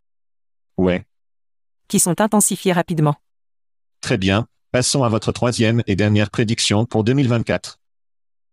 Ouais. 0.78 1.05
Qui 1.89 1.99
sont 1.99 2.21
intensifiés 2.21 2.71
rapidement. 2.71 3.15
Très 3.99 4.17
bien, 4.17 4.47
passons 4.71 5.03
à 5.03 5.09
votre 5.09 5.34
troisième 5.34 5.84
et 5.88 5.97
dernière 5.97 6.30
prédiction 6.30 6.86
pour 6.86 7.03
2024. 7.03 7.80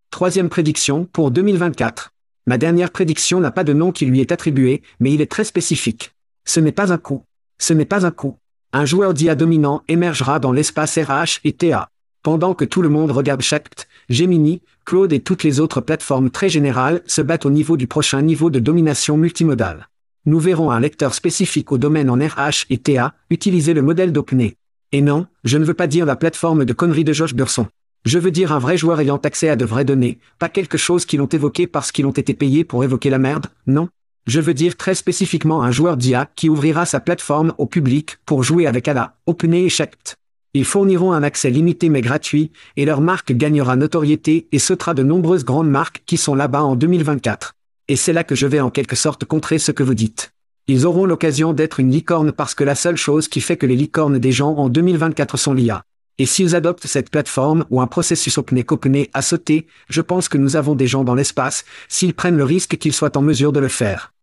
Troisième 0.09 0.49
prédiction 0.49 1.05
pour 1.05 1.31
2024. 1.31 2.11
Ma 2.45 2.57
dernière 2.57 2.91
prédiction 2.91 3.39
n'a 3.39 3.51
pas 3.51 3.63
de 3.63 3.71
nom 3.71 3.93
qui 3.93 4.05
lui 4.05 4.19
est 4.19 4.33
attribué, 4.33 4.83
mais 4.99 5.13
il 5.13 5.21
est 5.21 5.31
très 5.31 5.45
spécifique. 5.45 6.11
Ce 6.43 6.59
n'est 6.59 6.73
pas 6.73 6.91
un 6.91 6.97
coup. 6.97 7.23
Ce 7.59 7.71
n'est 7.71 7.85
pas 7.85 8.05
un 8.05 8.11
coup. 8.11 8.37
Un 8.73 8.83
joueur 8.83 9.13
d'IA 9.13 9.35
dominant 9.35 9.83
émergera 9.87 10.39
dans 10.39 10.51
l'espace 10.51 10.97
RH 10.97 11.39
et 11.45 11.53
TA. 11.53 11.87
Pendant 12.23 12.53
que 12.53 12.65
tout 12.65 12.81
le 12.81 12.89
monde 12.89 13.11
regarde 13.11 13.41
Shact, 13.41 13.87
Gemini, 14.09 14.61
Claude 14.85 15.13
et 15.13 15.21
toutes 15.21 15.43
les 15.43 15.59
autres 15.59 15.81
plateformes 15.81 16.29
très 16.29 16.49
générales 16.49 17.01
se 17.05 17.21
battent 17.21 17.45
au 17.45 17.49
niveau 17.49 17.77
du 17.77 17.87
prochain 17.87 18.21
niveau 18.21 18.49
de 18.49 18.59
domination 18.59 19.17
multimodale. 19.17 19.87
Nous 20.25 20.39
verrons 20.39 20.71
un 20.71 20.79
lecteur 20.79 21.13
spécifique 21.13 21.71
au 21.71 21.77
domaine 21.77 22.09
en 22.09 22.15
RH 22.15 22.65
et 22.69 22.77
TA 22.77 23.13
utiliser 23.29 23.73
le 23.73 23.81
modèle 23.81 24.11
d'OpenAI. 24.11 24.55
Et 24.91 25.01
non, 25.01 25.27
je 25.43 25.57
ne 25.57 25.65
veux 25.65 25.73
pas 25.73 25.87
dire 25.87 26.05
la 26.05 26.15
plateforme 26.15 26.65
de 26.65 26.73
conneries 26.73 27.03
de 27.03 27.13
Josh 27.13 27.33
Burson. 27.33 27.67
Je 28.05 28.19
veux 28.19 28.31
dire 28.31 28.51
un 28.51 28.59
vrai 28.59 28.77
joueur 28.77 28.99
ayant 28.99 29.17
accès 29.17 29.49
à 29.49 29.55
de 29.55 29.65
vraies 29.65 29.85
données, 29.85 30.19
pas 30.37 30.49
quelque 30.49 30.77
chose 30.77 31.05
qu'ils 31.05 31.21
ont 31.21 31.27
évoqué 31.27 31.67
parce 31.67 31.91
qu'ils 31.91 32.05
ont 32.05 32.11
été 32.11 32.33
payés 32.33 32.63
pour 32.63 32.83
évoquer 32.83 33.09
la 33.09 33.17
merde, 33.17 33.47
non. 33.65 33.89
Je 34.27 34.39
veux 34.39 34.53
dire 34.53 34.77
très 34.77 34.95
spécifiquement 34.95 35.63
un 35.63 35.71
joueur 35.71 35.97
d'IA 35.97 36.29
qui 36.35 36.47
ouvrira 36.47 36.85
sa 36.85 36.99
plateforme 36.99 37.53
au 37.57 37.65
public 37.65 38.17
pour 38.25 38.43
jouer 38.43 38.67
avec 38.67 38.87
ALA, 38.87 39.17
OpenAI 39.25 39.63
et 39.63 39.69
Shact. 39.69 40.17
Ils 40.55 40.65
fourniront 40.65 41.13
un 41.13 41.23
accès 41.23 41.49
limité 41.49 41.89
mais 41.89 42.01
gratuit, 42.01 42.51
et 42.77 42.85
leur 42.85 43.01
marque 43.01 43.31
gagnera 43.31 43.75
notoriété 43.75 44.47
et 44.51 44.59
sautera 44.59 44.93
de 44.93 45.01
nombreuses 45.01 45.45
grandes 45.45 45.69
marques 45.69 46.03
qui 46.05 46.17
sont 46.17 46.35
là-bas 46.35 46.61
en 46.61 46.75
2024. 46.75 47.55
Et 47.87 47.95
c'est 47.95 48.13
là 48.13 48.23
que 48.23 48.35
je 48.35 48.45
vais 48.45 48.59
en 48.59 48.69
quelque 48.69 48.95
sorte 48.95 49.25
contrer 49.25 49.57
ce 49.57 49.71
que 49.71 49.81
vous 49.81 49.95
dites. 49.95 50.31
Ils 50.67 50.85
auront 50.85 51.05
l'occasion 51.05 51.53
d'être 51.53 51.79
une 51.79 51.91
licorne 51.91 52.31
parce 52.31 52.53
que 52.53 52.63
la 52.63 52.75
seule 52.75 52.97
chose 52.97 53.27
qui 53.27 53.41
fait 53.41 53.57
que 53.57 53.65
les 53.65 53.75
licornes 53.75 54.19
des 54.19 54.31
gens 54.31 54.55
en 54.55 54.69
2024 54.69 55.37
sont 55.37 55.53
l'IA. 55.53 55.83
Et 56.19 56.27
s'ils 56.27 56.55
adoptent 56.55 56.85
cette 56.85 57.09
plateforme 57.09 57.65
ou 57.71 57.81
un 57.81 57.87
processus 57.87 58.37
OpenAI 58.37 58.63
qu'OpenAI 58.63 59.09
a 59.13 59.23
sauté, 59.23 59.65
je 59.89 60.01
pense 60.01 60.29
que 60.29 60.37
nous 60.37 60.55
avons 60.55 60.75
des 60.75 60.85
gens 60.85 61.03
dans 61.03 61.15
l'espace, 61.15 61.65
s'ils 61.89 62.13
prennent 62.13 62.37
le 62.37 62.43
risque 62.43 62.77
qu'ils 62.77 62.93
soient 62.93 63.17
en 63.17 63.23
mesure 63.23 63.51
de 63.51 63.59
le 63.59 63.67
faire. 63.67 64.13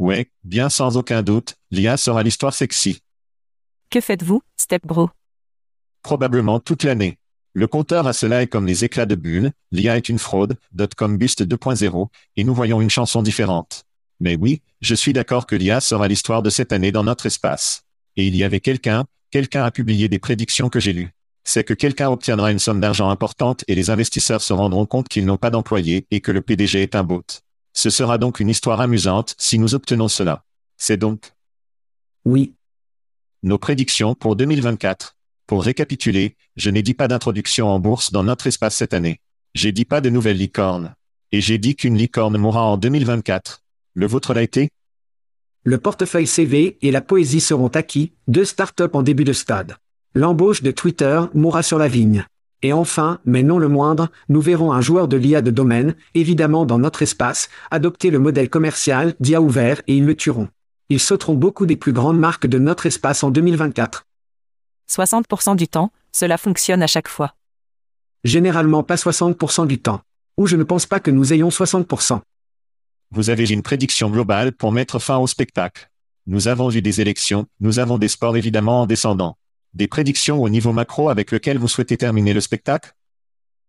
Ouais, 0.00 0.28
bien 0.42 0.68
sans 0.68 0.96
aucun 0.96 1.22
doute, 1.22 1.54
l'IA 1.70 1.96
sera 1.96 2.24
l'histoire 2.24 2.52
sexy. 2.52 3.00
Que 3.90 4.00
faites-vous, 4.00 4.42
Stepbro? 4.56 5.10
Probablement 6.04 6.60
toute 6.60 6.84
l'année. 6.84 7.18
Le 7.54 7.66
compteur 7.66 8.06
à 8.06 8.12
cela 8.12 8.42
est 8.42 8.46
comme 8.46 8.66
les 8.66 8.84
éclats 8.84 9.06
de 9.06 9.14
bulles, 9.14 9.52
l'IA 9.72 9.96
est 9.96 10.10
une 10.10 10.18
fraude, 10.18 10.58
.com 10.98 11.16
Bust 11.16 11.42
2.0, 11.46 12.08
et 12.36 12.44
nous 12.44 12.54
voyons 12.54 12.82
une 12.82 12.90
chanson 12.90 13.22
différente. 13.22 13.84
Mais 14.20 14.36
oui, 14.36 14.60
je 14.82 14.94
suis 14.94 15.14
d'accord 15.14 15.46
que 15.46 15.56
l'IA 15.56 15.80
sera 15.80 16.06
l'histoire 16.06 16.42
de 16.42 16.50
cette 16.50 16.74
année 16.74 16.92
dans 16.92 17.04
notre 17.04 17.24
espace. 17.24 17.84
Et 18.16 18.26
il 18.26 18.36
y 18.36 18.44
avait 18.44 18.60
quelqu'un, 18.60 19.06
quelqu'un 19.30 19.64
a 19.64 19.70
publié 19.70 20.10
des 20.10 20.18
prédictions 20.18 20.68
que 20.68 20.78
j'ai 20.78 20.92
lues. 20.92 21.14
C'est 21.42 21.64
que 21.64 21.72
quelqu'un 21.72 22.10
obtiendra 22.10 22.52
une 22.52 22.58
somme 22.58 22.80
d'argent 22.80 23.08
importante 23.08 23.64
et 23.66 23.74
les 23.74 23.88
investisseurs 23.88 24.42
se 24.42 24.52
rendront 24.52 24.84
compte 24.84 25.08
qu'ils 25.08 25.24
n'ont 25.24 25.38
pas 25.38 25.50
d'employés 25.50 26.06
et 26.10 26.20
que 26.20 26.32
le 26.32 26.42
PDG 26.42 26.82
est 26.82 26.96
un 26.96 27.02
bot. 27.02 27.24
Ce 27.72 27.88
sera 27.88 28.18
donc 28.18 28.40
une 28.40 28.50
histoire 28.50 28.82
amusante 28.82 29.34
si 29.38 29.58
nous 29.58 29.74
obtenons 29.74 30.08
cela. 30.08 30.44
C'est 30.76 30.98
donc 30.98 31.32
Oui, 32.26 32.52
nos 33.42 33.56
prédictions 33.56 34.14
pour 34.14 34.36
2024. 34.36 35.16
Pour 35.46 35.62
récapituler, 35.62 36.36
je 36.56 36.70
n'ai 36.70 36.82
dit 36.82 36.94
pas 36.94 37.06
d'introduction 37.06 37.68
en 37.68 37.78
bourse 37.78 38.12
dans 38.12 38.24
notre 38.24 38.46
espace 38.46 38.76
cette 38.76 38.94
année. 38.94 39.20
J'ai 39.54 39.72
dit 39.72 39.84
pas 39.84 40.00
de 40.00 40.08
nouvelle 40.08 40.38
licorne. 40.38 40.94
Et 41.32 41.42
j'ai 41.42 41.58
dit 41.58 41.76
qu'une 41.76 41.98
licorne 41.98 42.38
mourra 42.38 42.62
en 42.64 42.78
2024. 42.78 43.62
Le 43.92 44.06
vôtre 44.06 44.32
l'a 44.32 44.42
été? 44.42 44.70
Le 45.62 45.76
portefeuille 45.76 46.26
CV 46.26 46.78
et 46.80 46.90
la 46.90 47.02
poésie 47.02 47.40
seront 47.40 47.68
acquis, 47.68 48.12
deux 48.26 48.46
startups 48.46 48.84
en 48.94 49.02
début 49.02 49.24
de 49.24 49.34
stade. 49.34 49.76
L'embauche 50.14 50.62
de 50.62 50.70
Twitter 50.70 51.20
mourra 51.34 51.62
sur 51.62 51.78
la 51.78 51.88
vigne. 51.88 52.24
Et 52.62 52.72
enfin, 52.72 53.20
mais 53.26 53.42
non 53.42 53.58
le 53.58 53.68
moindre, 53.68 54.08
nous 54.30 54.40
verrons 54.40 54.72
un 54.72 54.80
joueur 54.80 55.08
de 55.08 55.18
l'IA 55.18 55.42
de 55.42 55.50
domaine, 55.50 55.94
évidemment 56.14 56.64
dans 56.64 56.78
notre 56.78 57.02
espace, 57.02 57.50
adopter 57.70 58.08
le 58.10 58.18
modèle 58.18 58.48
commercial 58.48 59.14
d'IA 59.20 59.42
ouvert 59.42 59.82
et 59.88 59.96
ils 59.96 60.06
le 60.06 60.16
tueront. 60.16 60.48
Ils 60.88 61.00
sauteront 61.00 61.34
beaucoup 61.34 61.66
des 61.66 61.76
plus 61.76 61.92
grandes 61.92 62.18
marques 62.18 62.46
de 62.46 62.58
notre 62.58 62.86
espace 62.86 63.22
en 63.22 63.30
2024. 63.30 64.06
60% 64.88 65.56
du 65.56 65.68
temps, 65.68 65.92
cela 66.12 66.38
fonctionne 66.38 66.82
à 66.82 66.86
chaque 66.86 67.08
fois. 67.08 67.34
Généralement 68.24 68.82
pas 68.82 68.96
60% 68.96 69.66
du 69.66 69.78
temps. 69.78 70.00
Ou 70.36 70.46
je 70.46 70.56
ne 70.56 70.64
pense 70.64 70.86
pas 70.86 71.00
que 71.00 71.10
nous 71.10 71.32
ayons 71.32 71.48
60%. 71.48 72.20
Vous 73.10 73.30
avez 73.30 73.50
une 73.50 73.62
prédiction 73.62 74.10
globale 74.10 74.52
pour 74.52 74.72
mettre 74.72 74.98
fin 74.98 75.18
au 75.18 75.26
spectacle. 75.26 75.90
Nous 76.26 76.48
avons 76.48 76.70
eu 76.70 76.82
des 76.82 77.00
élections, 77.00 77.46
nous 77.60 77.78
avons 77.78 77.98
des 77.98 78.08
sports 78.08 78.36
évidemment 78.36 78.82
en 78.82 78.86
descendant. 78.86 79.36
Des 79.74 79.88
prédictions 79.88 80.42
au 80.42 80.48
niveau 80.48 80.72
macro 80.72 81.10
avec 81.10 81.30
lequel 81.30 81.58
vous 81.58 81.68
souhaitez 81.68 81.96
terminer 81.96 82.32
le 82.32 82.40
spectacle? 82.40 82.94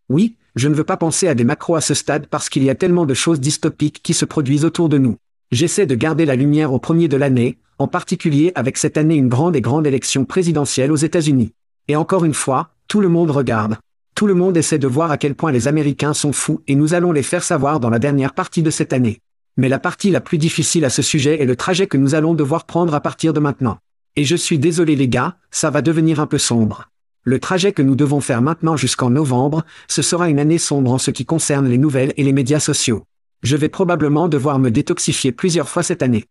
Oui, 0.07 0.37
je 0.55 0.67
ne 0.69 0.75
veux 0.75 0.83
pas 0.83 0.97
penser 0.97 1.27
à 1.27 1.35
des 1.35 1.43
macros 1.43 1.75
à 1.75 1.81
ce 1.81 1.93
stade 1.93 2.27
parce 2.27 2.47
qu'il 2.49 2.63
y 2.63 2.69
a 2.69 2.75
tellement 2.75 3.05
de 3.05 3.13
choses 3.13 3.39
dystopiques 3.39 4.01
qui 4.01 4.13
se 4.13 4.25
produisent 4.25 4.65
autour 4.65 4.87
de 4.87 4.97
nous. 4.97 5.17
J'essaie 5.51 5.85
de 5.85 5.95
garder 5.95 6.25
la 6.25 6.35
lumière 6.35 6.73
au 6.73 6.79
premier 6.79 7.07
de 7.07 7.17
l'année, 7.17 7.57
en 7.77 7.87
particulier 7.87 8.51
avec 8.55 8.77
cette 8.77 8.97
année 8.97 9.15
une 9.15 9.29
grande 9.29 9.55
et 9.55 9.61
grande 9.61 9.87
élection 9.87 10.25
présidentielle 10.25 10.91
aux 10.91 10.95
États-Unis. 10.95 11.53
Et 11.87 11.95
encore 11.95 12.25
une 12.25 12.33
fois, 12.33 12.69
tout 12.87 13.01
le 13.01 13.09
monde 13.09 13.31
regarde. 13.31 13.77
Tout 14.15 14.27
le 14.27 14.33
monde 14.33 14.55
essaie 14.55 14.79
de 14.79 14.87
voir 14.87 15.11
à 15.11 15.17
quel 15.17 15.35
point 15.35 15.51
les 15.51 15.67
Américains 15.67 16.13
sont 16.13 16.31
fous 16.31 16.61
et 16.67 16.75
nous 16.75 16.93
allons 16.93 17.11
les 17.11 17.23
faire 17.23 17.43
savoir 17.43 17.79
dans 17.79 17.89
la 17.89 17.99
dernière 17.99 18.33
partie 18.33 18.63
de 18.63 18.69
cette 18.69 18.93
année. 18.93 19.19
Mais 19.57 19.69
la 19.69 19.79
partie 19.79 20.11
la 20.11 20.21
plus 20.21 20.37
difficile 20.37 20.85
à 20.85 20.89
ce 20.89 21.01
sujet 21.01 21.41
est 21.41 21.45
le 21.45 21.55
trajet 21.55 21.87
que 21.87 21.97
nous 21.97 22.15
allons 22.15 22.33
devoir 22.33 22.65
prendre 22.65 22.93
à 22.93 23.01
partir 23.01 23.33
de 23.33 23.39
maintenant. 23.39 23.77
Et 24.15 24.23
je 24.23 24.35
suis 24.35 24.59
désolé 24.59 24.95
les 24.95 25.09
gars, 25.09 25.35
ça 25.51 25.69
va 25.69 25.81
devenir 25.81 26.19
un 26.19 26.27
peu 26.27 26.37
sombre. 26.37 26.89
Le 27.23 27.39
trajet 27.39 27.73
que 27.73 27.81
nous 27.81 27.95
devons 27.95 28.21
faire 28.21 28.41
maintenant 28.41 28.77
jusqu'en 28.77 29.09
novembre, 29.09 29.65
ce 29.87 30.01
sera 30.01 30.29
une 30.29 30.39
année 30.39 30.59
sombre 30.59 30.91
en 30.91 30.97
ce 30.97 31.11
qui 31.11 31.25
concerne 31.25 31.67
les 31.67 31.77
nouvelles 31.77 32.13
et 32.17 32.23
les 32.23 32.33
médias 32.33 32.59
sociaux. 32.59 33.03
Je 33.43 33.57
vais 33.57 33.69
probablement 33.69 34.27
devoir 34.27 34.59
me 34.59 34.71
détoxifier 34.71 35.31
plusieurs 35.31 35.67
fois 35.67 35.83
cette 35.83 36.03
année. 36.03 36.25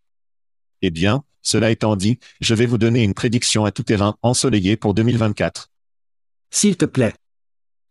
Eh 0.87 0.91
bien, 0.91 1.23
cela 1.41 1.71
étant 1.71 1.95
dit, 1.95 2.19
je 2.41 2.53
vais 2.53 2.67
vous 2.67 2.77
donner 2.77 3.01
une 3.01 3.15
prédiction 3.15 3.65
à 3.65 3.71
tout 3.71 3.81
terrain 3.81 4.17
ensoleillé 4.21 4.77
pour 4.77 4.93
2024. 4.93 5.71
S'il 6.51 6.77
te 6.77 6.85
plaît. 6.85 7.15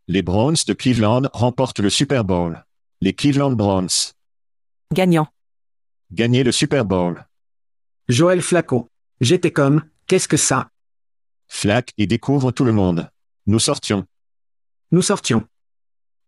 Les 0.06 0.22
Browns 0.22 0.62
de 0.64 0.72
Cleveland 0.74 1.22
remportent 1.32 1.80
le 1.80 1.90
Super 1.90 2.22
Bowl. 2.22 2.64
Les 3.00 3.12
Cleveland 3.12 3.50
Browns. 3.50 4.12
Gagnant. 4.92 5.26
Gagner 6.12 6.44
le 6.44 6.52
Super 6.52 6.84
Bowl. 6.84 7.26
Joël 8.06 8.42
Flacco. 8.42 8.88
J'étais 9.20 9.50
comme, 9.50 9.82
qu'est-ce 10.06 10.28
que 10.28 10.36
ça? 10.36 10.70
Flac 11.48 11.90
et 11.98 12.06
découvre 12.06 12.52
tout 12.52 12.64
le 12.64 12.72
monde. 12.72 13.10
Nous 13.48 13.58
sortions. 13.58 14.06
Nous 14.92 15.02
sortions. 15.02 15.44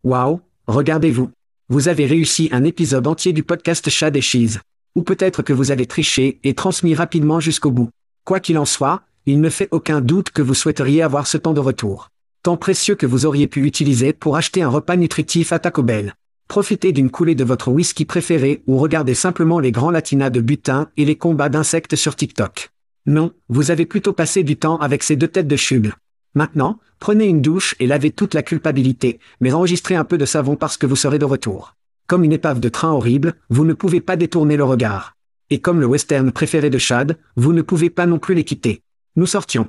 Waouh, 0.03 0.41
regardez-vous. 0.67 1.31
Vous 1.69 1.87
avez 1.87 2.07
réussi 2.07 2.49
un 2.51 2.65
épisode 2.65 3.07
entier 3.07 3.33
du 3.33 3.45
podcast 3.45 3.89
Chat 3.89 4.17
et 4.17 4.21
Cheese. 4.21 4.59
Ou 4.97 5.03
peut-être 5.03 5.43
que 5.43 5.53
vous 5.53 5.71
avez 5.71 5.87
triché 5.87 6.41
et 6.43 6.55
transmis 6.55 6.95
rapidement 6.95 7.39
jusqu'au 7.39 7.71
bout. 7.71 7.91
Quoi 8.25 8.41
qu'il 8.41 8.59
en 8.59 8.65
soit, 8.65 9.03
il 9.27 9.41
ne 9.43 9.51
fait 9.51 9.69
aucun 9.71 10.01
doute 10.01 10.31
que 10.31 10.41
vous 10.41 10.55
souhaiteriez 10.55 11.03
avoir 11.03 11.27
ce 11.27 11.37
temps 11.37 11.53
de 11.53 11.61
retour. 11.61 12.09
Temps 12.43 12.57
précieux 12.57 12.95
que 12.95 13.07
vous 13.07 13.27
auriez 13.27 13.47
pu 13.47 13.67
utiliser 13.67 14.15
pour 14.15 14.37
acheter 14.37 14.63
un 14.63 14.69
repas 14.69 14.97
nutritif 14.97 15.53
à 15.53 15.59
Taco 15.59 15.83
Bell. 15.83 16.15
Profitez 16.49 16.93
d'une 16.93 17.11
coulée 17.11 17.35
de 17.35 17.45
votre 17.45 17.71
whisky 17.71 18.07
préféré 18.07 18.63
ou 18.67 18.79
regardez 18.79 19.15
simplement 19.15 19.61
les 19.61 19.71
grands 19.71 19.91
latinas 19.91 20.31
de 20.31 20.41
butin 20.41 20.89
et 20.97 21.05
les 21.05 21.17
combats 21.17 21.51
d'insectes 21.51 21.97
sur 21.97 22.17
TikTok. 22.17 22.71
Non, 23.05 23.33
vous 23.49 23.71
avez 23.71 23.85
plutôt 23.85 24.15
passé 24.15 24.45
du 24.45 24.57
temps 24.57 24.79
avec 24.79 25.03
ces 25.03 25.17
deux 25.17 25.29
têtes 25.29 25.49
de 25.49 25.57
chugle. 25.57 25.95
Maintenant, 26.35 26.79
prenez 27.01 27.27
une 27.27 27.43
douche 27.43 27.75
et 27.81 27.87
lavez 27.87 28.13
toute 28.13 28.33
la 28.33 28.43
culpabilité, 28.43 29.21
mais 29.41 29.53
enregistrez 29.53 29.95
un 29.95 30.05
peu 30.05 30.17
de 30.17 30.25
savon 30.25 30.57
parce 30.57 30.77
que 30.79 30.87
vous 30.87 30.97
serez 30.97 31.19
de 31.19 31.25
retour. 31.27 31.75
Comme 32.07 32.23
une 32.23 32.33
épave 32.33 32.61
de 32.61 32.69
train 32.69 32.93
horrible, 32.93 33.35
vous 33.51 33.65
ne 33.65 33.73
pouvez 33.73 34.01
pas 34.01 34.17
détourner 34.17 34.57
le 34.57 34.65
regard. 34.65 35.15
Et 35.51 35.61
comme 35.61 35.81
le 35.81 35.87
western 35.87 36.31
préféré 36.31 36.71
de 36.71 36.79
Chad, 36.79 37.19
vous 37.37 37.53
ne 37.53 37.63
pouvez 37.63 37.91
pas 37.91 38.07
non 38.07 38.19
plus 38.19 38.35
les 38.35 38.45
quitter. 38.45 38.83
Nous 39.17 39.27
sortions. 39.27 39.69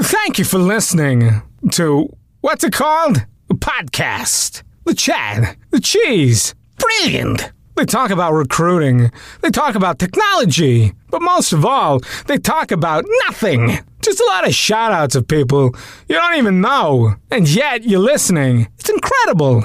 Thank 0.00 0.38
you 0.38 0.44
for 0.44 0.58
listening 0.58 1.42
to 1.72 2.08
what's 2.42 2.64
it 2.64 2.72
called? 2.72 3.26
A 3.50 3.54
podcast. 3.54 4.62
The 4.86 4.94
Chad, 4.94 5.56
the 5.70 5.80
Cheese. 5.80 6.54
Brilliant. 6.78 7.52
They 7.76 7.86
talk 7.86 8.10
about 8.10 8.34
recruiting. 8.34 9.10
They 9.40 9.50
talk 9.50 9.74
about 9.74 9.98
technology. 9.98 10.92
But 11.10 11.22
most 11.22 11.52
of 11.52 11.64
all, 11.64 12.00
they 12.26 12.38
talk 12.38 12.70
about 12.70 13.04
nothing. 13.26 13.78
Just 14.02 14.20
a 14.20 14.26
lot 14.26 14.46
of 14.46 14.54
shout 14.54 14.92
outs 14.92 15.14
of 15.14 15.26
people 15.26 15.74
you 16.08 16.16
don't 16.16 16.36
even 16.36 16.60
know, 16.60 17.14
and 17.30 17.48
yet 17.48 17.84
you're 17.84 18.00
listening. 18.00 18.68
It's 18.78 18.90
incredible. 18.90 19.64